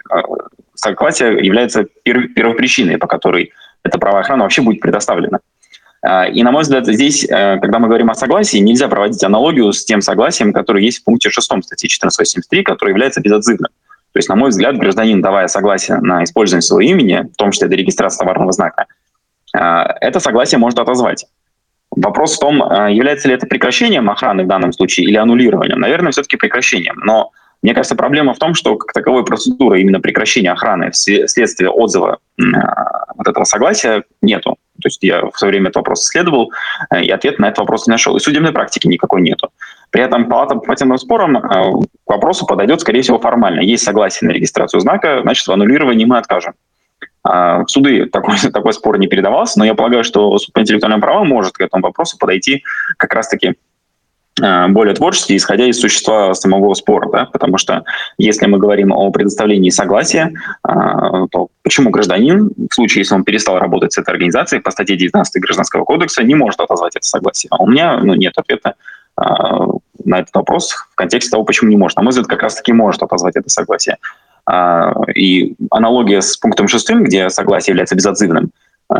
согласие 0.84 1.44
является 1.46 1.86
первопричиной, 2.04 2.98
по 2.98 3.08
которой 3.08 3.52
эта 3.84 3.98
правоохрана 3.98 4.44
вообще 4.44 4.62
будет 4.62 4.82
предоставлена. 4.82 5.40
А, 6.02 6.26
и, 6.28 6.44
на 6.44 6.52
мой 6.52 6.64
взгляд, 6.64 6.86
здесь, 6.86 7.24
э, 7.24 7.60
когда 7.60 7.80
мы 7.80 7.88
говорим 7.88 8.10
о 8.10 8.16
согласии, 8.16 8.58
нельзя 8.58 8.90
проводить 8.90 9.24
аналогию 9.24 9.72
с 9.72 9.86
тем 9.86 10.02
согласием, 10.02 10.52
которое 10.52 10.84
есть 10.84 11.00
в 11.00 11.04
пункте 11.06 11.30
6 11.30 11.46
статьи 11.64 11.88
1483, 11.88 12.64
который 12.64 12.90
является 12.90 13.22
безотзывным. 13.22 13.70
То 14.12 14.20
есть, 14.20 14.30
на 14.30 14.36
мой 14.36 14.50
взгляд, 14.50 14.78
гражданин, 14.78 15.22
давая 15.22 15.48
согласие 15.48 15.98
на 16.00 16.24
использование 16.24 16.62
своего 16.62 16.82
имени, 16.82 17.30
в 17.34 17.36
том 17.38 17.52
числе 17.52 17.68
до 17.68 17.76
регистрации 17.76 18.20
товарного 18.20 18.52
знака, 18.52 18.86
а, 19.56 19.96
это 20.02 20.20
согласие 20.20 20.60
может 20.60 20.78
отозвать. 20.78 21.26
Вопрос 21.90 22.36
в 22.36 22.40
том, 22.40 22.62
а, 22.64 22.90
является 22.90 23.28
ли 23.30 23.36
это 23.36 23.48
прекращением 23.48 24.10
охраны 24.10 24.44
в 24.44 24.48
данном 24.48 24.74
случае 24.74 25.08
или 25.08 25.16
аннулированием. 25.16 25.80
Наверное, 25.80 26.12
все-таки 26.12 26.38
прекращением. 26.38 27.00
Но 27.04 27.32
мне 27.64 27.74
кажется, 27.74 27.96
проблема 27.96 28.34
в 28.34 28.40
том, 28.40 28.54
что 28.54 28.76
как 28.76 28.94
таковой 28.94 29.24
процедуры 29.26 29.82
именно 29.82 30.00
прекращения 30.02 30.52
охраны 30.52 30.92
вследствие 30.92 31.70
отзыва 31.70 32.20
вот 32.38 33.28
этого 33.28 33.46
согласия 33.46 34.04
нету. 34.22 34.58
То 34.82 34.88
есть 34.88 35.04
я 35.04 35.22
в 35.22 35.38
свое 35.38 35.52
время 35.52 35.68
этот 35.68 35.78
вопрос 35.78 36.04
исследовал, 36.04 36.52
э, 36.90 37.04
и 37.04 37.10
ответ 37.10 37.40
на 37.40 37.46
этот 37.46 37.60
вопрос 37.60 37.88
не 37.88 37.92
нашел. 37.92 38.18
И 38.18 38.20
судебной 38.20 38.52
практики 38.52 38.88
никакой 38.88 39.22
нету. 39.22 39.50
При 39.92 40.02
этом 40.02 40.28
палата 40.28 40.56
по 40.56 40.62
патентным 40.62 40.98
спорам 40.98 41.38
э, 41.38 41.42
к 42.06 42.10
вопросу 42.10 42.46
подойдет, 42.46 42.82
скорее 42.82 43.02
всего, 43.02 43.20
формально. 43.20 43.62
Есть 43.62 43.84
согласие 43.84 44.28
на 44.28 44.34
регистрацию 44.34 44.82
знака, 44.82 45.22
значит, 45.22 45.48
в 45.48 45.52
аннулировании 45.52 46.06
мы 46.06 46.18
откажем. 46.18 46.54
А 47.24 47.64
в 47.64 47.70
суды 47.70 48.08
такой, 48.08 48.36
такой 48.54 48.74
спор 48.74 48.98
не 48.98 49.08
передавался, 49.08 49.60
но 49.60 49.66
я 49.66 49.76
полагаю, 49.76 50.04
что 50.04 50.38
суд 50.40 50.54
по 50.54 50.60
интеллектуальным 50.60 51.02
правам 51.02 51.28
может 51.28 51.54
к 51.54 51.62
этому 51.62 51.84
вопросу 51.84 52.18
подойти 52.18 52.64
как 52.98 53.14
раз-таки 53.14 53.54
более 54.40 54.96
творческий, 54.96 55.38
исходя 55.38 55.66
из 55.66 55.80
существа 55.80 56.34
самого 56.34 56.74
спора, 56.74 57.10
да? 57.12 57.26
потому 57.26 57.58
что 57.58 57.84
если 58.18 58.48
мы 58.48 58.58
говорим 58.58 58.92
о 58.92 59.12
предоставлении 59.12 59.70
согласия, 59.70 60.34
э, 60.68 60.72
то 61.32 61.50
почему 61.62 61.92
гражданин, 61.92 62.50
в 62.70 62.74
случае, 62.74 63.02
если 63.02 63.14
он 63.14 63.24
перестал 63.24 63.60
работать 63.60 63.94
с 63.94 64.00
этой 64.00 64.10
организацией, 64.10 64.62
по 64.62 64.72
статье 64.72 64.98
19 64.98 65.42
Гражданского 65.42 65.86
кодекса, 65.86 66.24
не 66.24 66.34
может 66.34 66.60
отозвать 66.60 66.96
это 66.96 67.06
согласие? 67.06 67.50
А 67.52 67.62
у 67.62 67.68
меня 67.68 68.00
ну, 68.00 68.16
нет 68.16 68.34
ответа 68.36 68.74
э, 69.22 69.24
на 70.04 70.20
этот 70.20 70.34
вопрос 70.34 70.72
в 70.72 70.96
контексте 70.96 71.30
того, 71.30 71.44
почему 71.44 71.70
не 71.70 71.78
может. 71.78 71.98
На 71.98 72.04
мой 72.04 72.10
взгляд, 72.10 72.28
как 72.28 72.42
раз-таки 72.42 72.74
может 72.74 73.04
отозвать 73.04 73.36
это 73.36 73.50
согласие. 73.50 73.98
И 75.16 75.56
аналогия 75.72 76.22
с 76.22 76.36
пунктом 76.36 76.68
шестым, 76.68 77.06
где 77.06 77.30
согласие 77.30 77.72
является 77.72 77.96
безотзывным, 77.96 78.52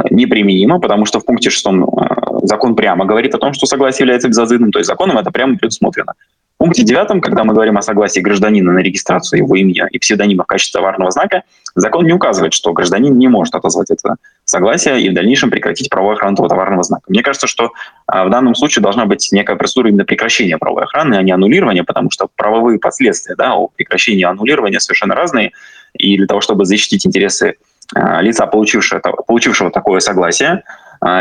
неприменима, 0.10 0.80
потому 0.80 1.04
что 1.04 1.20
в 1.20 1.26
пункте 1.26 1.50
шестом 1.50 1.90
закон 2.44 2.76
прямо 2.76 3.06
говорит 3.06 3.34
о 3.36 3.40
том, 3.40 3.54
что 3.54 3.66
согласие 3.66 4.02
является 4.02 4.28
безотзывным, 4.28 4.72
то 4.72 4.80
есть 4.80 4.88
законом 4.88 5.18
это 5.18 5.32
прямо 5.32 5.58
предусмотрено. 5.58 6.14
В 6.56 6.58
пункте 6.60 6.84
девятом, 6.84 7.20
когда 7.20 7.44
мы 7.44 7.54
говорим 7.54 7.78
о 7.78 7.82
согласии 7.82 8.20
гражданина 8.20 8.72
на 8.72 8.80
регистрацию 8.80 9.40
его 9.40 9.56
имени 9.56 9.82
и 9.92 10.00
псевдонима 10.00 10.44
в 10.44 10.48
качестве 10.48 10.80
товарного 10.80 11.12
знака, 11.12 11.44
закон 11.76 12.06
не 12.06 12.14
указывает, 12.14 12.54
что 12.54 12.72
гражданин 12.74 13.18
не 13.18 13.28
может 13.28 13.56
отозвать 13.56 13.90
это 13.90 14.16
согласие 14.46 15.02
и 15.02 15.10
в 15.10 15.14
дальнейшем 15.14 15.50
прекратить 15.50 15.90
правовую 15.90 16.16
охрану 16.16 16.36
этого 16.36 16.48
товарного 16.48 16.84
знака. 16.84 17.04
Мне 17.08 17.24
кажется, 17.24 17.48
что 17.48 17.72
а, 18.08 18.26
в 18.26 18.30
данном 18.30 18.56
случае 18.56 18.84
должна 18.84 19.06
быть 19.06 19.28
некая 19.32 19.56
процедура 19.56 19.90
именно 19.90 20.06
прекращения 20.06 20.58
правовой 20.58 20.84
охраны, 20.84 21.16
а 21.16 21.24
не 21.24 21.32
аннулирования, 21.32 21.84
потому 21.84 22.12
что 22.12 22.30
правовые 22.36 22.80
последствия 22.80 23.36
да, 23.36 23.56
у 23.56 23.70
прекращения 23.70 24.22
и 24.22 24.26
аннулирования 24.26 24.80
совершенно 24.80 25.16
разные. 25.16 25.52
И 25.94 26.18
для 26.18 26.28
того, 26.28 26.40
чтобы 26.40 26.66
защитить 26.66 27.06
интересы 27.06 27.56
а, 27.96 28.22
лица, 28.22 28.46
получившего, 28.46 29.00
получившего 29.00 29.72
такое 29.72 30.00
согласие, 30.00 30.64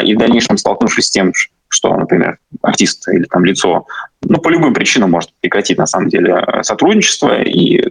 и 0.04 0.14
в 0.14 0.18
дальнейшем 0.18 0.58
столкнувшись 0.58 1.06
с 1.06 1.10
тем, 1.10 1.32
что, 1.68 1.96
например, 1.96 2.38
артист 2.60 3.08
или 3.08 3.24
там 3.24 3.44
лицо, 3.44 3.86
ну, 4.22 4.38
по 4.38 4.50
любым 4.50 4.74
причинам 4.74 5.10
может 5.10 5.30
прекратить, 5.40 5.78
на 5.78 5.86
самом 5.86 6.08
деле, 6.08 6.46
сотрудничество 6.62 7.42
и 7.42 7.82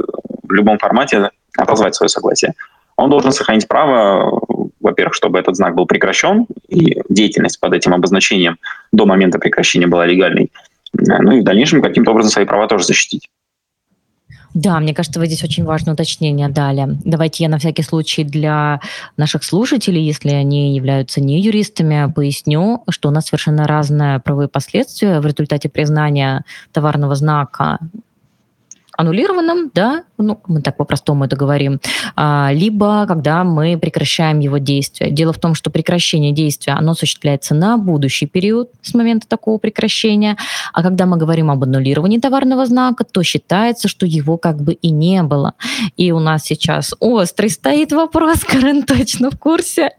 в 0.44 0.54
любом 0.54 0.78
формате 0.78 1.32
отозвать 1.58 1.96
свое 1.96 2.10
согласие. 2.10 2.54
Он 2.96 3.10
должен 3.10 3.32
сохранить 3.32 3.68
право, 3.68 4.42
во-первых, 4.80 5.16
чтобы 5.16 5.39
этот 5.39 5.56
знак 5.56 5.76
был 5.76 5.86
прекращен, 5.86 6.46
и 6.68 7.02
деятельность 7.10 7.60
под 7.60 7.74
этим 7.74 7.94
обозначением 7.94 8.58
до 8.92 9.06
момента 9.06 9.39
прекращения 9.39 9.88
была 9.88 10.06
легальной, 10.06 10.52
ну 10.94 11.32
и 11.32 11.42
в 11.42 11.44
дальнейшем 11.44 11.82
каким-то 11.82 12.12
образом 12.12 12.32
свои 12.32 12.46
права 12.46 12.68
тоже 12.68 12.86
защитить. 12.86 13.30
Да, 14.54 14.80
мне 14.80 14.93
кажется, 14.93 15.20
вы 15.20 15.28
здесь 15.28 15.43
очень 15.43 15.64
важное 15.64 15.93
уточнение 15.93 16.49
дали. 16.49 16.97
Давайте 17.06 17.43
я 17.43 17.49
на 17.49 17.58
всякий 17.58 17.84
случай 17.84 18.24
для 18.24 18.82
наших 19.16 19.43
слушателей, 19.43 20.04
если 20.04 20.32
они 20.32 20.76
являются 20.76 21.22
не 21.22 21.39
юристами, 21.39 22.12
поясню, 22.12 22.84
что 22.89 23.10
у 23.10 23.12
нас 23.12 23.28
совершенно 23.28 23.66
разные 23.66 24.20
правовые 24.20 24.49
последствия 24.49 25.20
в 25.20 25.26
результате 25.26 25.70
признания 25.70 26.43
товарного 26.74 27.16
знака 27.16 27.80
аннулированным, 28.97 29.72
да, 29.74 30.04
ну, 30.22 30.40
мы 30.48 30.62
так 30.62 30.78
по-простому 30.78 31.26
это 31.26 31.36
говорим, 31.36 31.80
а, 32.16 32.52
либо 32.54 33.06
когда 33.08 33.44
мы 33.44 33.78
прекращаем 33.78 34.40
его 34.40 34.58
действие. 34.58 35.12
Дело 35.12 35.34
в 35.34 35.40
том, 35.40 35.56
что 35.56 35.70
прекращение 35.70 36.32
действия, 36.32 36.74
оно 36.74 36.92
осуществляется 36.92 37.56
на 37.56 37.78
будущий 37.78 38.26
период 38.26 38.70
с 38.82 38.94
момента 38.94 39.28
такого 39.28 39.58
прекращения, 39.58 40.38
а 40.74 40.84
когда 40.84 41.06
мы 41.06 41.18
говорим 41.18 41.52
об 41.52 41.64
аннулировании 41.64 42.20
товарного 42.20 42.66
знака, 42.66 43.04
то 43.04 43.24
считается, 43.24 43.88
что 43.88 44.06
его 44.06 44.38
как 44.38 44.62
бы 44.62 44.74
и 44.74 44.92
не 44.92 45.24
было. 45.24 45.54
И 45.98 46.12
у 46.12 46.20
нас 46.20 46.44
сейчас 46.44 46.94
острый 47.00 47.50
стоит 47.50 47.92
вопрос, 47.92 48.40
Карен 48.48 48.84
точно 48.84 49.32
в 49.32 49.38
курсе, 49.38 49.92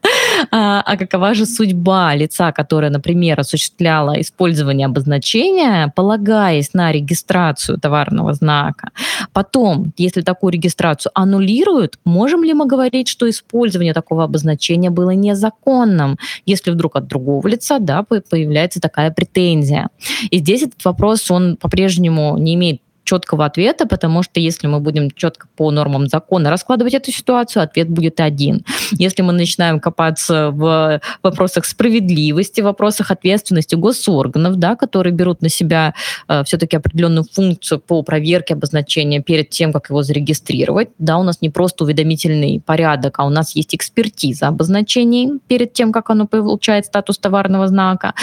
а, 0.51 0.83
а 0.83 0.97
какова 0.97 1.35
же 1.35 1.47
судьба 1.47 2.15
лица, 2.15 2.53
которое, 2.53 2.91
например, 2.91 3.41
осуществляло 3.41 4.21
использование 4.21 4.87
обозначения, 4.87 5.93
полагаясь 5.95 6.75
на 6.75 6.93
регистрацию 6.93 7.79
товарного 7.79 8.35
знака. 8.35 8.91
Потом, 9.33 9.93
если 9.97 10.12
если 10.13 10.23
такую 10.23 10.53
регистрацию 10.53 11.11
аннулируют, 11.15 11.99
можем 12.05 12.45
ли 12.45 12.53
мы 12.53 12.67
говорить, 12.67 13.09
что 13.09 13.29
использование 13.29 13.95
такого 13.95 14.25
обозначения 14.25 14.91
было 14.91 15.11
незаконным, 15.11 16.19
если 16.47 16.71
вдруг 16.71 16.97
от 16.97 17.07
другого 17.07 17.49
лица 17.49 17.79
да, 17.79 18.03
появляется 18.03 18.81
такая 18.81 19.11
претензия? 19.11 19.89
И 20.31 20.39
здесь 20.39 20.63
этот 20.63 20.85
вопрос, 20.85 21.31
он 21.31 21.57
по-прежнему 21.57 22.37
не 22.37 22.55
имеет 22.55 22.81
четкого 23.13 23.45
ответа, 23.45 23.87
потому 23.87 24.23
что 24.23 24.41
если 24.41 24.69
мы 24.69 24.81
будем 24.81 25.11
четко 25.11 25.47
по 25.57 25.71
нормам 25.71 26.07
закона 26.07 26.51
раскладывать 26.51 26.95
эту 26.95 27.13
ситуацию, 27.13 27.63
ответ 27.63 27.91
будет 27.91 28.21
один. 28.21 28.65
Если 28.93 29.21
мы 29.21 29.35
начинаем 29.35 29.81
копаться 29.81 30.51
в 30.51 31.01
вопросах 31.23 31.67
справедливости, 31.67 32.63
в 32.63 32.65
вопросах 32.65 33.11
ответственности 33.11 33.75
госорганов, 33.75 34.57
да, 34.57 34.77
которые 34.77 35.13
берут 35.13 35.43
на 35.43 35.51
себя 35.51 35.93
э, 36.27 36.43
все-таки 36.45 36.77
определенную 36.77 37.27
функцию 37.31 37.81
по 37.81 38.03
проверке 38.03 38.55
обозначения 38.55 39.21
перед 39.21 39.51
тем, 39.51 39.75
как 39.75 39.91
его 39.91 40.03
зарегистрировать, 40.03 40.89
да, 40.99 41.19
у 41.19 41.23
нас 41.23 41.43
не 41.43 41.51
просто 41.51 41.85
уведомительный 41.85 42.63
порядок, 42.65 43.19
а 43.19 43.27
у 43.27 43.31
нас 43.31 43.55
есть 43.55 43.75
экспертиза 43.75 44.49
обозначений 44.49 45.39
перед 45.49 45.75
тем, 45.75 45.93
как 45.93 46.09
оно 46.09 46.27
получает 46.27 46.87
статус 46.87 47.19
товарного 47.19 47.69
знака. 47.69 48.15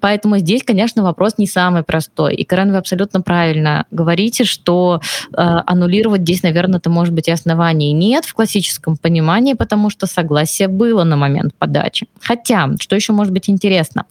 Поэтому 0.00 0.36
здесь, 0.36 0.62
конечно, 0.62 1.02
вопрос 1.02 1.38
не 1.38 1.46
самый 1.46 1.82
простой. 1.82 2.34
И, 2.34 2.44
Карен, 2.44 2.72
вы 2.72 2.76
абсолютно 2.76 3.22
правильно 3.22 3.86
говорите, 3.90 4.33
что 4.42 5.00
э, 5.32 5.36
аннулировать 5.36 6.22
здесь, 6.22 6.42
наверное, 6.42 6.80
это 6.80 6.90
может 6.90 7.14
быть 7.14 7.28
и 7.28 7.30
оснований 7.30 7.92
нет 7.92 8.24
в 8.24 8.34
классическом 8.34 8.96
понимании, 8.96 9.54
потому 9.54 9.90
что 9.90 10.06
согласие 10.06 10.66
было 10.66 11.04
на 11.04 11.16
момент 11.16 11.54
подачи. 11.56 12.08
Хотя, 12.20 12.68
что 12.80 12.96
еще 12.96 13.12
может 13.12 13.32
быть 13.32 13.48
интересно? 13.48 14.06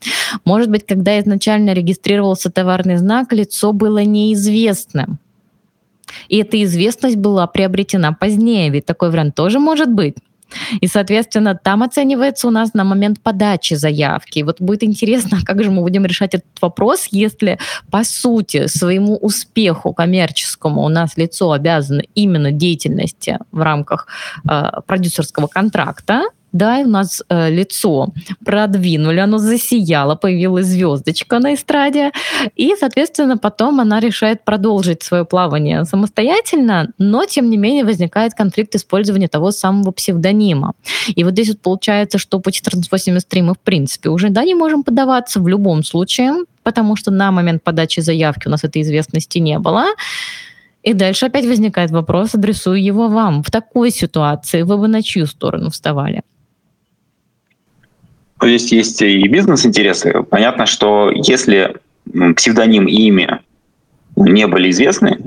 Может 0.45 0.69
быть, 0.69 0.85
когда 0.85 1.19
изначально 1.19 1.73
регистрировался 1.73 2.49
товарный 2.49 2.95
знак, 2.95 3.33
лицо 3.33 3.73
было 3.73 4.03
неизвестным. 4.03 5.19
И 6.29 6.37
эта 6.37 6.63
известность 6.63 7.17
была 7.17 7.47
приобретена 7.47 8.13
позднее, 8.13 8.69
ведь 8.69 8.85
такой 8.85 9.09
вариант 9.09 9.35
тоже 9.35 9.59
может 9.59 9.91
быть. 9.91 10.15
И, 10.81 10.87
соответственно, 10.87 11.59
там 11.61 11.83
оценивается 11.83 12.47
у 12.47 12.51
нас 12.51 12.73
на 12.73 12.83
момент 12.83 13.21
подачи 13.21 13.75
заявки. 13.75 14.39
И 14.39 14.43
вот 14.43 14.61
будет 14.61 14.83
интересно, 14.83 15.39
как 15.45 15.63
же 15.63 15.71
мы 15.71 15.81
будем 15.81 16.05
решать 16.05 16.33
этот 16.33 16.61
вопрос, 16.61 17.07
если, 17.11 17.59
по 17.91 18.03
сути, 18.03 18.67
своему 18.67 19.15
успеху 19.17 19.93
коммерческому 19.93 20.83
у 20.83 20.89
нас 20.89 21.17
лицо 21.17 21.51
обязано 21.51 22.03
именно 22.15 22.51
деятельности 22.51 23.39
в 23.51 23.61
рамках 23.61 24.07
э, 24.49 24.81
продюсерского 24.85 25.47
контракта, 25.47 26.23
да, 26.53 26.79
у 26.85 26.87
нас 26.87 27.23
э, 27.29 27.49
лицо 27.49 28.13
продвинули, 28.45 29.19
оно 29.19 29.39
засияло, 29.39 30.15
появилась 30.15 30.67
звездочка 30.67 31.39
на 31.39 31.55
эстраде, 31.55 32.11
и, 32.55 32.75
соответственно, 32.79 33.37
потом 33.37 33.79
она 33.79 33.99
решает 33.99 34.45
продолжить 34.45 35.01
свое 35.01 35.25
плавание 35.25 35.83
самостоятельно, 35.85 36.89
но, 36.99 37.25
тем 37.25 37.49
не 37.49 37.57
менее, 37.57 37.83
возникает 37.83 38.33
конфликт 38.35 38.75
использования 38.75 39.27
того 39.27 39.51
самого 39.51 39.91
псевдонима. 39.91 40.73
И 41.07 41.23
вот 41.23 41.33
здесь 41.33 41.49
вот 41.49 41.61
получается, 41.61 42.19
что 42.19 42.39
по 42.39 42.49
1483 42.49 43.41
мы, 43.41 43.53
в 43.55 43.59
принципе, 43.59 44.09
уже, 44.09 44.29
да, 44.29 44.43
не 44.43 44.55
можем 44.55 44.83
подаваться 44.83 45.39
в 45.39 45.47
любом 45.47 45.83
случае, 45.83 46.33
потому 46.61 46.95
что 46.95 47.11
на 47.11 47.31
момент 47.31 47.63
подачи 47.63 47.99
заявки 47.99 48.47
у 48.47 48.51
нас 48.51 48.63
этой 48.63 48.83
известности 48.83 49.39
не 49.39 49.57
было. 49.57 49.85
И 50.83 50.93
дальше 50.93 51.27
опять 51.27 51.45
возникает 51.45 51.91
вопрос, 51.91 52.35
адресую 52.35 52.83
его 52.83 53.07
вам. 53.07 53.41
В 53.41 53.49
такой 53.49 53.89
ситуации 53.89 54.63
вы 54.63 54.77
бы 54.77 54.87
на 54.87 55.01
чью 55.01 55.25
сторону 55.27 55.69
вставали? 55.69 56.21
Здесь 58.43 58.71
есть 58.71 59.01
и 59.01 59.27
бизнес-интересы. 59.27 60.23
Понятно, 60.29 60.65
что 60.65 61.11
если 61.13 61.75
псевдоним 62.35 62.87
и 62.87 62.93
имя 63.07 63.41
не 64.15 64.47
были 64.47 64.69
известны, 64.69 65.19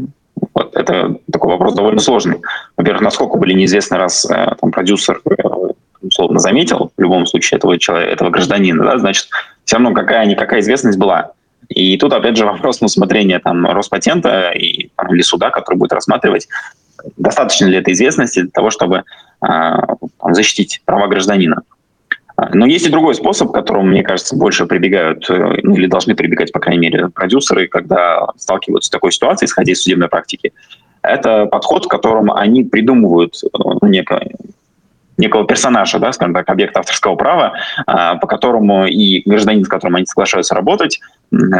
вот, 0.54 0.76
это 0.76 1.16
такой 1.32 1.50
вопрос 1.50 1.74
довольно 1.74 2.00
сложный. 2.00 2.40
Во-первых, 2.76 3.02
насколько 3.02 3.38
были 3.38 3.54
неизвестны, 3.54 3.96
раз 3.96 4.24
э, 4.30 4.54
там, 4.60 4.70
продюсер 4.70 5.20
э, 5.24 5.32
условно 6.02 6.38
заметил 6.38 6.92
в 6.96 7.00
любом 7.00 7.26
случае 7.26 7.58
этого 7.58 7.78
человека, 7.78 8.12
этого 8.12 8.30
гражданина, 8.30 8.84
да, 8.84 8.98
значит, 8.98 9.28
все 9.64 9.76
равно 9.76 9.92
какая-никакая 9.92 10.60
известность 10.60 10.98
была. 10.98 11.32
И 11.68 11.96
тут, 11.96 12.12
опять 12.12 12.36
же, 12.36 12.46
вопрос 12.46 12.80
на 12.80 12.86
усмотрение 12.86 13.38
там, 13.38 13.66
Роспатента 13.66 14.50
и, 14.50 14.90
там, 14.96 15.14
или 15.14 15.22
суда, 15.22 15.50
который 15.50 15.76
будет 15.76 15.92
рассматривать, 15.92 16.48
достаточно 17.16 17.66
ли 17.66 17.78
этой 17.78 17.92
известности 17.94 18.40
для 18.42 18.50
того, 18.50 18.70
чтобы 18.70 18.98
э, 18.98 19.02
там, 19.40 20.34
защитить 20.34 20.82
права 20.84 21.08
гражданина. 21.08 21.62
Но 22.52 22.66
есть 22.66 22.86
и 22.86 22.90
другой 22.90 23.14
способ, 23.14 23.50
к 23.50 23.54
которому, 23.54 23.88
мне 23.88 24.02
кажется, 24.02 24.36
больше 24.36 24.66
прибегают, 24.66 25.28
э, 25.30 25.58
ну 25.62 25.74
или 25.74 25.86
должны 25.86 26.14
прибегать, 26.14 26.52
по 26.52 26.60
крайней 26.60 26.90
мере, 26.90 27.08
продюсеры, 27.08 27.66
когда 27.66 28.28
сталкиваются 28.36 28.88
с 28.88 28.90
такой 28.90 29.12
ситуацией, 29.12 29.46
исходя 29.46 29.72
из 29.72 29.82
судебной 29.82 30.08
практики. 30.08 30.52
Это 31.00 31.46
подход, 31.46 31.86
в 31.86 31.88
котором 31.88 32.30
они 32.30 32.62
придумывают 32.64 33.36
э, 33.42 33.58
некое, 33.82 34.32
некого 35.16 35.46
персонажа, 35.46 35.98
да, 35.98 36.12
скажем 36.12 36.34
так, 36.34 36.48
объекта 36.50 36.80
авторского 36.80 37.16
права, 37.16 37.54
а, 37.86 38.16
по 38.16 38.26
которому 38.26 38.86
и 38.86 39.22
гражданин, 39.24 39.64
с 39.64 39.68
которым 39.68 39.96
они 39.96 40.06
соглашаются 40.06 40.54
работать, 40.54 41.00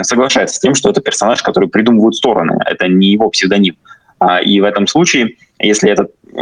соглашается 0.03 0.57
с 0.57 0.61
тем, 0.61 0.75
что 0.75 0.91
это 0.91 1.01
персонаж, 1.01 1.43
который 1.43 1.69
придумывают 1.69 2.17
стороны, 2.17 2.59
это 2.67 2.87
не 2.89 3.09
его 3.09 3.31
псевдоним. 3.31 3.77
А, 4.19 4.41
и 4.41 4.61
в 4.61 4.65
этом 4.65 4.87
случае, 4.87 5.37
если 5.59 5.91
этот 5.91 6.11
э, 6.33 6.39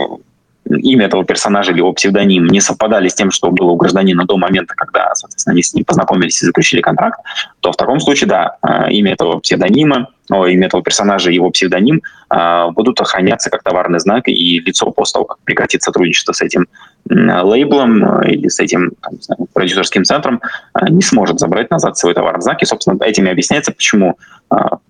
имя 0.69 1.07
этого 1.07 1.25
персонажа 1.25 1.73
или 1.73 1.79
его 1.79 1.93
псевдоним 1.93 2.47
не 2.47 2.61
совпадали 2.61 3.09
с 3.09 3.15
тем, 3.15 3.31
что 3.31 3.51
было 3.51 3.71
у 3.71 3.77
гражданина 3.77 4.25
до 4.25 4.37
момента, 4.37 4.75
когда, 4.75 5.15
соответственно, 5.15 5.53
они 5.53 5.63
с 5.63 5.75
ним 5.75 5.85
познакомились 5.85 6.43
и 6.43 6.47
заключили 6.47 6.81
контракт, 6.81 7.21
то 7.61 7.73
в 7.73 7.77
таком 7.77 8.01
случае, 8.01 8.29
да, 8.29 8.57
э, 8.63 8.91
имя 8.93 9.13
этого 9.13 9.41
псевдонима, 9.41 10.09
о, 10.31 10.47
имя 10.47 10.67
этого 10.67 10.83
персонажа 10.83 11.31
и 11.31 11.35
его 11.35 11.51
псевдоним 11.51 12.01
э, 12.31 12.67
будут 12.71 13.01
охраняться 13.01 13.51
как 13.51 13.63
товарный 13.63 13.99
знак, 14.01 14.29
и 14.29 14.61
лицо 14.61 14.91
после 14.91 15.13
того, 15.15 15.25
как 15.27 15.39
прекратит 15.45 15.83
сотрудничество 15.83 16.33
с 16.33 16.41
этим 16.41 16.67
лейблом 17.09 18.23
э, 18.23 18.31
или 18.31 18.49
с 18.49 18.59
этим 18.59 18.93
там, 19.03 19.21
знаю, 19.21 19.47
продюсерским 19.53 20.05
центром, 20.05 20.41
не 20.89 21.03
сможет 21.03 21.39
забрать 21.39 21.71
назад 21.71 21.99
свой 21.99 22.15
товарный 22.15 22.43
знак. 22.43 22.63
И, 22.63 22.65
собственно, 22.65 23.03
этим 23.05 23.27
и 23.27 23.31
объясняется, 23.31 23.73
почему 23.73 24.19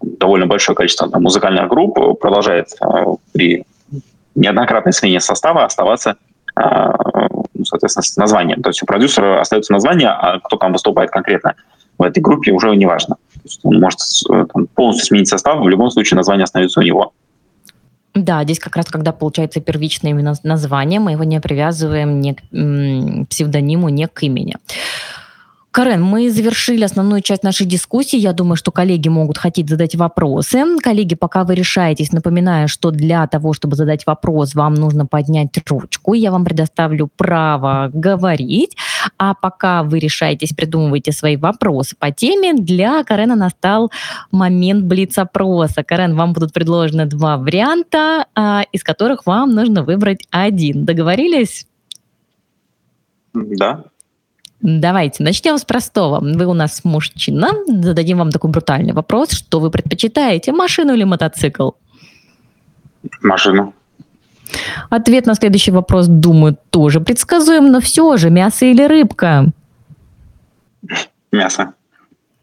довольно 0.00 0.46
большое 0.46 0.76
количество 0.76 1.08
там, 1.08 1.22
музыкальных 1.22 1.68
групп 1.68 2.18
продолжает 2.20 2.68
при 3.32 3.64
неоднократной 4.34 4.92
смене 4.92 5.20
состава 5.20 5.64
оставаться 5.64 6.16
а, 6.56 6.92
ну, 7.54 7.64
соответственно, 7.64 8.02
с 8.02 8.16
названием. 8.16 8.62
То 8.62 8.70
есть 8.70 8.82
у 8.82 8.86
продюсера 8.86 9.40
остается 9.40 9.72
название, 9.72 10.08
а 10.08 10.38
кто 10.40 10.56
там 10.56 10.72
выступает 10.72 11.10
конкретно 11.10 11.54
в 11.98 12.02
этой 12.02 12.20
группе, 12.20 12.52
уже 12.52 12.74
не 12.76 12.86
важно. 12.86 13.16
он 13.62 13.80
может 13.80 14.00
э, 14.30 14.46
там, 14.52 14.66
полностью 14.68 15.06
сменить 15.06 15.28
состав, 15.28 15.60
в 15.60 15.68
любом 15.68 15.90
случае 15.90 16.16
название 16.16 16.44
остается 16.44 16.80
у 16.80 16.82
него. 16.82 17.12
Да, 18.14 18.44
здесь 18.44 18.60
как 18.60 18.76
раз, 18.76 18.86
когда 18.86 19.12
получается 19.12 19.60
первичное 19.60 20.12
именно 20.12 20.34
название, 20.44 21.00
мы 21.00 21.12
его 21.12 21.24
не 21.24 21.40
привязываем 21.40 22.20
ни 22.20 22.32
к 22.32 23.28
псевдониму, 23.28 23.88
ни 23.88 24.04
к 24.04 24.22
имени. 24.22 24.56
Карен, 25.74 26.04
мы 26.04 26.30
завершили 26.30 26.84
основную 26.84 27.20
часть 27.20 27.42
нашей 27.42 27.66
дискуссии. 27.66 28.16
Я 28.16 28.32
думаю, 28.32 28.54
что 28.54 28.70
коллеги 28.70 29.08
могут 29.08 29.38
хотеть 29.38 29.68
задать 29.68 29.96
вопросы. 29.96 30.62
Коллеги, 30.80 31.16
пока 31.16 31.42
вы 31.42 31.56
решаетесь, 31.56 32.12
напоминаю, 32.12 32.68
что 32.68 32.92
для 32.92 33.26
того, 33.26 33.52
чтобы 33.54 33.74
задать 33.74 34.06
вопрос, 34.06 34.54
вам 34.54 34.74
нужно 34.74 35.04
поднять 35.04 35.48
ручку. 35.68 36.14
Я 36.14 36.30
вам 36.30 36.44
предоставлю 36.44 37.10
право 37.16 37.90
говорить. 37.92 38.76
А 39.18 39.34
пока 39.34 39.82
вы 39.82 39.98
решаетесь, 39.98 40.52
придумывайте 40.52 41.10
свои 41.10 41.36
вопросы 41.36 41.96
по 41.98 42.12
теме, 42.12 42.54
для 42.54 43.02
Карена 43.02 43.34
настал 43.34 43.90
момент 44.30 44.84
блиц-опроса. 44.84 45.82
Карен, 45.82 46.14
вам 46.14 46.34
будут 46.34 46.52
предложены 46.52 47.06
два 47.06 47.36
варианта, 47.36 48.26
а, 48.36 48.62
из 48.70 48.84
которых 48.84 49.26
вам 49.26 49.50
нужно 49.50 49.82
выбрать 49.82 50.24
один. 50.30 50.84
Договорились? 50.84 51.66
Да. 53.34 53.86
Давайте 54.66 55.22
начнем 55.22 55.58
с 55.58 55.64
простого. 55.64 56.20
Вы 56.20 56.46
у 56.46 56.54
нас 56.54 56.84
мужчина. 56.84 57.50
Зададим 57.66 58.16
вам 58.16 58.30
такой 58.30 58.50
брутальный 58.50 58.94
вопрос. 58.94 59.32
Что 59.32 59.60
вы 59.60 59.70
предпочитаете, 59.70 60.52
машину 60.52 60.94
или 60.94 61.04
мотоцикл? 61.04 61.72
Машину. 63.20 63.74
Ответ 64.88 65.26
на 65.26 65.34
следующий 65.34 65.70
вопрос, 65.70 66.06
думаю, 66.06 66.56
тоже 66.70 67.00
предсказуем, 67.00 67.70
но 67.70 67.80
все 67.82 68.16
же, 68.16 68.30
мясо 68.30 68.64
или 68.64 68.82
рыбка? 68.84 69.52
Мясо. 71.30 71.74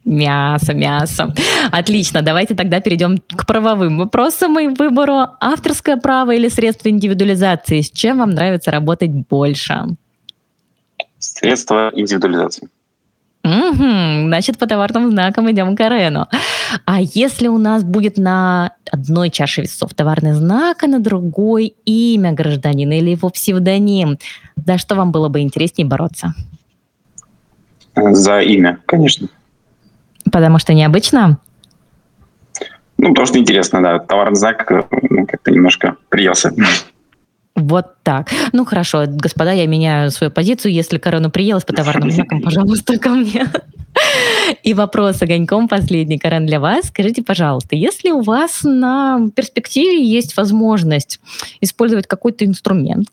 Мясо, 0.05 0.76
мясо. 0.76 1.34
Отлично, 1.72 2.22
давайте 2.22 2.53
тогда 2.53 2.82
перейдем 2.82 3.17
к 3.17 3.47
правовым 3.47 3.97
вопросам 3.97 4.59
и 4.59 4.67
выбору. 4.67 5.26
Авторское 5.39 5.97
право 5.97 6.36
или 6.36 6.49
средство 6.49 6.89
индивидуализации? 6.89 7.82
С 7.82 7.89
чем 7.89 8.19
вам 8.19 8.30
нравится 8.30 8.69
работать 8.69 9.09
больше? 9.09 9.95
Средства 11.22 11.91
индивидуализации. 11.93 12.67
Угу, 13.43 14.28
значит, 14.28 14.57
по 14.57 14.67
товарным 14.67 15.11
знакам 15.11 15.49
идем 15.51 15.76
к 15.76 15.82
арену. 15.82 16.28
А 16.86 17.01
если 17.01 17.47
у 17.47 17.57
нас 17.57 17.84
будет 17.84 18.17
на 18.17 18.74
одной 18.91 19.30
чаше 19.30 19.61
весов 19.61 19.93
товарный 19.93 20.34
знак, 20.34 20.84
а 20.84 20.88
на 20.88 20.99
другой 20.99 21.76
имя 21.86 22.34
гражданина 22.34 22.93
или 22.93 23.11
его 23.11 23.30
псевдоним, 23.30 24.17
за 24.55 24.78
что 24.78 24.95
вам 24.95 25.11
было 25.11 25.28
бы 25.28 25.39
интереснее 25.39 25.88
бороться? 25.88 26.34
За 27.95 28.41
имя, 28.41 28.80
конечно. 28.86 29.28
Потому 30.32 30.59
что 30.59 30.74
необычно? 30.74 31.39
Ну, 32.97 33.09
потому 33.09 33.26
что 33.26 33.39
интересно, 33.39 33.82
да. 33.82 33.99
Товарный 33.99 34.36
знак 34.36 34.69
ну, 35.09 35.26
как-то 35.26 35.51
немножко 35.51 35.97
приелся. 36.09 36.51
Вот 37.56 37.95
так. 38.04 38.30
Ну 38.54 38.66
хорошо, 38.66 39.06
господа, 39.08 39.52
я 39.52 39.68
меняю 39.68 40.12
свою 40.12 40.32
позицию. 40.32 40.74
Если 40.74 40.97
корону 40.97 41.30
приелась 41.30 41.66
по 41.66 41.74
товарным 41.74 42.12
знакам, 42.12 42.41
пожалуйста, 42.41 42.97
ко 42.97 43.10
мне. 43.10 43.45
И 44.64 44.74
вопрос 44.74 45.22
огоньком 45.22 45.68
последний, 45.68 46.18
Карен, 46.18 46.45
для 46.45 46.60
вас. 46.60 46.88
Скажите, 46.88 47.24
пожалуйста, 47.24 47.76
если 47.76 48.12
у 48.12 48.22
вас 48.22 48.62
на 48.64 49.30
перспективе 49.36 50.04
есть 50.04 50.38
возможность 50.38 51.20
использовать 51.60 52.08
какой-то 52.08 52.45
инструмент, 52.45 53.10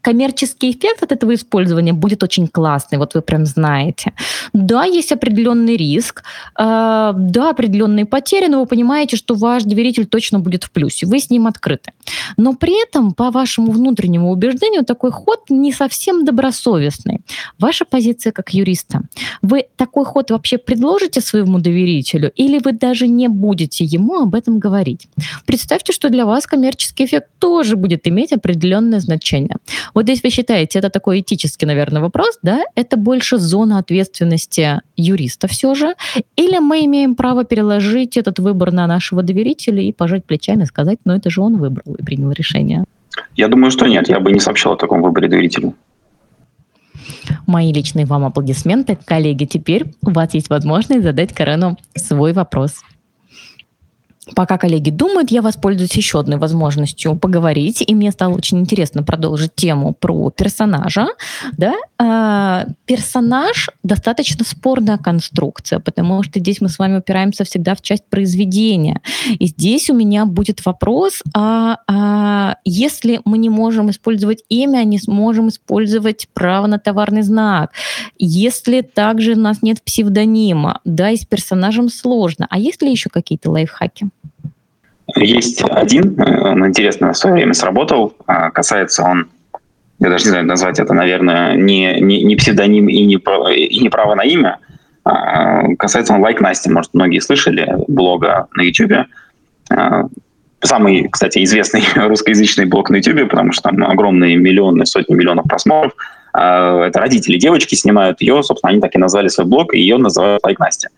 коммерческий 0.00 0.70
эффект 0.70 1.02
от 1.02 1.12
этого 1.12 1.34
использования 1.34 1.92
будет 1.92 2.22
очень 2.22 2.48
классный, 2.48 2.98
вот 2.98 3.14
вы 3.14 3.22
прям 3.22 3.46
знаете. 3.46 4.12
Да, 4.52 4.84
есть 4.84 5.12
определенный 5.12 5.76
риск, 5.76 6.22
э, 6.58 7.12
да, 7.14 7.50
определенные 7.50 8.06
потери, 8.06 8.48
но 8.48 8.60
вы 8.60 8.66
понимаете, 8.66 9.16
что 9.16 9.34
ваш 9.34 9.64
доверитель 9.64 10.06
точно 10.06 10.38
будет 10.40 10.64
в 10.64 10.70
плюсе, 10.70 11.06
вы 11.06 11.18
с 11.18 11.30
ним 11.30 11.46
открыты. 11.46 11.92
Но 12.36 12.54
при 12.54 12.82
этом, 12.82 13.12
по 13.12 13.30
вашему 13.30 13.72
внутреннему 13.72 14.30
убеждению, 14.30 14.84
такой 14.84 15.10
ход 15.10 15.50
не 15.50 15.72
совсем 15.72 16.24
добросовестный. 16.24 17.20
Ваша 17.58 17.84
позиция 17.84 18.32
как 18.32 18.54
юриста. 18.54 19.02
Вы 19.42 19.66
такой 19.76 20.04
ход 20.04 20.30
вообще 20.30 20.58
предложите 20.58 21.20
своему 21.20 21.58
доверителю 21.58 22.32
или 22.36 22.58
вы 22.58 22.72
даже 22.72 23.08
не 23.08 23.28
будете 23.28 23.84
ему 23.84 24.20
об 24.22 24.34
этом 24.34 24.58
говорить? 24.58 25.08
Представьте, 25.46 25.92
что 25.92 26.08
для 26.08 26.24
вас 26.24 26.46
коммерческий 26.46 27.04
эффект 27.04 27.28
тоже 27.38 27.76
будет 27.76 28.08
иметь 28.08 28.32
определенное 28.32 29.00
значение. 29.00 29.56
Вот 29.94 30.04
здесь 30.04 30.22
вы 30.22 30.30
считаете, 30.30 30.78
это 30.78 30.90
такой 30.90 31.20
этический, 31.20 31.66
наверное, 31.66 32.02
вопрос, 32.02 32.38
да? 32.42 32.62
Это 32.74 32.96
больше 32.96 33.38
зона 33.38 33.78
ответственности 33.78 34.80
юриста 34.96 35.48
все 35.48 35.74
же? 35.74 35.94
Или 36.36 36.58
мы 36.58 36.84
имеем 36.84 37.14
право 37.14 37.44
переложить 37.44 38.16
этот 38.16 38.38
выбор 38.38 38.72
на 38.72 38.86
нашего 38.86 39.22
доверителя 39.22 39.82
и 39.82 39.92
пожать 39.92 40.24
плечами, 40.24 40.64
сказать, 40.64 40.98
ну 41.04 41.14
это 41.14 41.30
же 41.30 41.40
он 41.40 41.58
выбрал 41.58 41.94
и 41.94 42.02
принял 42.02 42.30
решение? 42.30 42.84
Я 43.34 43.48
думаю, 43.48 43.70
что 43.70 43.86
нет. 43.86 44.08
Я 44.08 44.20
бы 44.20 44.32
не 44.32 44.40
сообщил 44.40 44.72
о 44.72 44.76
таком 44.76 45.02
выборе 45.02 45.28
доверителю. 45.28 45.74
Мои 47.46 47.72
личные 47.72 48.06
вам 48.06 48.24
аплодисменты. 48.24 48.98
Коллеги, 49.04 49.44
теперь 49.44 49.94
у 50.02 50.10
вас 50.10 50.34
есть 50.34 50.50
возможность 50.50 51.02
задать 51.02 51.32
Карену 51.32 51.76
свой 51.94 52.32
вопрос. 52.32 52.82
Пока 54.34 54.58
коллеги 54.58 54.90
думают, 54.90 55.30
я 55.30 55.42
воспользуюсь 55.42 55.92
еще 55.92 56.20
одной 56.20 56.38
возможностью 56.38 57.16
поговорить, 57.16 57.82
и 57.86 57.94
мне 57.94 58.10
стало 58.10 58.34
очень 58.34 58.60
интересно 58.60 59.02
продолжить 59.02 59.54
тему 59.54 59.94
про 59.98 60.30
персонажа. 60.30 61.08
Да? 61.56 61.74
А, 61.98 62.66
персонаж 62.86 63.70
достаточно 63.82 64.44
спорная 64.44 64.98
конструкция, 64.98 65.80
потому 65.80 66.22
что 66.22 66.40
здесь 66.40 66.60
мы 66.60 66.68
с 66.68 66.78
вами 66.78 66.98
упираемся 66.98 67.44
всегда 67.44 67.74
в 67.74 67.82
часть 67.82 68.04
произведения. 68.08 69.00
И 69.38 69.46
здесь 69.46 69.90
у 69.90 69.94
меня 69.94 70.26
будет 70.26 70.64
вопрос, 70.64 71.22
а, 71.34 71.78
а 71.88 72.56
если 72.64 73.20
мы 73.24 73.38
не 73.38 73.48
можем 73.48 73.90
использовать 73.90 74.44
имя, 74.48 74.84
не 74.84 74.98
сможем 74.98 75.48
использовать 75.48 76.28
право 76.32 76.66
на 76.66 76.78
товарный 76.78 77.22
знак, 77.22 77.72
если 78.18 78.82
также 78.82 79.32
у 79.32 79.38
нас 79.38 79.62
нет 79.62 79.82
псевдонима, 79.82 80.80
да, 80.84 81.10
и 81.10 81.16
с 81.16 81.24
персонажем 81.24 81.88
сложно, 81.88 82.46
а 82.50 82.58
есть 82.58 82.82
ли 82.82 82.90
еще 82.90 83.10
какие-то 83.10 83.50
лайфхаки? 83.50 84.08
Есть 85.20 85.62
один, 85.62 86.18
он 86.18 86.66
интересно 86.66 87.12
в 87.12 87.16
свое 87.16 87.34
время 87.34 87.52
сработал, 87.52 88.14
а, 88.26 88.50
касается 88.50 89.02
он, 89.02 89.28
я 89.98 90.08
даже 90.08 90.24
не 90.24 90.30
знаю 90.30 90.46
назвать 90.46 90.78
это, 90.78 90.94
наверное, 90.94 91.54
не, 91.56 92.00
не, 92.00 92.22
не 92.22 92.36
псевдоним 92.36 92.88
и 92.88 93.04
не, 93.04 93.16
и 93.54 93.82
не 93.82 93.88
право 93.90 94.14
на 94.14 94.22
имя, 94.22 94.58
а 95.04 95.74
касается 95.78 96.14
он 96.14 96.24
Like 96.24 96.40
Настя, 96.40 96.70
может, 96.72 96.94
многие 96.94 97.20
слышали, 97.20 97.68
блога 97.86 98.46
на 98.54 98.62
YouTube. 98.62 99.06
А, 99.70 100.04
самый, 100.62 101.06
кстати, 101.10 101.44
известный 101.44 101.82
русскоязычный 101.94 102.64
блог 102.64 102.88
на 102.88 102.96
YouTube, 102.96 103.28
потому 103.28 103.52
что 103.52 103.64
там 103.64 103.84
огромные 103.84 104.36
миллионы, 104.36 104.86
сотни 104.86 105.14
миллионов 105.14 105.46
просмотров. 105.48 105.92
Это 106.32 106.92
родители 106.94 107.36
девочки 107.38 107.74
снимают 107.74 108.22
ее, 108.22 108.42
собственно, 108.42 108.70
они 108.70 108.80
так 108.80 108.94
и 108.94 108.98
назвали 108.98 109.28
свой 109.28 109.46
блог, 109.46 109.74
и 109.74 109.80
ее 109.80 109.98
называют 109.98 110.42
Like 110.46 110.56
Настя. 110.60 110.88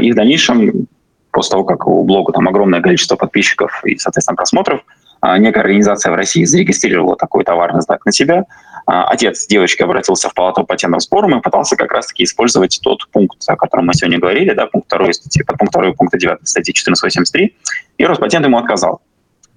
И 0.00 0.10
в 0.10 0.14
дальнейшем 0.14 0.86
после 1.34 1.50
того, 1.50 1.64
как 1.64 1.86
у 1.86 2.02
блога 2.04 2.32
там 2.32 2.48
огромное 2.48 2.80
количество 2.80 3.16
подписчиков 3.16 3.82
и, 3.84 3.98
соответственно, 3.98 4.36
просмотров, 4.36 4.80
а, 5.20 5.36
некая 5.38 5.60
организация 5.60 6.12
в 6.12 6.14
России 6.14 6.44
зарегистрировала 6.44 7.16
такой 7.16 7.44
товарный 7.44 7.80
знак 7.80 8.04
на 8.06 8.12
себя. 8.12 8.44
А, 8.86 9.08
отец 9.08 9.46
девочки 9.46 9.82
обратился 9.82 10.28
в 10.28 10.34
палату 10.34 10.64
патентным 10.64 11.00
спорам 11.00 11.38
и 11.38 11.42
пытался 11.42 11.76
как 11.76 11.92
раз-таки 11.92 12.24
использовать 12.24 12.78
тот 12.82 13.08
пункт, 13.10 13.38
о 13.46 13.56
котором 13.56 13.86
мы 13.86 13.94
сегодня 13.94 14.18
говорили, 14.18 14.52
да, 14.52 14.66
пункт 14.66 14.88
2 14.90 15.12
статьи, 15.12 15.42
пункт 15.42 15.72
2 15.72 15.92
пункта 15.92 16.18
9 16.18 16.46
статьи 16.46 16.72
1483, 16.72 17.56
и 17.98 18.04
Роспатент 18.04 18.46
ему 18.46 18.58
отказал 18.58 19.00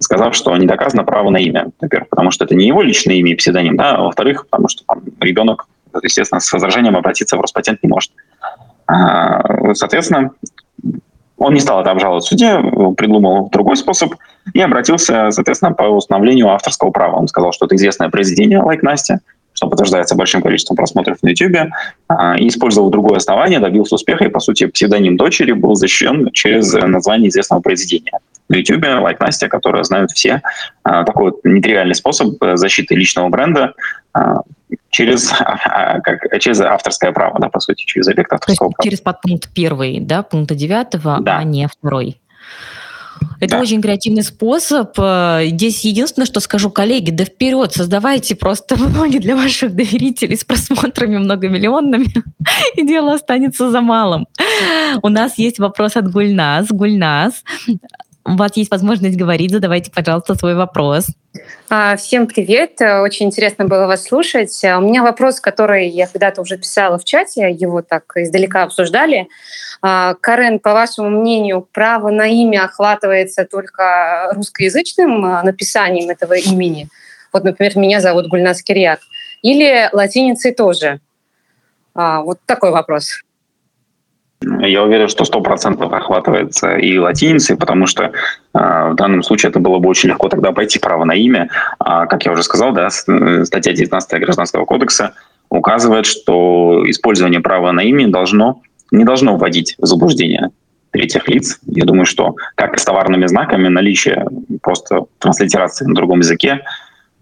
сказав, 0.00 0.34
что 0.34 0.56
не 0.56 0.66
доказано 0.66 1.04
право 1.04 1.28
на 1.30 1.38
имя, 1.38 1.70
во-первых, 1.80 2.08
потому 2.08 2.30
что 2.30 2.44
это 2.44 2.54
не 2.54 2.68
его 2.68 2.82
личное 2.82 3.16
имя 3.16 3.32
и 3.32 3.34
псевдоним, 3.34 3.76
да, 3.76 3.96
а 3.96 4.02
во-вторых, 4.02 4.46
потому 4.48 4.68
что 4.68 4.84
там, 4.86 5.02
ребенок, 5.20 5.66
естественно, 6.02 6.40
с 6.40 6.52
возражением 6.52 6.96
обратиться 6.96 7.36
в 7.36 7.40
Роспатент 7.40 7.82
не 7.82 7.88
может. 7.88 8.12
А, 8.86 9.74
соответственно, 9.74 10.30
он 11.38 11.54
не 11.54 11.60
стал 11.60 11.80
это 11.80 11.90
обжаловать 11.90 12.24
в 12.24 12.28
суде, 12.28 12.58
придумал 12.96 13.48
другой 13.50 13.76
способ 13.76 14.14
и 14.52 14.60
обратился, 14.60 15.30
соответственно, 15.30 15.72
по 15.72 15.84
установлению 15.84 16.48
авторского 16.48 16.90
права. 16.90 17.16
Он 17.16 17.28
сказал, 17.28 17.52
что 17.52 17.66
это 17.66 17.76
известное 17.76 18.08
произведение 18.08 18.60
«Like 18.60 18.82
Nastya», 18.82 19.20
что 19.52 19.68
подтверждается 19.68 20.14
большим 20.14 20.40
количеством 20.40 20.76
просмотров 20.76 21.18
на 21.22 21.30
YouTube, 21.30 21.72
а, 22.08 22.38
и 22.38 22.46
использовал 22.46 22.90
другое 22.90 23.16
основание, 23.16 23.58
добился 23.58 23.96
успеха, 23.96 24.24
и, 24.24 24.28
по 24.28 24.38
сути, 24.38 24.66
псевдоним 24.66 25.16
дочери 25.16 25.52
был 25.52 25.74
защищен 25.74 26.30
через 26.32 26.72
название 26.72 27.28
известного 27.28 27.60
произведения. 27.60 28.12
На 28.48 28.56
YouTube 28.56 28.84
«Like 28.84 29.20
Nastya», 29.20 29.48
которое 29.48 29.82
знают 29.82 30.12
все, 30.12 30.42
а, 30.84 31.04
такой 31.04 31.30
вот 31.30 31.40
нетривиальный 31.44 31.96
способ 31.96 32.36
защиты 32.54 32.94
личного 32.94 33.28
бренда, 33.28 33.74
а, 34.12 34.42
через, 34.90 35.28
как, 36.04 36.40
через 36.40 36.60
авторское 36.60 37.12
право, 37.12 37.38
да, 37.40 37.48
по 37.48 37.60
сути, 37.60 37.84
через 37.84 38.08
объект 38.08 38.32
авторского 38.32 38.70
права. 38.70 38.84
Через 38.84 39.00
подпункт 39.00 39.48
первый, 39.54 40.00
да, 40.00 40.22
пункта 40.22 40.54
девятого, 40.54 41.18
да. 41.20 41.38
а 41.38 41.44
не 41.44 41.66
второй. 41.68 42.20
Это 43.40 43.56
да. 43.56 43.60
очень 43.60 43.80
креативный 43.80 44.22
способ. 44.22 44.96
Здесь 44.96 45.84
единственное, 45.84 46.26
что 46.26 46.40
скажу, 46.40 46.70
коллеги, 46.70 47.10
да 47.10 47.24
вперед, 47.24 47.72
создавайте 47.72 48.36
просто 48.36 48.76
блоги 48.88 49.18
для 49.18 49.36
ваших 49.36 49.74
доверителей 49.74 50.36
с 50.36 50.44
просмотрами 50.44 51.18
многомиллионными, 51.18 52.06
и 52.76 52.86
дело 52.86 53.14
останется 53.14 53.70
за 53.70 53.80
малым. 53.80 54.26
У 55.02 55.08
нас 55.08 55.38
есть 55.38 55.58
вопрос 55.58 55.96
от 55.96 56.10
Гульнас. 56.10 56.68
Гульнас, 56.70 57.44
у 58.28 58.36
вас 58.36 58.56
есть 58.56 58.70
возможность 58.70 59.16
говорить, 59.16 59.50
задавайте, 59.50 59.90
пожалуйста, 59.90 60.34
свой 60.34 60.54
вопрос. 60.54 61.06
А, 61.70 61.96
всем 61.96 62.26
привет, 62.26 62.80
очень 62.80 63.26
интересно 63.26 63.64
было 63.64 63.86
вас 63.86 64.04
слушать. 64.04 64.58
У 64.62 64.80
меня 64.80 65.02
вопрос, 65.02 65.40
который 65.40 65.88
я 65.88 66.06
когда-то 66.06 66.42
уже 66.42 66.58
писала 66.58 66.98
в 66.98 67.04
чате, 67.04 67.50
его 67.50 67.82
так 67.82 68.04
издалека 68.16 68.64
обсуждали. 68.64 69.28
А, 69.80 70.14
Карен, 70.14 70.58
по 70.58 70.72
вашему 70.72 71.10
мнению, 71.10 71.66
право 71.72 72.10
на 72.10 72.26
имя 72.26 72.64
охватывается 72.64 73.44
только 73.44 74.30
русскоязычным 74.34 75.24
а, 75.24 75.42
написанием 75.42 76.10
этого 76.10 76.34
имени? 76.34 76.88
Вот, 77.32 77.44
например, 77.44 77.76
меня 77.76 78.00
зовут 78.00 78.28
Гульнас 78.28 78.62
Кирьяк. 78.62 79.00
Или 79.42 79.88
латиницей 79.92 80.52
тоже? 80.52 81.00
Вот 81.94 82.38
такой 82.46 82.70
вопрос. 82.70 83.22
Я 84.40 84.84
уверен, 84.84 85.08
что 85.08 85.24
сто 85.24 85.40
процентов 85.40 85.92
охватывается 85.92 86.76
и 86.76 86.96
латиницей, 86.96 87.56
потому 87.56 87.86
что 87.86 88.04
э, 88.04 88.10
в 88.54 88.94
данном 88.94 89.24
случае 89.24 89.50
это 89.50 89.58
было 89.58 89.78
бы 89.78 89.88
очень 89.88 90.10
легко 90.10 90.28
тогда 90.28 90.50
обойти 90.50 90.78
право 90.78 91.04
на 91.04 91.12
имя. 91.12 91.48
А, 91.80 92.06
как 92.06 92.24
я 92.24 92.32
уже 92.32 92.44
сказал, 92.44 92.72
да, 92.72 92.86
э, 92.86 93.44
статья 93.44 93.72
19 93.72 94.20
Гражданского 94.20 94.64
кодекса 94.64 95.14
указывает, 95.50 96.06
что 96.06 96.84
использование 96.86 97.40
права 97.40 97.72
на 97.72 97.80
имя 97.80 98.08
должно, 98.08 98.62
не 98.92 99.04
должно 99.04 99.36
вводить 99.36 99.74
в 99.78 99.86
заблуждение 99.86 100.50
третьих 100.92 101.26
лиц. 101.28 101.58
Я 101.66 101.84
думаю, 101.84 102.06
что 102.06 102.36
как 102.54 102.78
с 102.78 102.84
товарными 102.84 103.26
знаками, 103.26 103.66
наличие 103.66 104.24
просто 104.62 105.06
транслитерации 105.18 105.84
на 105.84 105.94
другом 105.94 106.20
языке 106.20 106.60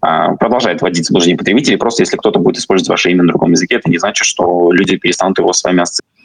а, 0.02 0.34
продолжает 0.34 0.82
вводить 0.82 1.04
в 1.04 1.08
заблуждение 1.08 1.38
потребителей. 1.38 1.78
Просто 1.78 2.02
если 2.02 2.18
кто-то 2.18 2.40
будет 2.40 2.58
использовать 2.58 2.90
ваше 2.90 3.10
имя 3.10 3.22
на 3.22 3.28
другом 3.28 3.52
языке, 3.52 3.76
это 3.76 3.88
не 3.88 3.96
значит, 3.96 4.26
что 4.26 4.70
люди 4.70 4.98
перестанут 4.98 5.38
его 5.38 5.54
с 5.54 5.64
вами 5.64 5.80
ассоциировать 5.80 6.15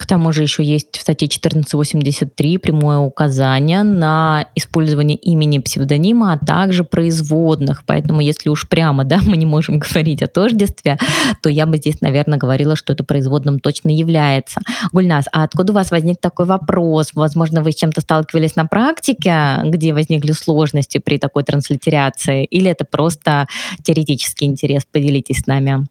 к 0.00 0.06
тому 0.06 0.32
же 0.32 0.42
еще 0.42 0.64
есть 0.64 0.96
в 0.96 1.02
статье 1.02 1.28
1483 1.28 2.56
прямое 2.56 3.00
указание 3.00 3.82
на 3.82 4.46
использование 4.54 5.18
имени 5.18 5.58
псевдонима, 5.58 6.32
а 6.32 6.38
также 6.38 6.84
производных. 6.84 7.84
Поэтому 7.84 8.22
если 8.22 8.48
уж 8.48 8.66
прямо 8.66 9.04
да, 9.04 9.20
мы 9.26 9.36
не 9.36 9.44
можем 9.44 9.78
говорить 9.78 10.22
о 10.22 10.26
тождестве, 10.26 10.96
то 11.42 11.50
я 11.50 11.66
бы 11.66 11.76
здесь, 11.76 12.00
наверное, 12.00 12.38
говорила, 12.38 12.76
что 12.76 12.94
это 12.94 13.04
производным 13.04 13.60
точно 13.60 13.90
является. 13.90 14.62
Гульнас, 14.90 15.26
а 15.32 15.44
откуда 15.44 15.72
у 15.72 15.74
вас 15.74 15.90
возник 15.90 16.18
такой 16.18 16.46
вопрос? 16.46 17.10
Возможно, 17.12 17.62
вы 17.62 17.72
с 17.72 17.76
чем-то 17.76 18.00
сталкивались 18.00 18.56
на 18.56 18.64
практике, 18.64 19.58
где 19.64 19.92
возникли 19.92 20.32
сложности 20.32 20.96
при 20.96 21.18
такой 21.18 21.44
транслитерации? 21.44 22.46
Или 22.46 22.70
это 22.70 22.86
просто 22.86 23.48
теоретический 23.82 24.46
интерес? 24.46 24.84
Поделитесь 24.90 25.40
с 25.40 25.46
нами. 25.46 25.86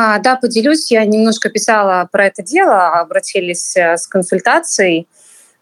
А, 0.00 0.20
да, 0.20 0.36
поделюсь. 0.36 0.92
Я 0.92 1.04
немножко 1.04 1.50
писала 1.50 2.08
про 2.12 2.26
это 2.26 2.40
дело, 2.40 3.00
обратились 3.00 3.76
э, 3.76 3.96
с 3.96 4.06
консультацией. 4.06 5.08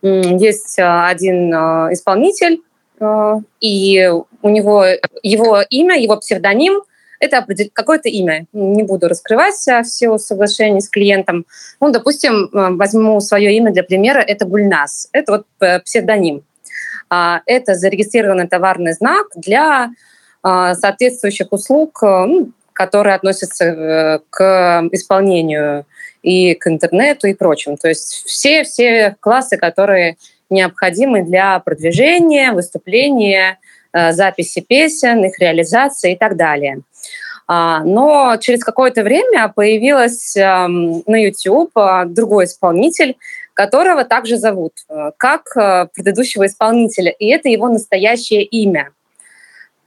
Есть 0.03 0.79
э, 0.79 0.83
один 0.83 1.55
э, 1.55 1.95
исполнитель, 1.95 2.61
и 3.61 4.11
у 4.43 4.49
него 4.51 4.85
его 5.23 5.63
имя, 5.71 5.99
его 5.99 6.19
псевдоним 6.19 6.83
это 7.19 7.47
какое-то 7.73 8.11
имя. 8.11 8.47
Не 8.53 8.83
буду 8.83 9.09
раскрывать 9.09 9.67
все 9.85 10.19
соглашения 10.19 10.83
с 10.83 10.91
клиентом. 10.91 11.47
Ну, 11.81 11.91
допустим, 11.91 12.51
возьму 12.53 13.19
свое 13.21 13.57
имя 13.57 13.73
для 13.73 13.85
примера. 13.85 14.19
Это 14.19 14.45
Гульнас. 14.45 15.09
Это 15.13 15.33
вот 15.33 15.83
псевдоним. 15.85 16.45
А, 17.09 17.41
это 17.47 17.75
зарегистрированный 17.75 18.49
товарный 18.49 18.93
знак 18.93 19.29
для 19.35 19.93
соответствующих 20.43 21.53
услуг, 21.53 22.03
ну, 22.03 22.53
которые 22.77 23.15
относятся 23.17 23.65
э, 23.65 24.19
к 24.29 24.89
исполнению 24.93 25.87
и 26.23 26.55
к 26.55 26.67
интернету 26.67 27.27
и 27.27 27.35
прочим. 27.35 27.79
То 27.79 27.89
есть 27.89 28.25
все, 28.27 28.65
все 28.65 29.17
классы, 29.21 29.57
которые 29.57 30.17
необходимы 30.51 31.23
для 31.23 31.59
продвижения, 31.61 32.53
выступления, 32.53 33.59
э, 33.93 34.13
записи 34.13 34.61
песен, 34.61 35.25
их 35.25 35.39
реализации 35.39 36.13
и 36.13 36.17
так 36.17 36.37
далее. 36.37 36.81
А, 37.49 37.83
но 37.83 38.37
через 38.41 38.63
какое-то 38.63 39.03
время 39.03 39.49
появилась 39.55 40.37
эм, 40.37 41.03
на 41.07 41.17
YouTube 41.17 41.71
э, 41.77 42.05
другой 42.07 42.45
исполнитель, 42.45 43.17
которого 43.55 44.05
также 44.05 44.37
зовут, 44.37 44.73
как 45.17 45.45
предыдущего 45.95 46.45
исполнителя, 46.45 47.11
и 47.11 47.29
это 47.29 47.49
его 47.49 47.71
настоящее 47.71 48.43
имя. 48.43 48.91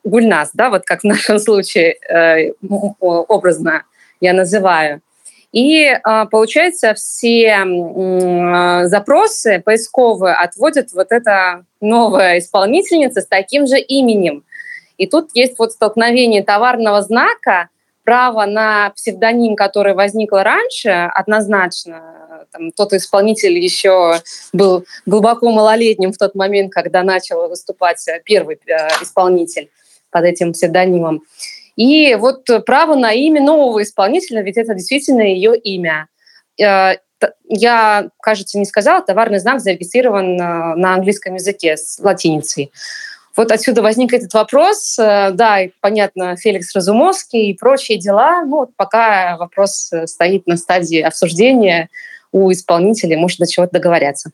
Гульнас, 0.09 0.51
да, 0.53 0.69
вот 0.69 0.83
как 0.85 1.01
в 1.01 1.05
нашем 1.05 1.39
случае 1.47 1.95
э, 2.09 2.51
образно 2.99 3.83
я 4.19 4.33
называю. 4.33 5.01
И 5.51 5.83
э, 5.85 5.99
получается, 6.29 6.93
все 6.93 7.65
э, 7.65 8.85
запросы 8.85 9.61
поисковые 9.65 10.35
отводят 10.35 10.91
вот 10.93 11.07
эта 11.11 11.63
новая 11.81 12.39
исполнительница 12.39 13.21
с 13.21 13.25
таким 13.25 13.65
же 13.65 13.79
именем. 13.79 14.43
И 14.97 15.07
тут 15.07 15.29
есть 15.33 15.57
вот 15.57 15.71
столкновение 15.71 16.43
товарного 16.43 17.01
знака, 17.01 17.69
право 18.03 18.45
на 18.45 18.91
псевдоним, 18.91 19.55
который 19.55 19.93
возникло 19.93 20.43
раньше, 20.43 20.89
однозначно. 21.13 22.01
Там, 22.51 22.71
тот 22.71 22.93
исполнитель 22.93 23.57
еще 23.57 24.15
был 24.51 24.85
глубоко 25.05 25.51
малолетним 25.51 26.11
в 26.11 26.17
тот 26.17 26.35
момент, 26.35 26.73
когда 26.73 27.03
начал 27.03 27.47
выступать 27.47 28.03
первый 28.25 28.55
исполнитель 29.01 29.69
под 30.11 30.25
этим 30.25 30.53
псевдонимом. 30.53 31.23
И 31.75 32.15
вот 32.15 32.45
право 32.65 32.95
на 32.95 33.13
имя 33.13 33.41
нового 33.41 33.81
исполнителя, 33.83 34.41
ведь 34.41 34.57
это 34.57 34.73
действительно 34.73 35.21
ее 35.21 35.57
имя. 35.57 36.07
Э, 36.59 36.95
я, 37.47 38.09
кажется, 38.21 38.57
не 38.57 38.65
сказала, 38.65 39.01
товарный 39.01 39.39
знак 39.39 39.61
зарегистрирован 39.61 40.39
э, 40.39 40.75
на 40.75 40.93
английском 40.93 41.35
языке 41.35 41.77
с 41.77 41.99
латиницей. 41.99 42.71
Вот 43.35 43.51
отсюда 43.51 43.81
возник 43.81 44.13
этот 44.13 44.33
вопрос. 44.33 44.97
Э, 44.99 45.31
да, 45.31 45.59
понятно, 45.81 46.35
Феликс 46.35 46.75
Разумовский 46.75 47.51
и 47.51 47.57
прочие 47.57 47.97
дела. 47.97 48.43
Ну, 48.43 48.57
вот 48.57 48.75
пока 48.75 49.37
вопрос 49.37 49.91
стоит 50.05 50.47
на 50.47 50.57
стадии 50.57 51.01
обсуждения 51.01 51.89
у 52.31 52.51
исполнителей, 52.51 53.15
может 53.15 53.39
до 53.39 53.47
чего-то 53.47 53.73
договорятся. 53.73 54.31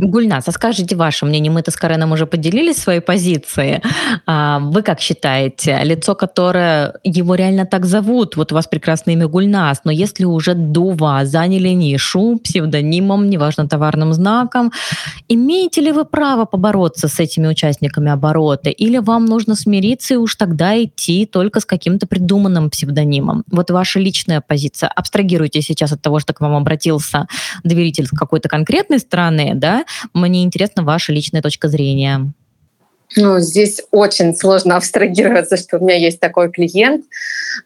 Гульнас, 0.00 0.48
а 0.48 0.52
скажите 0.52 0.96
ваше 0.96 1.24
мнение, 1.24 1.52
мы-то 1.52 1.70
с 1.70 1.76
Кареном 1.76 2.10
уже 2.10 2.26
поделились 2.26 2.78
своей 2.78 3.00
позицией. 3.00 3.80
А, 4.26 4.58
вы 4.58 4.82
как 4.82 5.00
считаете, 5.00 5.78
лицо, 5.84 6.16
которое 6.16 6.94
его 7.04 7.36
реально 7.36 7.64
так 7.64 7.84
зовут, 7.86 8.36
вот 8.36 8.50
у 8.50 8.56
вас 8.56 8.66
прекрасное 8.66 9.14
имя 9.14 9.28
Гульнас, 9.28 9.82
но 9.84 9.92
если 9.92 10.24
уже 10.24 10.54
до 10.54 10.90
вас 10.90 11.28
заняли 11.28 11.68
нишу 11.68 12.40
псевдонимом, 12.42 13.30
неважно, 13.30 13.68
товарным 13.68 14.12
знаком, 14.14 14.72
имеете 15.28 15.80
ли 15.80 15.92
вы 15.92 16.04
право 16.04 16.44
побороться 16.44 17.06
с 17.06 17.20
этими 17.20 17.46
участниками 17.46 18.10
оборота, 18.10 18.70
или 18.70 18.98
вам 18.98 19.26
нужно 19.26 19.54
смириться 19.54 20.14
и 20.14 20.16
уж 20.16 20.34
тогда 20.34 20.82
идти 20.82 21.24
только 21.24 21.60
с 21.60 21.64
каким-то 21.64 22.08
придуманным 22.08 22.68
псевдонимом? 22.68 23.44
Вот 23.48 23.70
ваша 23.70 24.00
личная 24.00 24.40
позиция. 24.40 24.88
Абстрагируйте 24.88 25.62
сейчас 25.62 25.92
от 25.92 26.02
того, 26.02 26.18
что 26.18 26.32
к 26.32 26.40
вам 26.40 26.56
обратился 26.56 27.28
доверитель 27.62 28.08
какой-то 28.08 28.48
конкретной 28.48 28.98
страны, 28.98 29.52
да, 29.54 29.83
мне 30.12 30.44
интересна 30.44 30.82
ваша 30.82 31.12
личная 31.12 31.42
точка 31.42 31.68
зрения. 31.68 32.32
Ну, 33.16 33.38
здесь 33.38 33.82
очень 33.90 34.34
сложно 34.34 34.76
абстрагироваться, 34.76 35.56
что 35.56 35.78
у 35.78 35.80
меня 35.80 35.96
есть 35.96 36.20
такой 36.20 36.50
клиент. 36.50 37.04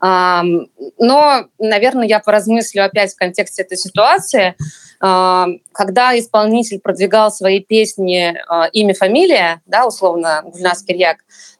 Но, 0.01 1.47
наверное, 1.59 2.07
я 2.07 2.21
поразмыслю 2.21 2.85
опять 2.85 3.12
в 3.12 3.16
контексте 3.16 3.62
этой 3.62 3.79
ситуации. 3.79 4.55
Когда 4.99 6.19
исполнитель 6.19 6.81
продвигал 6.81 7.31
свои 7.31 7.61
песни 7.61 8.37
а, 8.49 8.66
имя, 8.66 8.95
фамилия, 8.95 9.62
да, 9.64 9.87
условно, 9.87 10.43
Гульнас 10.45 10.83
Кирьяк, 10.83 11.19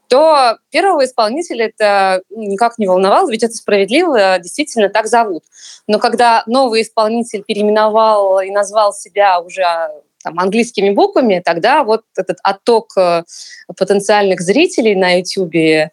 то 0.09 0.59
первого 0.71 1.05
исполнителя 1.05 1.67
это 1.67 2.23
никак 2.31 2.79
не 2.79 2.89
волновало, 2.89 3.31
ведь 3.31 3.45
это 3.45 3.55
справедливо, 3.55 4.39
действительно 4.41 4.89
так 4.89 5.07
зовут. 5.07 5.45
Но 5.87 6.01
когда 6.01 6.43
новый 6.47 6.83
исполнитель 6.83 7.45
переименовал 7.45 8.41
и 8.41 8.51
назвал 8.51 8.93
себя 8.93 9.41
уже 9.41 9.63
там, 10.29 10.39
английскими 10.39 10.91
буквами, 10.91 11.43
тогда 11.45 11.83
вот 11.85 12.03
этот 12.17 12.39
отток 12.43 12.93
э, 12.97 13.23
потенциальных 13.77 14.41
зрителей 14.41 14.95
на 14.95 15.19
YouTube, 15.19 15.55
э, 15.55 15.91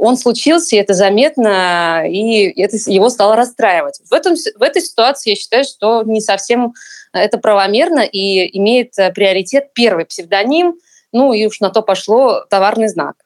он 0.00 0.16
случился, 0.16 0.76
и 0.76 0.78
это 0.78 0.94
заметно, 0.94 2.04
и 2.08 2.60
это 2.60 2.76
его 2.86 3.10
стало 3.10 3.36
расстраивать. 3.36 4.00
В, 4.08 4.12
этом, 4.12 4.36
в 4.36 4.62
этой 4.62 4.82
ситуации 4.82 5.30
я 5.30 5.36
считаю, 5.36 5.64
что 5.64 6.02
не 6.04 6.20
совсем 6.20 6.74
это 7.12 7.38
правомерно 7.38 8.00
и 8.00 8.56
имеет 8.58 8.94
приоритет 9.14 9.72
первый 9.74 10.04
псевдоним, 10.04 10.76
ну 11.12 11.32
и 11.32 11.46
уж 11.46 11.60
на 11.60 11.70
то 11.70 11.82
пошло 11.82 12.44
товарный 12.48 12.88
знак. 12.88 13.16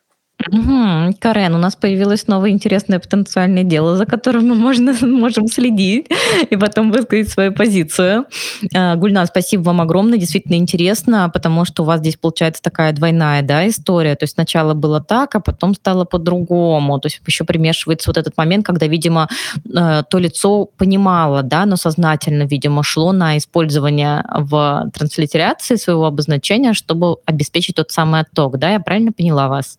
Угу. 0.49 1.17
Карен, 1.19 1.55
у 1.55 1.59
нас 1.59 1.77
появилось 1.77 2.27
новое 2.27 2.51
интересное 2.51 2.99
потенциальное 2.99 3.63
дело, 3.63 3.97
за 3.97 4.07
которым 4.07 4.49
мы 4.49 4.55
можно, 4.55 4.95
можем 5.07 5.49
следить 5.49 6.09
и 6.49 6.57
потом 6.57 6.91
высказать 6.91 7.29
свою 7.29 7.53
позицию. 7.53 8.27
А, 8.75 8.97
Гульна, 8.97 9.27
спасибо 9.27 9.63
вам 9.63 9.81
огромное, 9.81 10.19
действительно 10.19 10.55
интересно, 10.55 11.31
потому 11.33 11.65
что 11.65 11.83
у 11.83 11.87
вас 11.87 12.01
здесь 12.01 12.17
получается 12.17 12.63
такая 12.63 12.93
двойная 12.93 13.43
да, 13.43 13.69
история. 13.69 14.15
То 14.15 14.25
есть 14.25 14.35
сначала 14.35 14.75
было 14.75 15.01
так, 15.01 15.35
а 15.35 15.41
потом 15.41 15.75
стало 15.75 16.05
по-другому. 16.05 16.99
То 16.99 17.07
есть 17.07 17.21
еще 17.27 17.45
примешивается 17.45 18.09
вот 18.09 18.17
этот 18.17 18.37
момент, 18.37 18.65
когда, 18.65 18.87
видимо, 18.87 19.29
э, 19.67 20.03
то 20.09 20.19
лицо 20.19 20.65
понимало, 20.65 21.43
да, 21.43 21.67
но 21.67 21.77
сознательно, 21.77 22.45
видимо, 22.45 22.83
шло 22.83 23.13
на 23.13 23.37
использование 23.37 24.25
в 24.35 24.91
транслитерации 24.95 25.77
своего 25.77 26.07
обозначения, 26.07 26.73
чтобы 26.73 27.17
обеспечить 27.27 27.77
тот 27.77 27.91
самый 27.91 28.23
отток. 28.23 28.59
Да, 28.59 28.71
я 28.71 28.81
правильно 28.81 29.13
поняла 29.13 29.49
вас? 29.49 29.79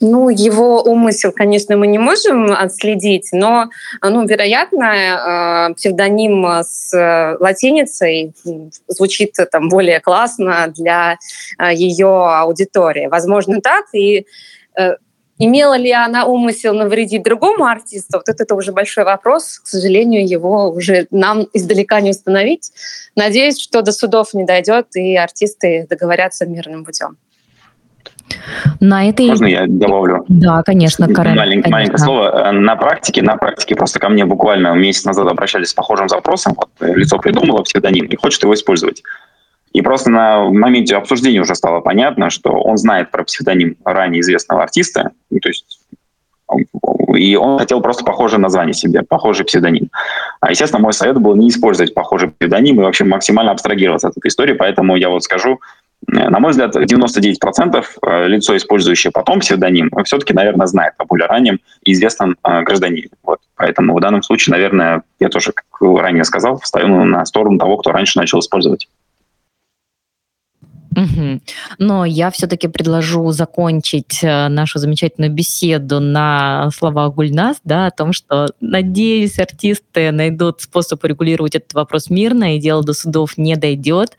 Ну, 0.00 0.28
его 0.28 0.82
умысел, 0.82 1.32
конечно, 1.32 1.76
мы 1.76 1.86
не 1.86 1.98
можем 1.98 2.52
отследить, 2.52 3.28
но, 3.32 3.70
ну, 4.02 4.26
вероятно, 4.26 5.70
э, 5.70 5.74
псевдоним 5.74 6.44
с 6.62 7.36
латиницей 7.40 8.34
звучит 8.88 9.36
там 9.52 9.68
более 9.68 10.00
классно 10.00 10.66
для 10.76 11.16
э, 11.58 11.74
ее 11.74 12.08
аудитории. 12.08 13.06
Возможно, 13.06 13.60
так. 13.60 13.86
И 13.94 14.26
э, 14.76 14.96
имела 15.38 15.76
ли 15.76 15.92
она 15.92 16.26
умысел 16.26 16.74
навредить 16.74 17.22
другому 17.22 17.64
артисту, 17.64 18.22
вот 18.26 18.40
это 18.40 18.54
уже 18.54 18.72
большой 18.72 19.04
вопрос. 19.04 19.60
К 19.60 19.66
сожалению, 19.66 20.26
его 20.26 20.70
уже 20.70 21.06
нам 21.10 21.46
издалека 21.52 22.00
не 22.00 22.10
установить. 22.10 22.72
Надеюсь, 23.16 23.60
что 23.60 23.82
до 23.82 23.92
судов 23.92 24.34
не 24.34 24.44
дойдет, 24.44 24.96
и 24.96 25.16
артисты 25.16 25.86
договорятся 25.88 26.46
мирным 26.46 26.84
путем. 26.84 27.16
На 28.80 29.08
этой... 29.08 29.28
Можно 29.28 29.46
я 29.46 29.64
добавлю? 29.66 30.24
Да, 30.28 30.62
конечно, 30.62 31.08
Карен. 31.08 31.36
Маленькое, 31.36 31.72
маленькое 31.72 31.98
слово. 31.98 32.52
На 32.52 32.76
практике, 32.76 33.22
на 33.22 33.36
практике 33.36 33.74
просто 33.74 33.98
ко 33.98 34.08
мне 34.08 34.24
буквально 34.24 34.74
месяц 34.74 35.04
назад 35.04 35.28
обращались 35.28 35.68
с 35.68 35.74
похожим 35.74 36.08
запросом. 36.08 36.54
Вот, 36.56 36.68
э, 36.80 36.94
лицо 36.94 37.18
придумало 37.18 37.62
псевдоним 37.62 38.06
и 38.06 38.16
хочет 38.16 38.42
его 38.42 38.54
использовать. 38.54 39.02
И 39.72 39.82
просто 39.82 40.10
на 40.10 40.44
моменте 40.44 40.96
обсуждения 40.96 41.40
уже 41.40 41.54
стало 41.54 41.80
понятно, 41.80 42.30
что 42.30 42.50
он 42.50 42.76
знает 42.76 43.10
про 43.10 43.24
псевдоним 43.24 43.76
ранее 43.84 44.20
известного 44.20 44.62
артиста. 44.62 45.10
Ну, 45.30 45.40
то 45.40 45.48
есть 45.48 45.80
и 47.16 47.36
он 47.36 47.58
хотел 47.58 47.80
просто 47.80 48.04
похожее 48.04 48.38
название 48.38 48.74
себе, 48.74 49.02
похожий 49.02 49.46
псевдоним. 49.46 49.88
А, 50.40 50.50
естественно, 50.50 50.82
мой 50.82 50.92
совет 50.92 51.18
был 51.18 51.34
не 51.36 51.48
использовать 51.48 51.94
похожий 51.94 52.30
псевдоним 52.30 52.80
и 52.80 52.84
вообще 52.84 53.04
максимально 53.04 53.50
абстрагироваться 53.52 54.08
от 54.08 54.16
этой 54.16 54.28
истории. 54.28 54.52
Поэтому 54.52 54.96
я 54.96 55.08
вот 55.08 55.24
скажу, 55.24 55.58
Э, 55.58 55.83
на 56.06 56.38
мой 56.38 56.50
взгляд, 56.50 56.76
99% 56.76 57.84
э, 58.02 58.28
лицо, 58.28 58.56
использующее 58.56 59.10
потом 59.10 59.40
псевдоним, 59.40 59.90
все-таки, 60.04 60.32
наверное, 60.32 60.66
знает 60.66 60.94
о 60.98 61.04
более 61.04 61.26
раннем 61.26 61.60
и 61.82 61.92
известном 61.92 62.36
э, 62.44 62.62
гражданине. 62.62 63.08
Вот. 63.22 63.40
Поэтому 63.56 63.94
в 63.96 64.00
данном 64.00 64.22
случае, 64.22 64.52
наверное, 64.52 65.02
я 65.20 65.28
тоже, 65.28 65.52
как 65.52 65.66
ранее 65.80 66.24
сказал, 66.24 66.58
встаю 66.58 67.04
на 67.04 67.24
сторону 67.24 67.58
того, 67.58 67.76
кто 67.78 67.92
раньше 67.92 68.18
начал 68.18 68.40
использовать. 68.40 68.88
Но 71.78 72.04
я 72.04 72.30
все-таки 72.30 72.68
предложу 72.68 73.30
закончить 73.32 74.20
нашу 74.22 74.78
замечательную 74.78 75.32
беседу 75.32 75.98
на 75.98 76.70
словах 76.70 77.14
Гульнас, 77.14 77.56
да, 77.64 77.86
о 77.86 77.90
том, 77.90 78.12
что, 78.12 78.48
надеюсь, 78.60 79.38
артисты 79.38 80.12
найдут 80.12 80.60
способ 80.60 81.02
урегулировать 81.02 81.56
этот 81.56 81.74
вопрос 81.74 82.10
мирно, 82.10 82.56
и 82.56 82.60
дело 82.60 82.84
до 82.84 82.92
судов 82.92 83.36
не 83.36 83.56
дойдет 83.56 84.16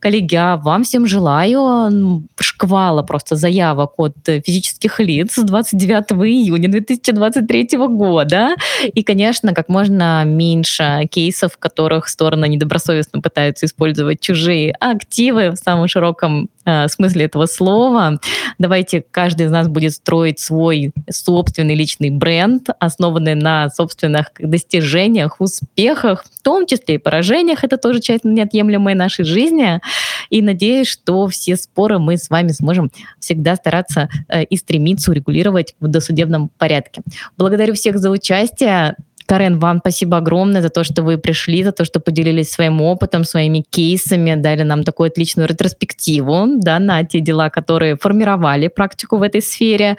Коллеги, 0.00 0.36
а 0.36 0.56
вам 0.56 0.84
всем 0.84 1.06
желаю 1.06 2.22
шквала 2.38 3.02
просто 3.02 3.36
заявок 3.36 3.92
от 3.98 4.14
физических 4.24 5.00
лиц 5.00 5.34
с 5.34 5.42
29 5.42 6.12
июня 6.28 6.68
2023 6.68 7.68
года. 7.88 8.54
И, 8.84 9.02
конечно, 9.02 9.54
как 9.54 9.68
можно 9.68 10.24
меньше 10.24 11.08
кейсов, 11.10 11.54
в 11.54 11.58
которых 11.58 12.08
стороны 12.08 12.48
недобросовестно 12.48 13.20
пытаются 13.20 13.66
использовать 13.66 14.20
чужие 14.20 14.72
активы 14.78 15.50
в 15.50 15.56
самом 15.56 15.88
широком 15.88 16.48
э, 16.64 16.88
смысле 16.88 17.24
этого 17.24 17.46
слова. 17.46 18.20
Давайте 18.58 19.04
каждый 19.10 19.46
из 19.46 19.50
нас 19.50 19.68
будет 19.68 19.94
строить 19.94 20.38
свой 20.38 20.92
собственный 21.10 21.74
личный 21.74 22.10
бренд, 22.10 22.68
основанный 22.78 23.34
на 23.34 23.70
собственных 23.70 24.30
достижениях, 24.38 25.40
успехах, 25.40 26.24
в 26.24 26.42
том 26.42 26.66
числе 26.66 26.96
и 26.96 26.98
поражениях. 26.98 27.64
Это 27.64 27.78
тоже 27.78 28.00
часть 28.00 28.24
неотъемлемой 28.24 28.94
нашей 28.94 29.24
жизни. 29.24 29.80
И 30.30 30.42
надеюсь, 30.42 30.88
что 30.88 31.26
все 31.28 31.56
споры 31.56 31.98
мы 31.98 32.16
с 32.16 32.30
вами 32.30 32.48
сможем 32.48 32.90
всегда 33.18 33.56
стараться 33.56 34.08
э, 34.28 34.44
и 34.44 34.56
стремиться 34.56 35.10
урегулировать 35.10 35.74
в 35.80 35.88
досудебном 35.88 36.50
порядке. 36.58 37.02
Благодарю 37.36 37.74
всех 37.74 37.98
за 37.98 38.10
участие. 38.10 38.96
Карен, 39.28 39.58
вам 39.58 39.80
спасибо 39.80 40.16
огромное 40.16 40.62
за 40.62 40.70
то, 40.70 40.84
что 40.84 41.02
вы 41.02 41.18
пришли, 41.18 41.62
за 41.62 41.72
то, 41.72 41.84
что 41.84 42.00
поделились 42.00 42.50
своим 42.50 42.80
опытом, 42.80 43.24
своими 43.24 43.62
кейсами, 43.68 44.34
дали 44.36 44.62
нам 44.62 44.84
такую 44.84 45.08
отличную 45.08 45.46
ретроспективу 45.46 46.46
да, 46.56 46.78
на 46.78 47.04
те 47.04 47.20
дела, 47.20 47.50
которые 47.50 47.96
формировали 47.96 48.68
практику 48.68 49.18
в 49.18 49.22
этой 49.22 49.42
сфере. 49.42 49.98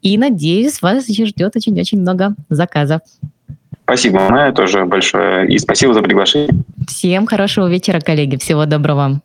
И 0.00 0.16
надеюсь, 0.16 0.80
вас 0.80 1.06
ждет 1.06 1.56
очень-очень 1.56 2.00
много 2.00 2.34
заказов. 2.48 3.02
Спасибо, 3.84 4.20
Майя, 4.30 4.52
тоже 4.52 4.86
большое. 4.86 5.46
И 5.48 5.58
спасибо 5.58 5.92
за 5.92 6.00
приглашение. 6.00 6.50
Всем 6.88 7.26
хорошего 7.26 7.68
вечера, 7.68 8.00
коллеги. 8.00 8.36
Всего 8.36 8.64
доброго. 8.64 9.20